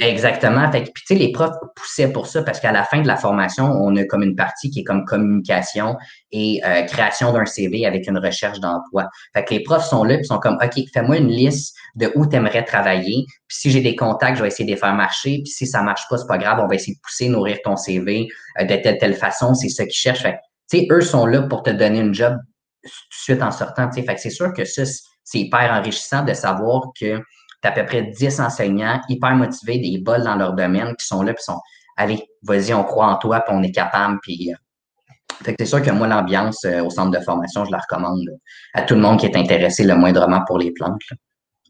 Exactement. 0.01 0.71
Fait 0.71 0.81
puis, 0.81 1.03
tu 1.05 1.13
sais, 1.13 1.15
les 1.15 1.31
profs 1.31 1.55
poussaient 1.75 2.11
pour 2.11 2.25
ça 2.25 2.41
parce 2.41 2.59
qu'à 2.59 2.71
la 2.71 2.83
fin 2.83 3.01
de 3.01 3.07
la 3.07 3.17
formation, 3.17 3.65
on 3.65 3.95
a 3.97 4.03
comme 4.05 4.23
une 4.23 4.35
partie 4.35 4.71
qui 4.71 4.79
est 4.79 4.83
comme 4.83 5.05
communication 5.05 5.95
et 6.31 6.59
euh, 6.65 6.81
création 6.83 7.31
d'un 7.31 7.45
CV 7.45 7.85
avec 7.85 8.07
une 8.07 8.17
recherche 8.17 8.59
d'emploi. 8.59 9.07
Fait 9.35 9.45
que 9.45 9.53
les 9.53 9.61
profs 9.61 9.85
sont 9.85 10.03
là 10.03 10.15
et 10.15 10.23
sont 10.23 10.39
comme, 10.39 10.57
OK, 10.61 10.83
fais-moi 10.91 11.17
une 11.17 11.27
liste 11.27 11.75
de 11.95 12.11
où 12.15 12.25
tu 12.25 12.35
aimerais 12.35 12.65
travailler. 12.65 13.25
Puis 13.47 13.57
si 13.57 13.69
j'ai 13.69 13.81
des 13.81 13.95
contacts, 13.95 14.37
je 14.37 14.41
vais 14.41 14.47
essayer 14.47 14.65
de 14.65 14.71
les 14.71 14.77
faire 14.77 14.95
marcher. 14.95 15.41
Puis 15.43 15.51
si 15.51 15.67
ça 15.67 15.83
marche 15.83 16.07
pas, 16.09 16.17
c'est 16.17 16.27
pas 16.27 16.39
grave, 16.39 16.59
on 16.63 16.67
va 16.67 16.73
essayer 16.73 16.95
de 16.95 16.99
pousser, 17.01 17.29
nourrir 17.29 17.59
ton 17.63 17.75
CV 17.75 18.27
euh, 18.59 18.63
de 18.63 18.75
telle, 18.77 18.97
telle 18.97 19.13
façon. 19.13 19.53
C'est 19.53 19.69
ça 19.69 19.83
qu'ils 19.83 19.93
cherchent. 19.93 20.23
Fait 20.23 20.39
tu 20.71 20.79
sais, 20.79 20.87
eux 20.89 21.01
sont 21.01 21.27
là 21.27 21.43
pour 21.43 21.61
te 21.61 21.69
donner 21.69 21.99
une 21.99 22.13
job 22.13 22.37
tout 22.83 22.89
de 22.89 23.23
suite 23.23 23.43
en 23.43 23.51
sortant. 23.51 23.87
Tu 23.89 23.99
sais, 23.99 24.07
fait 24.07 24.15
que 24.15 24.21
c'est 24.21 24.31
sûr 24.31 24.51
que 24.51 24.65
ça, 24.65 24.83
c'est 25.23 25.39
hyper 25.39 25.71
enrichissant 25.71 26.23
de 26.23 26.33
savoir 26.33 26.87
que 26.99 27.21
tu 27.61 27.67
à 27.67 27.71
peu 27.71 27.85
près 27.85 28.03
10 28.03 28.39
enseignants 28.39 29.01
hyper 29.09 29.35
motivés, 29.35 29.79
des 29.79 29.99
bols 29.99 30.23
dans 30.23 30.35
leur 30.35 30.53
domaine 30.53 30.95
qui 30.99 31.05
sont 31.05 31.21
là, 31.21 31.33
puis 31.33 31.43
sont 31.43 31.59
Allez, 31.97 32.23
vas-y, 32.43 32.73
on 32.73 32.83
croit 32.83 33.07
en 33.07 33.17
toi, 33.17 33.41
puis 33.41 33.55
on 33.55 33.61
est 33.63 33.71
capable. 33.71 34.19
Euh, 34.27 35.53
c'est 35.59 35.65
sûr 35.65 35.81
que 35.81 35.91
moi, 35.91 36.07
l'ambiance 36.07 36.63
euh, 36.65 36.83
au 36.83 36.89
centre 36.89 37.17
de 37.17 37.23
formation, 37.23 37.65
je 37.65 37.71
la 37.71 37.79
recommande 37.79 38.27
à 38.73 38.83
tout 38.83 38.95
le 38.95 39.01
monde 39.01 39.19
qui 39.19 39.25
est 39.25 39.35
intéressé 39.35 39.83
le 39.83 39.95
moindrement 39.95 40.41
pour 40.47 40.57
les 40.57 40.71
plantes. 40.71 41.01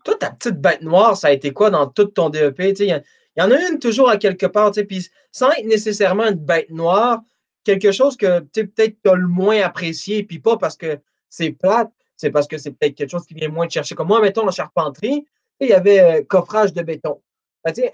Toi, 0.06 0.16
ta 0.20 0.32
petite 0.32 0.60
bête 0.60 0.82
noire, 0.82 1.18
ça 1.18 1.28
a 1.28 1.32
été 1.32 1.52
quoi 1.52 1.70
dans 1.70 1.88
tout 1.88 2.06
ton 2.06 2.30
DEP? 2.30 2.60
Il 2.60 2.86
y, 2.86 3.40
y, 3.40 3.42
en 3.42 3.52
a 3.52 3.70
une 3.70 3.80
toujours 3.80 4.10
à 4.10 4.18
quelque 4.18 4.46
part, 4.46 4.72
puis 4.88 5.08
sans 5.32 5.52
être 5.52 5.66
nécessairement 5.66 6.28
une 6.28 6.36
bête 6.36 6.70
noire, 6.70 7.20
quelque 7.64 7.92
chose 7.92 8.18
que 8.18 8.40
peut-être 8.40 8.98
tu 9.04 9.10
as 9.10 9.16
le 9.16 9.28
moins 9.28 9.62
apprécié, 9.62 10.24
puis 10.24 10.40
pas 10.40 10.58
parce 10.58 10.78
que 10.78 11.00
c'est 11.30 11.52
plate, 11.52 11.92
c'est 12.16 12.32
parce 12.32 12.48
que 12.48 12.58
c'est 12.58 12.72
peut-être 12.72 12.96
quelque 12.96 13.12
chose 13.12 13.26
qui 13.26 13.34
vient 13.34 13.50
moins 13.50 13.68
te 13.68 13.74
chercher. 13.74 13.96
Comme 13.96 14.08
moi, 14.08 14.22
mettons, 14.22 14.46
la 14.46 14.52
charpenterie, 14.52 15.26
il 15.62 15.70
y 15.70 15.74
avait 15.74 16.00
euh, 16.00 16.24
coffrage 16.24 16.74
de 16.74 16.82
béton. 16.82 17.22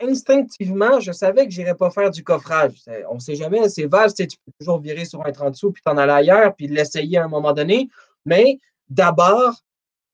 Instinctivement, 0.01 1.01
je 1.01 1.11
savais 1.11 1.45
que 1.45 1.51
je 1.51 1.59
n'irais 1.59 1.75
pas 1.75 1.91
faire 1.91 2.09
du 2.09 2.23
coffrage. 2.23 2.71
On 3.09 3.15
ne 3.15 3.19
sait 3.19 3.35
jamais, 3.35 3.67
c'est 3.67 3.85
vaste, 3.85 4.25
tu 4.25 4.37
peux 4.45 4.51
toujours 4.57 4.79
virer 4.79 5.03
sur 5.03 5.25
un 5.25 5.31
30 5.31 5.55
sous, 5.55 5.73
puis 5.73 5.83
t'en 5.83 5.97
aller 5.97 6.13
ailleurs, 6.13 6.55
puis 6.55 6.67
l'essayer 6.67 7.17
à 7.17 7.25
un 7.25 7.27
moment 7.27 7.51
donné. 7.51 7.89
Mais 8.25 8.59
d'abord, 8.89 9.61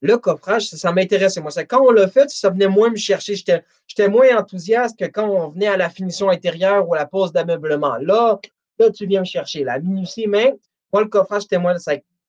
le 0.02 0.18
coffrage, 0.18 0.70
ça, 0.70 0.92
m'intéressait. 0.92 1.40
Moi, 1.40 1.52
quand 1.70 1.82
on 1.82 1.92
l'a 1.92 2.08
fait, 2.08 2.32
ça 2.32 2.50
venait 2.50 2.68
moins 2.68 2.90
me 2.90 2.96
chercher. 2.96 3.36
J'étais 3.36 4.10
moins 4.10 4.36
enthousiaste 4.36 4.98
que 4.98 5.06
quand 5.06 5.30
on 5.30 5.50
venait 5.50 5.68
à 5.68 5.78
la 5.78 5.90
finition 5.90 6.30
intérieure 6.30 6.90
ou 6.90 6.96
à 6.96 6.98
la 6.98 7.06
pose 7.06 7.32
d'ameublement. 7.32 7.98
Là, 7.98 8.40
là, 8.80 8.90
tu 8.90 9.06
viens 9.06 9.20
me 9.20 9.26
chercher. 9.26 9.64
La 9.64 9.80
minutie, 9.80 10.26
mais 10.28 10.56
moi, 10.92 11.04
le 11.04 11.10
coffrage, 11.10 11.44
c'était 11.44 11.60
moins 11.60 11.76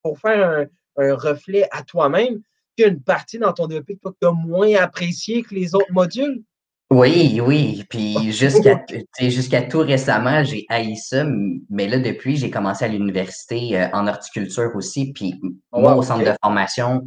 pour 0.03 0.19
faire 0.19 0.67
un 0.99 1.15
reflet 1.15 1.67
à 1.71 1.83
toi-même 1.83 2.43
qu'il 2.77 2.87
y 2.87 2.89
a 2.89 2.93
une 2.93 3.03
partie 3.03 3.39
dans 3.39 3.53
ton 3.53 3.67
DEP 3.67 3.87
que 3.87 4.09
tu 4.21 4.27
as 4.27 4.33
moins 4.33 4.75
apprécié 4.77 5.43
que 5.43 5.55
les 5.55 5.75
autres 5.75 5.93
modules? 5.93 6.43
Oui, 6.91 7.41
oui. 7.45 7.85
Puis 7.89 8.33
jusqu'à 8.33 8.85
jusqu'à 9.21 9.63
tout 9.63 9.81
récemment, 9.81 10.45
j'ai 10.45 10.65
haï 10.69 10.97
ça. 10.97 11.25
Mais 11.71 11.89
là, 11.89 11.99
depuis, 11.99 12.37
j'ai 12.37 12.51
commencé 12.51 12.85
à 12.85 12.89
l'université 12.89 13.81
euh, 13.81 13.89
en 13.93 14.07
horticulture 14.07 14.71
aussi. 14.75 15.13
Puis 15.13 15.41
oh, 15.73 15.81
moi, 15.81 15.97
au 15.97 16.03
centre 16.03 16.25
de 16.25 16.37
formation 16.43 17.03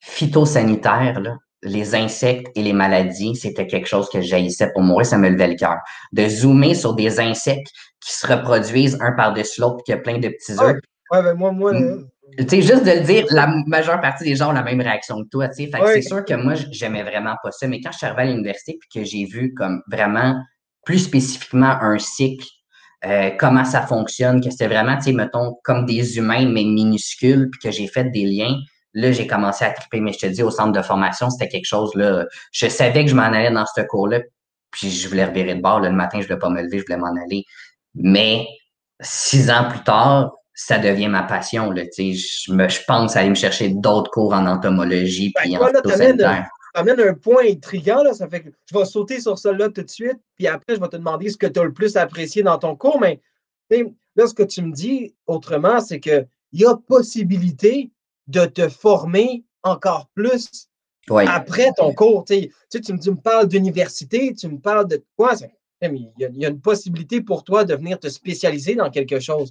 phytosanitaire, 0.00 1.38
les 1.62 1.94
insectes 1.94 2.46
et 2.54 2.62
les 2.62 2.74
maladies, 2.74 3.34
c'était 3.34 3.66
quelque 3.66 3.88
chose 3.88 4.08
que 4.10 4.20
j'haïssais 4.20 4.70
pour 4.72 4.82
moi. 4.82 5.02
Ça 5.02 5.18
me 5.18 5.28
levait 5.28 5.48
le 5.48 5.56
cœur. 5.56 5.78
De 6.12 6.28
zoomer 6.28 6.74
sur 6.74 6.94
des 6.94 7.18
insectes 7.18 7.72
qui 8.00 8.12
se 8.12 8.26
reproduisent 8.26 8.98
un 9.00 9.12
par-dessus 9.12 9.60
l'autre, 9.60 9.82
qui 9.84 9.92
a 9.92 9.96
plein 9.96 10.18
de 10.18 10.28
petits 10.28 10.52
œufs. 10.60 10.76
Ouais, 11.10 11.22
ben 11.22 11.34
moi, 11.34 11.52
moi, 11.52 11.72
sais, 12.48 12.62
juste 12.62 12.84
de 12.84 12.90
le 12.90 13.00
dire, 13.00 13.26
la 13.30 13.46
majeure 13.66 14.00
partie 14.00 14.24
des 14.24 14.36
gens 14.36 14.50
ont 14.50 14.52
la 14.52 14.62
même 14.62 14.80
réaction 14.80 15.22
que 15.22 15.28
toi, 15.28 15.48
tu 15.48 15.64
sais. 15.64 15.70
Fait 15.70 15.80
que 15.80 15.92
c'est 15.94 16.02
sûr 16.02 16.24
que 16.24 16.34
moi, 16.34 16.54
j'aimais 16.70 17.02
vraiment 17.02 17.36
pas 17.42 17.50
ça. 17.50 17.66
Mais 17.66 17.80
quand 17.80 17.92
je 17.92 17.98
suis 17.98 18.06
arrivé 18.06 18.22
à 18.22 18.24
l'université 18.26 18.78
puis 18.80 18.88
que 18.92 19.08
j'ai 19.08 19.24
vu 19.24 19.54
comme 19.54 19.82
vraiment 19.90 20.40
plus 20.84 21.00
spécifiquement 21.00 21.78
un 21.80 21.98
cycle, 21.98 22.46
euh, 23.04 23.30
comment 23.38 23.64
ça 23.64 23.82
fonctionne, 23.82 24.40
que 24.40 24.50
c'était 24.50 24.68
vraiment, 24.68 24.96
tu 24.96 25.04
sais, 25.04 25.12
mettons, 25.12 25.56
comme 25.64 25.86
des 25.86 26.18
humains, 26.18 26.46
mais 26.46 26.64
minuscules, 26.64 27.48
puis 27.50 27.60
que 27.60 27.70
j'ai 27.70 27.86
fait 27.86 28.04
des 28.10 28.24
liens, 28.24 28.56
là, 28.94 29.12
j'ai 29.12 29.26
commencé 29.26 29.64
à 29.64 29.70
triper. 29.70 30.00
Mais 30.00 30.12
je 30.12 30.18
te 30.18 30.26
dis, 30.26 30.42
au 30.42 30.50
centre 30.50 30.72
de 30.72 30.82
formation, 30.82 31.30
c'était 31.30 31.48
quelque 31.48 31.66
chose, 31.66 31.94
là, 31.94 32.24
je 32.52 32.68
savais 32.68 33.04
que 33.04 33.10
je 33.10 33.16
m'en 33.16 33.22
allais 33.22 33.50
dans 33.50 33.66
ce 33.66 33.82
cours-là, 33.82 34.20
puis 34.70 34.90
je 34.90 35.08
voulais 35.08 35.24
revirer 35.24 35.54
de 35.54 35.62
bord. 35.62 35.80
le 35.80 35.90
matin, 35.90 36.20
je 36.20 36.26
voulais 36.26 36.38
pas 36.38 36.50
me 36.50 36.62
lever, 36.62 36.78
je 36.78 36.84
voulais 36.84 36.98
m'en 36.98 37.14
aller. 37.22 37.44
Mais 37.94 38.46
six 39.00 39.50
ans 39.50 39.68
plus 39.68 39.82
tard, 39.82 40.32
ça 40.56 40.78
devient 40.78 41.08
ma 41.08 41.22
passion. 41.22 41.70
Là, 41.70 41.84
je, 41.96 42.52
me, 42.52 42.68
je 42.68 42.80
pense 42.86 43.14
aller 43.14 43.28
me 43.28 43.34
chercher 43.34 43.68
d'autres 43.68 44.10
cours 44.10 44.32
en 44.32 44.46
entomologie 44.46 45.32
ben, 45.34 45.42
puis 45.42 45.56
en 45.56 45.66
amène 46.74 47.00
un 47.00 47.14
point 47.14 47.44
intriguant, 47.48 48.02
là, 48.02 48.12
ça 48.12 48.28
fait 48.28 48.42
que 48.42 48.50
je 48.70 48.78
vais 48.78 48.84
sauter 48.84 49.20
sur 49.20 49.38
ça 49.38 49.52
là 49.52 49.68
tout 49.70 49.82
de 49.82 49.90
suite, 49.90 50.18
puis 50.34 50.46
après, 50.46 50.76
je 50.76 50.80
vais 50.80 50.88
te 50.88 50.96
demander 50.96 51.30
ce 51.30 51.36
que 51.36 51.46
tu 51.46 51.58
as 51.58 51.64
le 51.64 51.72
plus 51.72 51.96
apprécié 51.96 52.42
dans 52.42 52.58
ton 52.58 52.76
cours, 52.76 53.00
mais 53.00 53.20
là, 53.70 54.26
ce 54.26 54.34
que 54.34 54.42
tu 54.42 54.62
me 54.62 54.72
dis 54.72 55.14
autrement, 55.26 55.80
c'est 55.80 56.00
qu'il 56.00 56.26
y 56.52 56.66
a 56.66 56.76
possibilité 56.76 57.90
de 58.26 58.44
te 58.44 58.68
former 58.68 59.44
encore 59.62 60.08
plus 60.14 60.68
après 61.10 61.70
ton 61.76 61.94
cours. 61.94 62.24
Tu, 62.24 62.50
me, 62.92 62.98
tu 62.98 63.10
me 63.10 63.16
parles 63.16 63.48
d'université, 63.48 64.34
tu 64.34 64.48
me 64.48 64.58
parles 64.58 64.88
de 64.88 65.02
quoi? 65.16 65.34
Il 65.82 66.10
y, 66.18 66.44
a, 66.44 66.48
une 66.48 66.60
possibilité 66.60 67.20
pour 67.20 67.44
toi 67.44 67.64
de 67.64 67.74
venir 67.74 67.98
te 67.98 68.08
spécialiser 68.08 68.74
dans 68.74 68.90
quelque 68.90 69.20
chose. 69.20 69.50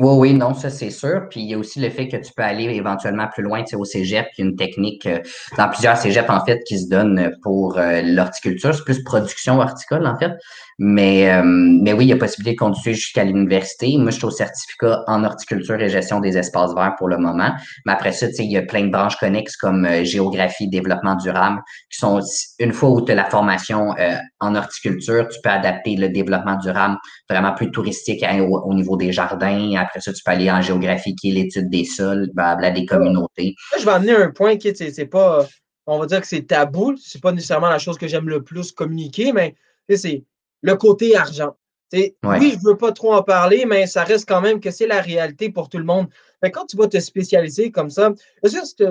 Oui, 0.00 0.14
oui, 0.30 0.34
non, 0.34 0.54
ça 0.54 0.70
c'est 0.70 0.90
sûr. 0.90 1.26
Puis 1.28 1.40
il 1.40 1.50
y 1.50 1.54
a 1.54 1.58
aussi 1.58 1.80
le 1.80 1.90
fait 1.90 2.06
que 2.06 2.16
tu 2.16 2.32
peux 2.32 2.44
aller 2.44 2.66
éventuellement 2.66 3.26
plus 3.26 3.42
loin, 3.42 3.64
tu 3.64 3.70
sais, 3.70 3.76
au 3.76 3.84
cégep, 3.84 4.28
il 4.38 4.44
y 4.44 4.46
a 4.46 4.50
une 4.50 4.54
technique 4.54 5.04
euh, 5.06 5.18
dans 5.56 5.68
plusieurs 5.68 5.96
cégeps 5.96 6.30
en 6.30 6.44
fait 6.44 6.60
qui 6.68 6.78
se 6.78 6.88
donne 6.88 7.32
pour 7.42 7.78
euh, 7.78 8.00
l'horticulture. 8.02 8.72
C'est 8.72 8.84
plus 8.84 9.02
production 9.02 9.58
horticole 9.58 10.06
en 10.06 10.16
fait. 10.16 10.30
Mais, 10.78 11.28
euh, 11.32 11.42
mais 11.44 11.92
oui, 11.92 12.04
il 12.04 12.08
y 12.10 12.12
a 12.12 12.16
possibilité 12.16 12.52
de 12.54 12.58
continuer 12.60 12.94
jusqu'à 12.94 13.24
l'université. 13.24 13.98
Moi, 13.98 14.12
je 14.12 14.18
suis 14.18 14.24
au 14.24 14.30
certificat 14.30 15.02
en 15.08 15.24
horticulture 15.24 15.80
et 15.80 15.88
gestion 15.88 16.20
des 16.20 16.38
espaces 16.38 16.72
verts 16.76 16.94
pour 16.96 17.08
le 17.08 17.18
moment. 17.18 17.50
Mais 17.84 17.92
après 17.92 18.12
ça, 18.12 18.28
tu 18.28 18.34
sais, 18.34 18.44
il 18.44 18.52
y 18.52 18.56
a 18.56 18.62
plein 18.62 18.84
de 18.84 18.92
branches 18.92 19.16
connexes 19.16 19.56
comme 19.56 19.88
géographie, 20.04 20.68
développement 20.68 21.16
durable, 21.16 21.60
qui 21.90 21.98
sont 21.98 22.20
une 22.60 22.72
fois 22.72 22.90
où 22.90 23.04
tu 23.04 23.10
as 23.10 23.16
la 23.16 23.24
formation 23.24 23.92
en 24.38 24.54
horticulture, 24.54 25.26
tu 25.26 25.40
peux 25.42 25.50
adapter 25.50 25.96
le 25.96 26.10
développement 26.10 26.54
durable 26.54 26.96
vraiment 27.28 27.54
plus 27.54 27.72
touristique 27.72 28.24
au, 28.40 28.72
niveau 28.72 28.96
des 28.96 29.10
jardins. 29.10 29.74
Après 29.88 30.00
ça, 30.00 30.12
tu 30.12 30.22
peux 30.22 30.30
aller 30.30 30.50
en 30.50 30.60
géographie, 30.60 31.14
qui 31.14 31.30
est 31.30 31.32
l'étude 31.32 31.70
des 31.70 31.84
sols, 31.84 32.30
blabla, 32.34 32.70
des 32.70 32.86
communautés. 32.86 33.54
je 33.78 33.84
vais 33.84 33.90
amener 33.90 34.12
un 34.12 34.30
point 34.30 34.56
qui, 34.56 34.74
c'est 34.74 35.06
pas, 35.06 35.46
on 35.86 35.98
va 35.98 36.06
dire 36.06 36.20
que 36.20 36.26
c'est 36.26 36.46
tabou. 36.46 36.96
C'est 36.96 37.22
pas 37.22 37.32
nécessairement 37.32 37.70
la 37.70 37.78
chose 37.78 37.96
que 37.96 38.06
j'aime 38.06 38.28
le 38.28 38.42
plus 38.42 38.72
communiquer, 38.72 39.32
mais 39.32 39.54
c'est 39.94 40.24
le 40.62 40.76
côté 40.76 41.16
argent. 41.16 41.56
Oui, 41.92 42.14
je 42.22 42.56
ne 42.58 42.70
veux 42.70 42.76
pas 42.76 42.92
trop 42.92 43.14
en 43.14 43.22
parler, 43.22 43.64
mais 43.66 43.86
ça 43.86 44.04
reste 44.04 44.28
quand 44.28 44.42
même 44.42 44.60
que 44.60 44.70
c'est 44.70 44.86
la 44.86 45.00
réalité 45.00 45.50
pour 45.50 45.70
tout 45.70 45.78
le 45.78 45.84
monde. 45.84 46.08
Mais 46.42 46.50
quand 46.50 46.66
tu 46.66 46.76
vas 46.76 46.86
te 46.86 47.00
spécialiser 47.00 47.70
comme 47.70 47.88
ça, 47.88 48.12
c'est 48.44 48.84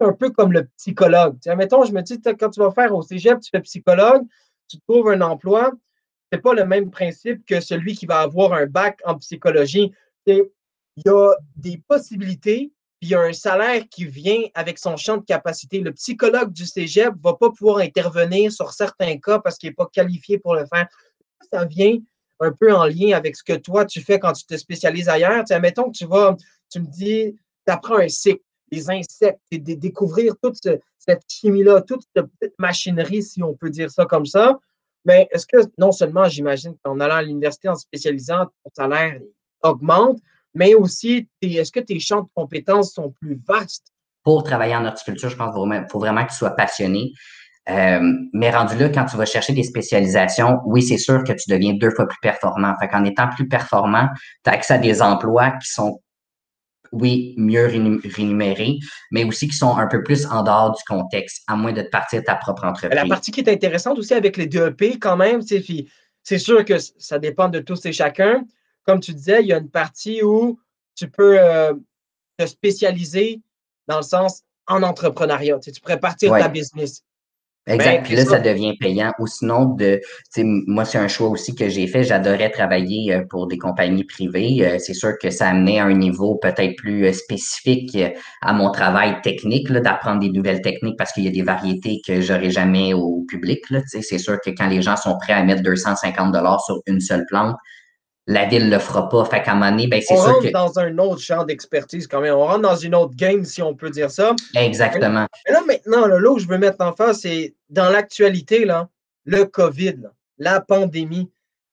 un 0.00 0.12
peu 0.12 0.30
comme 0.30 0.52
le 0.52 0.68
psychologue? 0.76 1.36
mettons, 1.56 1.84
je 1.84 1.92
me 1.92 2.00
dis, 2.02 2.20
quand 2.38 2.50
tu 2.50 2.60
vas 2.60 2.70
faire 2.70 2.94
au 2.94 3.02
cégep, 3.02 3.40
tu 3.40 3.50
fais 3.50 3.60
psychologue, 3.60 4.22
tu 4.68 4.78
trouves 4.86 5.08
un 5.10 5.20
emploi, 5.20 5.72
c'est 6.32 6.40
pas 6.40 6.54
le 6.54 6.64
même 6.64 6.90
principe 6.90 7.44
que 7.46 7.60
celui 7.60 7.94
qui 7.94 8.06
va 8.06 8.20
avoir 8.20 8.52
un 8.52 8.66
bac 8.66 9.00
en 9.04 9.16
psychologie. 9.16 9.92
Il 10.32 11.02
y 11.06 11.08
a 11.08 11.34
des 11.56 11.78
possibilités, 11.86 12.72
puis 13.00 13.08
il 13.08 13.08
y 13.10 13.14
a 13.14 13.20
un 13.20 13.32
salaire 13.32 13.84
qui 13.88 14.04
vient 14.04 14.42
avec 14.54 14.78
son 14.78 14.96
champ 14.96 15.16
de 15.16 15.24
capacité. 15.24 15.80
Le 15.80 15.92
psychologue 15.92 16.52
du 16.52 16.66
cégep 16.66 17.14
ne 17.14 17.22
va 17.22 17.34
pas 17.34 17.50
pouvoir 17.50 17.78
intervenir 17.78 18.50
sur 18.52 18.72
certains 18.72 19.18
cas 19.18 19.38
parce 19.38 19.56
qu'il 19.56 19.70
n'est 19.70 19.74
pas 19.74 19.86
qualifié 19.86 20.38
pour 20.38 20.54
le 20.54 20.66
faire. 20.66 20.88
Ça 21.52 21.64
vient 21.64 21.98
un 22.40 22.52
peu 22.52 22.74
en 22.74 22.84
lien 22.86 23.16
avec 23.16 23.36
ce 23.36 23.42
que 23.42 23.54
toi, 23.54 23.84
tu 23.84 24.00
fais 24.00 24.18
quand 24.18 24.32
tu 24.32 24.44
te 24.44 24.56
spécialises 24.56 25.08
ailleurs. 25.08 25.44
Tu 25.44 25.58
mettons 25.60 25.90
que 25.90 25.96
tu 25.96 26.06
vas, 26.06 26.36
tu 26.70 26.80
me 26.80 26.86
dis, 26.86 27.36
tu 27.66 27.72
apprends 27.72 27.98
un 27.98 28.08
cycle, 28.08 28.42
les 28.70 28.90
insectes, 28.90 29.40
de 29.52 29.74
découvrir 29.74 30.34
toute 30.42 30.56
cette 30.56 31.22
chimie-là, 31.28 31.82
toute 31.82 32.02
cette 32.14 32.26
petite 32.38 32.58
machinerie, 32.58 33.22
si 33.22 33.42
on 33.42 33.54
peut 33.54 33.70
dire 33.70 33.90
ça 33.90 34.04
comme 34.04 34.26
ça. 34.26 34.58
Mais 35.04 35.28
est-ce 35.30 35.46
que 35.46 35.58
non 35.78 35.92
seulement, 35.92 36.28
j'imagine 36.28 36.76
qu'en 36.82 37.00
allant 37.00 37.16
à 37.16 37.22
l'université 37.22 37.68
en 37.68 37.76
spécialisant, 37.76 38.46
ton 38.46 38.70
salaire 38.76 39.20
augmente, 39.62 40.18
mais 40.54 40.74
aussi, 40.74 41.28
est-ce 41.42 41.72
que 41.72 41.80
tes 41.80 42.00
champs 42.00 42.22
de 42.22 42.28
compétences 42.34 42.92
sont 42.92 43.12
plus 43.20 43.40
vastes? 43.46 43.92
Pour 44.24 44.42
travailler 44.42 44.74
en 44.76 44.84
horticulture, 44.84 45.30
je 45.30 45.36
pense 45.36 45.54
qu'il 45.54 45.86
faut 45.90 45.98
vraiment 45.98 46.24
que 46.24 46.30
tu 46.30 46.36
sois 46.36 46.50
passionné. 46.50 47.12
Euh, 47.68 48.00
mais 48.32 48.50
rendu 48.50 48.76
là, 48.78 48.88
quand 48.88 49.04
tu 49.04 49.16
vas 49.16 49.26
chercher 49.26 49.52
des 49.52 49.62
spécialisations, 49.62 50.58
oui, 50.64 50.82
c'est 50.82 50.96
sûr 50.96 51.22
que 51.22 51.32
tu 51.32 51.50
deviens 51.50 51.74
deux 51.74 51.90
fois 51.90 52.06
plus 52.08 52.18
performant. 52.22 52.74
Fait 52.80 52.88
qu'en 52.88 53.04
étant 53.04 53.28
plus 53.28 53.46
performant, 53.46 54.08
tu 54.44 54.50
as 54.50 54.54
accès 54.54 54.74
à 54.74 54.78
des 54.78 55.02
emplois 55.02 55.50
qui 55.50 55.70
sont, 55.70 56.00
oui, 56.92 57.34
mieux 57.36 57.66
rémunérés, 57.66 58.78
mais 59.10 59.24
aussi 59.24 59.48
qui 59.48 59.56
sont 59.56 59.76
un 59.76 59.86
peu 59.86 60.02
plus 60.02 60.26
en 60.26 60.42
dehors 60.42 60.72
du 60.72 60.82
contexte, 60.84 61.42
à 61.46 61.56
moins 61.56 61.72
de 61.72 61.82
te 61.82 61.90
partir 61.90 62.24
ta 62.24 62.36
propre 62.36 62.64
entreprise. 62.64 62.98
La 62.98 63.06
partie 63.06 63.30
qui 63.30 63.40
est 63.40 63.50
intéressante 63.50 63.98
aussi 63.98 64.14
avec 64.14 64.38
les 64.38 64.46
DEP, 64.46 64.98
quand 64.98 65.16
même, 65.16 65.42
c'est 65.42 66.38
sûr 66.38 66.64
que 66.64 66.78
ça 66.78 67.18
dépend 67.18 67.48
de 67.48 67.58
tous 67.58 67.84
et 67.84 67.92
chacun. 67.92 68.44
Comme 68.88 69.00
tu 69.00 69.12
disais, 69.12 69.42
il 69.42 69.48
y 69.48 69.52
a 69.52 69.58
une 69.58 69.68
partie 69.68 70.22
où 70.22 70.58
tu 70.94 71.10
peux 71.10 71.38
euh, 71.38 71.74
te 72.38 72.46
spécialiser 72.46 73.42
dans 73.86 73.98
le 73.98 74.02
sens 74.02 74.44
en 74.66 74.82
entrepreneuriat. 74.82 75.58
Tu, 75.58 75.78
pourrais 75.82 76.00
partir 76.00 76.32
ta 76.32 76.48
business. 76.48 77.02
Exact. 77.66 77.96
Ben, 77.96 78.02
Puis 78.02 78.16
là, 78.16 78.24
ça. 78.24 78.40
devient 78.40 78.78
payant. 78.78 79.12
Ou 79.18 79.26
sinon, 79.26 79.66
de, 79.74 80.00
moi, 80.38 80.86
c'est 80.86 80.96
un 80.96 81.06
choix 81.06 81.28
aussi 81.28 81.54
que 81.54 81.68
j'ai 81.68 81.86
fait. 81.86 82.02
J'adorais 82.02 82.48
travailler 82.48 83.12
euh, 83.12 83.24
pour 83.28 83.46
des 83.46 83.58
compagnies 83.58 84.04
privées. 84.04 84.66
Euh, 84.66 84.78
c'est 84.78 84.94
sûr 84.94 85.18
que 85.20 85.28
ça 85.28 85.48
amenait 85.48 85.80
à 85.80 85.84
un 85.84 85.92
niveau 85.92 86.36
peut-être 86.36 86.74
plus 86.76 87.12
spécifique 87.12 87.94
à 88.40 88.54
mon 88.54 88.70
travail 88.70 89.20
technique, 89.20 89.70
d'apprendre 89.70 90.20
des 90.20 90.30
nouvelles 90.30 90.62
techniques 90.62 90.96
parce 90.96 91.12
qu'il 91.12 91.24
y 91.24 91.28
a 91.28 91.32
des 91.32 91.42
variétés 91.42 92.00
que 92.06 92.22
j'aurais 92.22 92.50
jamais 92.50 92.94
au 92.94 93.26
public. 93.28 93.62
C'est 93.84 94.16
sûr 94.16 94.38
que 94.42 94.48
quand 94.48 94.68
les 94.68 94.80
gens 94.80 94.96
sont 94.96 95.18
prêts 95.18 95.34
à 95.34 95.44
mettre 95.44 95.62
250 95.62 96.32
dollars 96.32 96.64
sur 96.64 96.80
une 96.86 97.02
seule 97.02 97.26
plante, 97.26 97.56
la 98.28 98.44
ville 98.44 98.66
ne 98.66 98.70
le 98.70 98.78
fera 98.78 99.08
pas. 99.08 99.24
Fait 99.24 99.42
qu'à 99.42 99.52
un 99.52 99.54
moment 99.54 99.70
donné, 99.70 99.88
ben, 99.88 100.02
c'est 100.06 100.14
sûr 100.14 100.26
rentre 100.26 100.52
dans 100.52 100.78
un 100.78 100.98
autre 100.98 101.20
champ 101.20 101.44
d'expertise 101.44 102.06
quand 102.06 102.20
même. 102.20 102.34
On 102.34 102.46
rentre 102.46 102.60
dans 102.60 102.76
une 102.76 102.94
autre 102.94 103.16
game, 103.16 103.44
si 103.44 103.62
on 103.62 103.74
peut 103.74 103.88
dire 103.88 104.10
ça. 104.10 104.36
Exactement. 104.54 105.26
Mais 105.46 105.52
là, 105.54 105.62
maintenant, 105.66 106.06
là, 106.06 106.30
où 106.30 106.38
je 106.38 106.46
veux 106.46 106.58
mettre 106.58 106.84
en 106.84 106.92
face, 106.92 107.20
c'est 107.22 107.54
dans 107.70 107.88
l'actualité, 107.88 108.66
là, 108.66 108.88
le 109.24 109.44
COVID, 109.44 110.10
la 110.36 110.60
pandémie. 110.60 111.30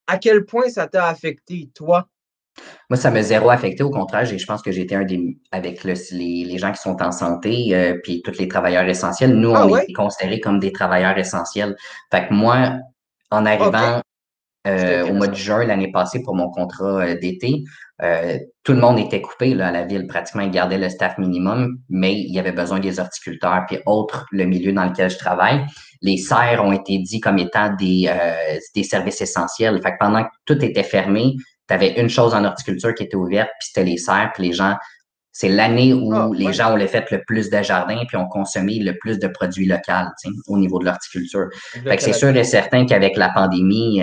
À 0.08 0.18
quel 0.18 0.46
point 0.46 0.70
ça 0.70 0.88
t'a 0.88 1.08
affecté, 1.08 1.70
toi? 1.76 2.08
Moi, 2.90 2.96
ça 2.96 3.12
m'a 3.12 3.22
zéro 3.22 3.50
affecté. 3.50 3.84
Au 3.84 3.90
contraire, 3.90 4.24
je 4.24 4.46
pense 4.46 4.62
que 4.62 4.72
j'ai 4.72 4.82
été 4.82 4.96
un 4.96 5.04
des, 5.04 5.38
avec 5.52 5.84
les, 5.84 6.58
gens 6.58 6.72
qui 6.72 6.80
sont 6.80 7.02
en 7.02 7.12
santé, 7.12 7.76
euh, 7.76 8.00
puis 8.02 8.22
tous 8.22 8.38
les 8.40 8.48
travailleurs 8.48 8.88
essentiels. 8.88 9.36
Nous, 9.36 9.54
ah 9.54 9.68
on 9.68 9.76
est 9.76 9.92
considérés 9.92 10.40
comme 10.40 10.60
des 10.60 10.72
travailleurs 10.72 11.18
essentiels. 11.18 11.76
Fait 12.12 12.28
que 12.28 12.34
moi, 12.34 12.78
en 13.30 13.46
arrivant 13.46 14.02
au 14.66 15.14
mois 15.14 15.28
de 15.28 15.36
juin 15.36 15.66
l'année 15.66 15.92
passée 15.92 16.22
pour 16.24 16.36
mon 16.36 16.50
contrat 16.50 17.06
euh, 17.06 17.20
d'été. 17.20 17.64
Euh, 18.02 18.38
tout 18.64 18.74
le 18.74 18.80
monde 18.80 19.00
était 19.00 19.22
coupé 19.22 19.54
là, 19.54 19.68
à 19.68 19.72
la 19.72 19.86
ville, 19.86 20.06
pratiquement, 20.08 20.42
ils 20.42 20.52
gardaient 20.52 20.78
le 20.78 20.90
staff 20.90 21.18
minimum, 21.18 21.78
mais 21.90 22.14
il 22.14 22.34
y 22.34 22.40
avait 22.40 22.52
besoin 22.52 22.80
des 22.80 23.00
horticulteurs, 23.00 23.64
puis 23.68 23.80
autres, 23.86 24.26
le 24.32 24.46
milieu 24.46 24.74
dans 24.74 24.86
lequel 24.86 25.10
je 25.10 25.18
travaille. 25.18 25.66
Les 26.02 26.18
serres 26.18 26.64
ont 26.64 26.74
été 26.74 27.00
dit 27.00 27.20
comme 27.22 27.38
étant 27.38 27.74
des, 27.76 28.12
des 28.76 28.84
services 28.84 29.22
essentiels. 29.22 29.82
Fait 29.82 29.92
que 29.92 29.98
pendant 30.00 30.24
que 30.24 30.30
tout 30.46 30.64
était 30.64 30.84
fermé, 30.84 31.36
tu 31.70 31.74
avais 31.74 32.00
une 32.00 32.10
chose 32.10 32.34
en 32.34 32.44
horticulture 32.44 32.94
qui 32.94 33.04
était 33.04 33.16
ouverte, 33.16 33.50
puis 33.60 33.70
c'était 33.70 33.90
les 33.90 33.98
serres, 33.98 34.32
puis 34.34 34.48
les 34.48 34.54
gens 34.54 34.76
c'est 35.38 35.50
l'année 35.50 35.94
où 35.94 36.14
ah, 36.14 36.30
les 36.34 36.54
gens 36.54 36.74
ont 36.74 36.88
fait 36.88 37.12
le 37.12 37.22
plus 37.28 37.50
de 37.50 37.62
jardins 37.62 38.02
puis 38.08 38.16
ont 38.16 38.30
consommé 38.30 38.80
le 38.80 38.98
plus 38.98 39.20
de 39.20 39.28
produits 39.28 39.66
locaux 39.66 40.10
au 40.48 40.58
niveau 40.58 40.80
de 40.80 40.86
l'horticulture. 40.86 41.50
Fait 41.84 41.98
que 41.98 42.02
c'est 42.02 42.14
sûr 42.14 42.30
et 42.30 42.44
certain 42.46 42.86
qu'avec 42.86 43.18
la 43.18 43.28
pandémie, 43.28 44.02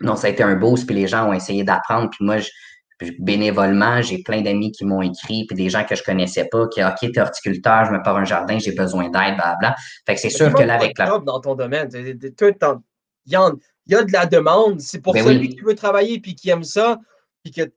non, 0.00 0.16
ça 0.16 0.26
a 0.26 0.30
été 0.30 0.42
un 0.42 0.56
boost, 0.56 0.86
puis 0.86 0.94
les 0.94 1.06
gens 1.06 1.28
ont 1.28 1.32
essayé 1.32 1.64
d'apprendre. 1.64 2.10
Puis 2.10 2.24
moi, 2.24 2.36
bénévolement, 3.18 4.02
j'ai 4.02 4.22
plein 4.22 4.42
d'amis 4.42 4.72
qui 4.72 4.84
m'ont 4.84 5.02
écrit, 5.02 5.46
puis 5.46 5.56
des 5.56 5.68
gens 5.68 5.84
que 5.84 5.94
je 5.94 6.02
connaissais 6.02 6.48
pas, 6.50 6.66
qui, 6.68 6.82
OK, 6.82 7.12
t'es 7.12 7.20
horticulteur, 7.20 7.86
je 7.86 7.92
me 7.92 8.02
pars 8.02 8.16
un 8.16 8.24
jardin, 8.24 8.58
j'ai 8.58 8.72
besoin 8.72 9.04
d'aide, 9.04 9.36
blablabla. 9.36 9.74
Fait 10.06 10.14
que 10.14 10.20
c'est 10.20 10.30
sûr 10.30 10.52
que 10.52 10.62
là, 10.62 10.74
avec 10.74 10.98
la. 10.98 11.18
dans 11.18 11.40
ton 11.40 11.54
domaine, 11.54 11.88
il 11.92 13.32
y, 13.32 13.36
a 13.36 14.04
de 14.04 14.12
la 14.12 14.26
demande. 14.26 14.80
C'est 14.80 15.00
pour 15.00 15.12
ben 15.12 15.24
celui 15.24 15.50
qui 15.50 15.60
veut 15.60 15.74
travailler 15.74 16.20
puis 16.20 16.34
qui 16.34 16.50
aime 16.50 16.64
ça, 16.64 16.98
puis 17.42 17.52
que 17.52 17.70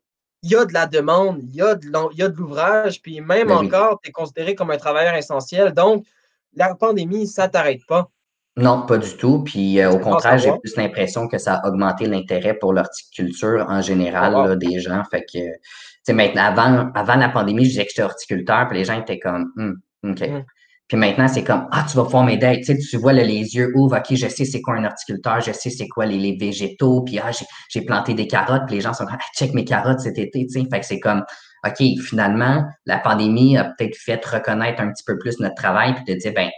il 0.43 0.51
y 0.51 0.55
a 0.55 0.65
de 0.65 0.73
la 0.73 0.85
demande, 0.85 1.41
il 1.43 1.55
y 1.55 1.61
a 1.61 1.75
de 1.75 2.37
l'ouvrage, 2.37 3.01
puis 3.01 3.19
même 3.21 3.47
ben 3.47 3.57
encore, 3.57 3.99
tu 4.01 4.09
es 4.09 4.11
considéré 4.11 4.55
comme 4.55 4.69
un 4.69 4.77
travailleur 4.77 5.15
essentiel. 5.15 5.73
Donc, 5.73 6.05
la 6.53 6.75
pandémie, 6.75 7.27
ça 7.27 7.47
ne 7.47 7.51
t'arrête 7.51 7.85
pas. 7.87 8.09
Non, 8.57 8.85
pas 8.87 8.97
du 8.97 9.15
tout. 9.17 9.43
Puis 9.43 9.79
euh, 9.79 9.91
au 9.91 9.99
contraire, 9.99 10.37
j'ai 10.39 10.51
plus 10.51 10.75
l'impression 10.75 11.27
que 11.27 11.37
ça 11.37 11.55
a 11.55 11.67
augmenté 11.67 12.07
l'intérêt 12.07 12.55
pour 12.55 12.73
l'horticulture 12.73 13.65
en 13.69 13.81
général 13.81 14.33
oh, 14.35 14.55
des 14.55 14.79
gens. 14.79 15.03
Fait 15.11 15.23
que, 15.31 16.11
maintenant, 16.11 16.43
avant, 16.43 16.91
avant 16.95 17.15
la 17.15 17.29
pandémie, 17.29 17.65
je 17.65 17.69
disais 17.69 17.83
que 17.83 17.91
j'étais 17.91 18.03
horticulteur, 18.03 18.67
puis 18.67 18.79
les 18.79 18.85
gens 18.85 18.99
étaient 18.99 19.19
comme, 19.19 19.51
hum, 19.57 19.75
OK. 20.03 20.21
Hum. 20.21 20.43
Puis 20.87 20.97
maintenant, 20.97 21.27
c'est 21.27 21.43
comme, 21.43 21.67
ah, 21.71 21.85
tu 21.89 21.97
vas 21.97 22.05
pouvoir 22.05 22.23
m'aider. 22.23 22.61
Tu, 22.61 22.63
sais, 22.63 22.77
tu 22.77 22.97
vois, 22.97 23.11
les 23.11 23.23
yeux 23.25 23.73
ouvrent, 23.75 23.97
OK, 23.97 24.15
je 24.15 24.27
sais 24.27 24.45
c'est 24.45 24.61
quoi 24.61 24.75
un 24.75 24.85
horticulteur, 24.85 25.41
je 25.41 25.51
sais 25.51 25.69
c'est 25.69 25.87
quoi 25.89 26.05
les, 26.05 26.37
végétaux, 26.37 27.01
puis 27.01 27.19
ah, 27.19 27.29
j'ai 27.69 27.81
planté 27.81 28.13
des 28.13 28.25
carottes, 28.25 28.63
puis 28.67 28.75
les 28.75 28.81
gens 28.81 28.93
sont 28.93 29.05
comme, 29.05 29.17
ah, 29.19 29.25
check 29.37 29.53
mes 29.53 29.65
carottes 29.65 29.99
cet 29.99 30.17
été, 30.17 30.47
tu 30.47 30.61
sais. 30.61 30.67
Fait 30.71 30.79
que 30.79 30.85
c'est 30.85 30.99
comme, 30.99 31.23
OK, 31.65 31.83
finalement, 32.01 32.63
la 32.85 32.99
pandémie 32.99 33.57
a 33.57 33.65
peut-être 33.65 33.97
fait 33.97 34.25
reconnaître 34.25 34.81
un 34.81 34.89
petit 34.91 35.03
peu 35.05 35.17
plus 35.19 35.39
notre 35.41 35.55
travail, 35.55 35.93
puis 35.93 36.15
de 36.15 36.17
dire, 36.17 36.31
ben, 36.33 36.49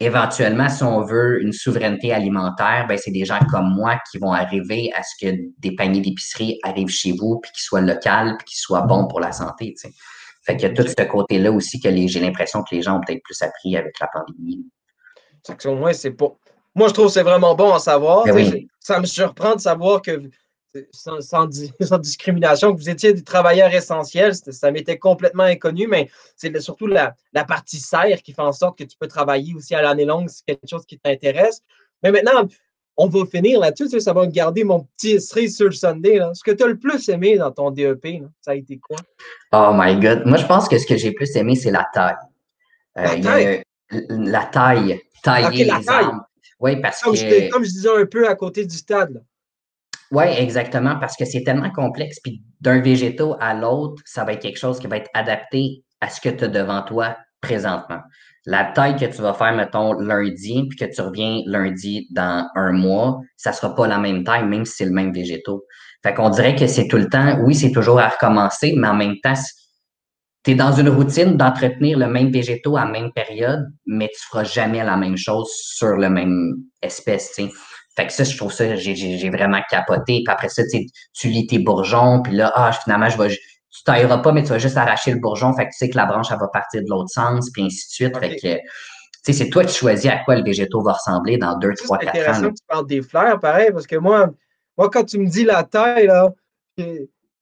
éventuellement, 0.00 0.68
si 0.68 0.82
on 0.82 1.02
veut 1.02 1.42
une 1.42 1.52
souveraineté 1.52 2.12
alimentaire, 2.12 2.86
ben, 2.88 2.98
c'est 2.98 3.10
des 3.10 3.24
gens 3.24 3.38
comme 3.50 3.74
moi 3.74 3.98
qui 4.10 4.18
vont 4.18 4.32
arriver 4.32 4.90
à 4.94 5.02
ce 5.02 5.26
que 5.26 5.36
des 5.58 5.74
paniers 5.74 6.00
d'épicerie 6.00 6.58
arrivent 6.62 6.88
chez 6.88 7.12
vous, 7.12 7.40
puis 7.40 7.50
qu'ils 7.52 7.62
soient 7.62 7.80
locaux, 7.80 8.36
puis 8.38 8.46
qu'ils 8.46 8.58
soient 8.58 8.82
bons 8.82 9.06
pour 9.06 9.20
la 9.20 9.32
santé. 9.32 9.74
Tu 9.74 9.88
sais. 9.88 9.94
Fait 10.42 10.56
qu'il 10.56 10.68
y 10.68 10.70
a 10.70 10.74
tout 10.74 10.86
ce 10.86 11.04
côté-là 11.04 11.50
aussi 11.50 11.80
que 11.80 11.88
j'ai 11.90 12.20
l'impression 12.20 12.62
que 12.62 12.74
les 12.74 12.82
gens 12.82 12.98
ont 12.98 13.00
peut-être 13.00 13.22
plus 13.24 13.40
appris 13.42 13.76
avec 13.76 13.98
la 14.00 14.08
pandémie. 14.12 14.64
Moi, 15.64 15.92
c'est 15.92 16.12
pas. 16.12 16.28
Moi, 16.74 16.88
je 16.88 16.92
trouve 16.92 17.06
que 17.06 17.12
c'est 17.12 17.22
vraiment 17.22 17.54
bon 17.54 17.72
à 17.72 17.78
savoir. 17.78 18.24
Ben 18.24 18.66
ça 18.78 19.00
me 19.00 19.06
surprend 19.06 19.56
de 19.56 19.60
savoir 19.60 20.02
que 20.02 20.20
sans, 20.92 21.46
discrimination, 21.98 22.72
que 22.72 22.78
vous 22.78 22.90
étiez 22.90 23.12
des 23.12 23.24
travailleurs 23.24 23.72
essentiels. 23.72 24.34
Ça 24.34 24.70
m'était 24.70 24.98
complètement 24.98 25.44
inconnu, 25.44 25.86
mais 25.86 26.08
c'est 26.36 26.58
surtout 26.60 26.86
la, 26.86 27.14
partie 27.46 27.80
serre 27.80 28.22
qui 28.22 28.32
fait 28.32 28.42
en 28.42 28.52
sorte 28.52 28.78
que 28.78 28.84
tu 28.84 28.96
peux 28.98 29.08
travailler 29.08 29.54
aussi 29.54 29.74
à 29.74 29.82
l'année 29.82 30.04
longue 30.04 30.28
si 30.28 30.38
c'est 30.38 30.54
quelque 30.54 30.68
chose 30.68 30.86
qui 30.86 30.98
t'intéresse. 30.98 31.62
Mais 32.02 32.10
maintenant, 32.10 32.48
on 32.96 33.08
va 33.08 33.26
finir 33.26 33.60
là-dessus. 33.60 34.00
ça 34.00 34.12
va 34.12 34.26
garder 34.26 34.64
mon 34.64 34.80
petit 34.96 35.20
cerise 35.20 35.56
sur 35.56 35.66
le 35.66 35.72
Sunday. 35.72 36.20
Ce 36.32 36.42
que 36.42 36.50
tu 36.50 36.64
as 36.64 36.66
le 36.66 36.78
plus 36.78 37.08
aimé 37.08 37.36
dans 37.36 37.50
ton 37.50 37.70
DEP, 37.70 38.22
ça 38.40 38.52
a 38.52 38.54
été 38.54 38.78
quoi? 38.78 38.96
Oh 39.52 39.72
my 39.74 39.96
God. 39.96 40.22
Moi, 40.24 40.38
je 40.38 40.46
pense 40.46 40.68
que 40.68 40.78
ce 40.78 40.86
que 40.86 40.96
j'ai 40.96 41.12
plus 41.12 41.34
aimé, 41.36 41.56
c'est 41.56 41.70
la 41.70 41.86
taille. 41.92 42.16
Euh, 42.98 43.02
la, 43.02 43.20
taille? 43.20 43.64
la 43.90 44.44
taille. 44.46 45.00
Tailler 45.22 45.64
les 45.64 45.88
arbres. 45.88 46.22
Oui, 46.58 46.80
parce 46.80 47.02
comme 47.02 47.14
que. 47.14 47.18
Je, 47.18 47.50
comme 47.50 47.64
je 47.64 47.70
disais 47.70 47.94
un 47.94 48.06
peu 48.06 48.28
à 48.28 48.34
côté 48.34 48.64
du 48.64 48.76
stade. 48.76 49.22
Oui, 50.12 50.24
exactement, 50.38 50.98
parce 51.00 51.16
que 51.16 51.24
c'est 51.24 51.42
tellement 51.42 51.70
complexe. 51.70 52.18
Puis 52.22 52.42
d'un 52.60 52.80
végétaux 52.80 53.36
à 53.40 53.54
l'autre, 53.54 54.02
ça 54.04 54.24
va 54.24 54.32
être 54.34 54.42
quelque 54.42 54.58
chose 54.58 54.78
qui 54.78 54.86
va 54.86 54.98
être 54.98 55.10
adapté 55.14 55.84
à 56.00 56.08
ce 56.08 56.20
que 56.20 56.28
tu 56.28 56.44
as 56.44 56.48
devant 56.48 56.82
toi 56.82 57.16
présentement. 57.40 58.00
La 58.44 58.64
taille 58.64 58.96
que 58.96 59.06
tu 59.06 59.20
vas 59.22 59.34
faire, 59.34 59.54
mettons, 59.54 59.94
lundi, 59.94 60.66
puis 60.68 60.78
que 60.78 60.84
tu 60.84 61.00
reviens 61.00 61.40
lundi 61.46 62.06
dans 62.12 62.48
un 62.54 62.72
mois, 62.72 63.20
ça 63.36 63.52
sera 63.52 63.74
pas 63.74 63.88
la 63.88 63.98
même 63.98 64.22
taille, 64.22 64.44
même 64.44 64.64
si 64.64 64.74
c'est 64.76 64.84
le 64.84 64.92
même 64.92 65.12
végétaux. 65.12 65.64
Fait 66.04 66.14
qu'on 66.14 66.30
dirait 66.30 66.54
que 66.54 66.68
c'est 66.68 66.86
tout 66.86 66.98
le 66.98 67.08
temps, 67.08 67.38
oui, 67.42 67.54
c'est 67.54 67.72
toujours 67.72 67.98
à 67.98 68.08
recommencer, 68.08 68.74
mais 68.76 68.86
en 68.86 68.94
même 68.94 69.16
temps, 69.22 69.34
tu 70.44 70.52
es 70.52 70.54
dans 70.54 70.70
une 70.70 70.88
routine 70.88 71.36
d'entretenir 71.36 71.98
le 71.98 72.06
même 72.06 72.30
végétaux 72.30 72.76
à 72.76 72.86
même 72.86 73.10
période, 73.12 73.66
mais 73.84 74.08
tu 74.08 74.20
feras 74.28 74.44
jamais 74.44 74.84
la 74.84 74.96
même 74.96 75.16
chose 75.16 75.50
sur 75.50 75.96
le 75.96 76.08
même 76.08 76.54
espèce, 76.80 77.32
tu. 77.32 77.48
Fait 77.96 78.06
que 78.06 78.12
ça, 78.12 78.24
je 78.24 78.36
trouve 78.36 78.52
ça, 78.52 78.76
j'ai 78.76 79.30
vraiment 79.30 79.60
capoté. 79.70 80.22
Puis 80.24 80.24
après 80.28 80.48
ça, 80.48 80.62
tu 81.14 81.28
lis 81.28 81.46
tes 81.46 81.58
bourgeons, 81.58 82.22
puis 82.22 82.34
là, 82.34 82.52
ah, 82.54 82.70
finalement, 82.72 83.08
je 83.08 83.16
vais, 83.16 83.28
tu 83.28 83.82
tailleras 83.84 84.18
pas, 84.18 84.32
mais 84.32 84.42
tu 84.42 84.50
vas 84.50 84.58
juste 84.58 84.76
arracher 84.76 85.12
le 85.12 85.18
bourgeon. 85.18 85.54
Fait 85.54 85.64
que 85.64 85.70
tu 85.70 85.78
sais 85.78 85.88
que 85.88 85.96
la 85.96 86.04
branche, 86.04 86.26
elle 86.30 86.38
va 86.38 86.48
partir 86.48 86.82
de 86.82 86.88
l'autre 86.88 87.10
sens, 87.10 87.50
puis 87.52 87.64
ainsi 87.64 87.86
de 87.88 87.92
suite. 87.92 88.18
Fait 88.18 88.36
que, 88.36 88.56
tu 88.56 88.60
sais, 89.22 89.32
c'est 89.32 89.48
toi 89.48 89.64
qui 89.64 89.74
choisis 89.74 90.10
à 90.10 90.18
quoi 90.18 90.36
le 90.36 90.44
végétaux 90.44 90.82
va 90.82 90.92
ressembler 90.92 91.38
dans 91.38 91.58
deux, 91.58 91.72
trois, 91.74 91.98
quatre 91.98 92.08
ans. 92.08 92.12
C'est 92.14 92.20
intéressant 92.20 92.48
que 92.48 92.54
tu 92.54 92.66
parles 92.68 92.86
des 92.86 93.02
fleurs, 93.02 93.40
pareil, 93.40 93.70
parce 93.72 93.86
que 93.86 93.96
moi, 93.96 94.28
moi, 94.76 94.90
quand 94.90 95.04
tu 95.04 95.18
me 95.18 95.26
dis 95.26 95.44
la 95.44 95.64
taille, 95.64 96.06
là, 96.06 96.30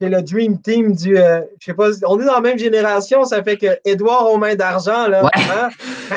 c'est 0.04 0.10
le 0.10 0.22
Dream 0.22 0.60
Team 0.60 0.94
du. 0.94 1.16
Euh, 1.16 1.40
je 1.60 1.66
sais 1.66 1.74
pas, 1.74 1.88
on 2.06 2.20
est 2.20 2.24
dans 2.24 2.34
la 2.34 2.40
même 2.40 2.58
génération, 2.58 3.24
ça 3.24 3.42
fait 3.42 3.56
que 3.56 3.78
Edouard 3.84 4.30
aux 4.30 4.38
mains 4.38 4.54
d'argent, 4.54 5.08
là. 5.08 5.24
Ouais. 5.24 5.30
Hein? 5.34 5.70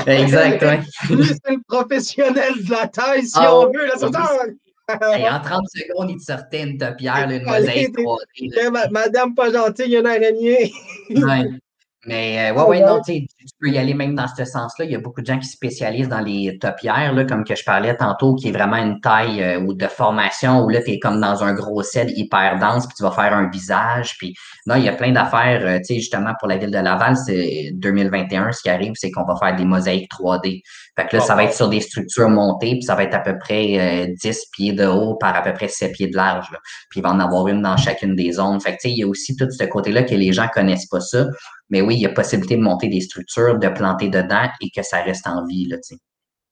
exact, 0.07 0.63
Lui, 1.09 1.25
c'est 1.25 1.53
le 1.53 1.61
professionnel 1.67 2.53
de 2.63 2.71
la 2.71 2.87
taille, 2.87 3.25
si 3.25 3.33
ah 3.35 3.55
on 3.55 3.71
veut. 3.71 3.85
Là, 3.85 5.17
Et 5.17 5.29
en 5.29 5.39
30 5.39 5.63
secondes, 5.69 6.09
il 6.11 6.17
te 6.17 6.23
sortait 6.23 6.63
une 6.63 6.77
topière, 6.77 7.29
une 7.29 7.43
mosaïque 7.45 7.97
3D. 7.97 8.89
Madame 8.91 9.35
pas 9.35 9.51
gentille, 9.51 9.85
il 9.85 9.91
y 9.91 9.95
a 9.97 9.99
une 9.99 10.07
araignée. 10.07 10.71
Mais 12.07 12.51
euh, 12.51 12.53
ouais, 12.53 12.63
ouais, 12.63 12.79
non, 12.79 13.01
tu 13.01 13.27
peux 13.59 13.69
y 13.69 13.77
aller 13.77 13.93
même 13.93 14.15
dans 14.15 14.27
ce 14.29 14.45
sens-là. 14.45 14.85
Il 14.85 14.91
y 14.91 14.95
a 14.95 14.99
beaucoup 14.99 15.19
de 15.19 15.25
gens 15.25 15.37
qui 15.37 15.47
spécialisent 15.47 16.07
dans 16.07 16.21
les 16.21 16.57
topières, 16.57 17.13
là, 17.13 17.25
comme 17.25 17.43
que 17.43 17.53
je 17.53 17.65
parlais 17.65 17.95
tantôt, 17.97 18.33
qui 18.35 18.47
est 18.47 18.51
vraiment 18.51 18.77
une 18.77 19.01
taille 19.01 19.43
euh, 19.43 19.59
ou 19.59 19.73
de 19.73 19.87
formation 19.87 20.63
où 20.63 20.69
là, 20.69 20.81
tu 20.81 20.91
es 20.91 20.99
comme 20.99 21.19
dans 21.19 21.43
un 21.43 21.53
gros 21.53 21.83
set 21.83 22.09
hyper 22.15 22.59
dense, 22.59 22.87
puis 22.87 22.95
tu 22.95 23.03
vas 23.03 23.11
faire 23.11 23.33
un 23.33 23.49
visage. 23.49 24.15
Puis 24.17 24.33
non, 24.67 24.75
il 24.75 24.85
y 24.85 24.87
a 24.87 24.93
plein 24.93 25.11
d'affaires, 25.11 25.61
euh, 25.65 25.79
tu 25.79 25.85
sais, 25.85 25.95
justement, 25.95 26.31
pour 26.39 26.47
la 26.47 26.55
ville 26.55 26.71
de 26.71 26.77
Laval, 26.77 27.17
c'est 27.17 27.71
2021, 27.73 28.53
ce 28.53 28.61
qui 28.61 28.69
arrive, 28.69 28.93
c'est 28.95 29.11
qu'on 29.11 29.25
va 29.25 29.35
faire 29.35 29.57
des 29.57 29.65
mosaïques 29.65 30.09
3D. 30.09 30.61
Fait 30.95 31.07
que 31.07 31.17
là, 31.17 31.21
ça 31.21 31.35
va 31.35 31.43
être 31.43 31.53
sur 31.53 31.67
des 31.67 31.81
structures 31.81 32.29
montées, 32.29 32.71
puis 32.71 32.83
ça 32.83 32.95
va 32.95 33.03
être 33.03 33.15
à 33.15 33.19
peu 33.19 33.37
près 33.37 34.07
10 34.23 34.45
pieds 34.53 34.73
de 34.73 34.85
haut 34.85 35.15
par 35.15 35.35
à 35.35 35.41
peu 35.41 35.53
près 35.53 35.67
7 35.67 35.91
pieds 35.91 36.07
de 36.07 36.15
large. 36.15 36.47
Puis 36.89 37.01
il 37.01 37.03
va 37.03 37.11
en 37.11 37.19
avoir 37.19 37.47
une 37.49 37.61
dans 37.61 37.77
chacune 37.77 38.15
des 38.15 38.31
zones. 38.31 38.59
Fait 38.61 38.71
que, 38.71 38.77
tu 38.77 38.89
sais, 38.89 38.91
il 38.91 38.97
y 38.97 39.03
a 39.03 39.07
aussi 39.07 39.35
tout 39.35 39.47
ce 39.51 39.63
côté-là 39.65 40.03
que 40.03 40.15
les 40.15 40.33
gens 40.33 40.47
connaissent 40.47 40.87
pas 40.87 41.01
ça. 41.01 41.27
Mais 41.69 41.81
oui, 41.81 41.95
il 41.95 42.01
y 42.01 42.05
a 42.05 42.09
possibilité 42.09 42.55
de 42.55 42.61
monter 42.61 42.87
des 42.87 43.01
structures, 43.01 43.59
de 43.59 43.67
planter 43.67 44.09
dedans 44.09 44.47
et 44.61 44.69
que 44.69 44.83
ça 44.83 45.01
reste 45.01 45.27
en 45.27 45.45
vie. 45.45 45.67
Là, 45.67 45.77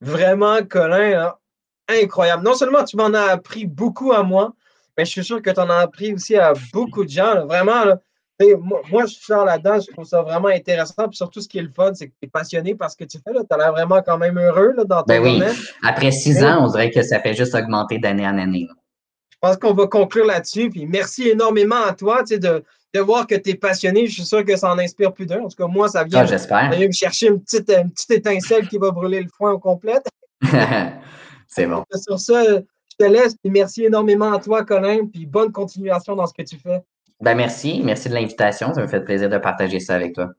Vraiment, 0.01 0.57
Colin, 0.63 1.33
incroyable. 1.87 2.43
Non 2.43 2.53
seulement 2.53 2.83
tu 2.83 2.97
m'en 2.97 3.13
as 3.13 3.31
appris 3.31 3.65
beaucoup 3.65 4.11
à 4.11 4.23
moi, 4.23 4.53
mais 4.97 5.05
je 5.05 5.11
suis 5.11 5.23
sûr 5.23 5.41
que 5.41 5.49
tu 5.49 5.59
en 5.59 5.69
as 5.69 5.77
appris 5.77 6.13
aussi 6.13 6.35
à 6.35 6.53
beaucoup 6.73 7.05
de 7.05 7.09
gens. 7.09 7.45
Vraiment, 7.45 7.95
moi, 8.91 9.05
je 9.05 9.13
suis 9.13 9.33
là-dedans, 9.33 9.79
je 9.79 9.91
trouve 9.91 10.05
ça 10.05 10.21
vraiment 10.21 10.49
intéressant. 10.49 11.07
Puis 11.07 11.17
surtout, 11.17 11.41
ce 11.41 11.47
qui 11.47 11.59
est 11.59 11.63
le 11.63 11.71
fun, 11.71 11.93
c'est 11.93 12.07
que 12.07 12.13
tu 12.21 12.27
es 12.27 12.29
passionné 12.29 12.75
par 12.75 12.91
ce 12.91 12.97
que 12.97 13.05
tu 13.05 13.17
fais. 13.17 13.33
Tu 13.33 13.39
as 13.49 13.57
l'air 13.57 13.71
vraiment 13.71 14.01
quand 14.01 14.17
même 14.17 14.37
heureux 14.37 14.73
là, 14.75 14.83
dans 14.83 15.03
ton 15.03 15.07
ben 15.07 15.23
oui. 15.23 15.41
Après 15.83 16.11
six 16.11 16.43
ans, 16.43 16.65
on 16.65 16.67
dirait 16.69 16.91
que 16.91 17.01
ça 17.01 17.19
fait 17.19 17.33
juste 17.33 17.55
augmenter 17.55 17.97
d'année 17.99 18.27
en 18.27 18.37
année. 18.37 18.67
Je 19.31 19.37
pense 19.39 19.57
qu'on 19.57 19.73
va 19.73 19.87
conclure 19.87 20.25
là-dessus. 20.25 20.69
Puis 20.69 20.85
merci 20.85 21.29
énormément 21.29 21.81
à 21.83 21.93
toi 21.93 22.23
de, 22.23 22.63
de 22.95 23.01
voir 23.01 23.27
que 23.27 23.35
tu 23.35 23.49
es 23.49 23.55
passionné, 23.55 24.07
je 24.07 24.13
suis 24.13 24.25
sûr 24.25 24.45
que 24.45 24.55
ça 24.55 24.71
en 24.71 24.79
inspire 24.79 25.13
plus 25.13 25.25
d'un. 25.25 25.41
En 25.41 25.49
tout 25.49 25.57
cas, 25.57 25.67
moi, 25.67 25.89
ça 25.89 26.05
vient, 26.05 26.25
ah, 26.49 26.69
me 26.69 26.91
chercher 26.93 27.27
une 27.27 27.41
petite, 27.41 27.67
petite 27.67 28.11
étincelle 28.11 28.67
qui 28.69 28.77
va 28.77 28.91
brûler 28.91 29.21
le 29.21 29.27
foin 29.27 29.51
au 29.51 29.59
complet. 29.59 29.99
C'est 31.47 31.67
bon. 31.67 31.83
Sur 31.93 32.19
ça, 32.19 32.43
je 32.45 32.95
te 32.97 33.03
laisse. 33.03 33.35
Puis 33.35 33.51
merci 33.51 33.83
énormément 33.83 34.31
à 34.31 34.39
toi, 34.39 34.63
Colin. 34.63 35.07
Puis 35.11 35.25
bonne 35.25 35.51
continuation 35.51 36.15
dans 36.15 36.25
ce 36.25 36.33
que 36.33 36.43
tu 36.43 36.57
fais. 36.57 36.81
Ben 37.21 37.35
merci. 37.35 37.81
Merci 37.83 38.07
de 38.07 38.13
l'invitation. 38.13 38.73
Ça 38.73 38.81
me 38.81 38.87
fait 38.87 39.01
plaisir 39.01 39.29
de 39.29 39.37
partager 39.37 39.81
ça 39.81 39.95
avec 39.95 40.13
toi. 40.13 40.31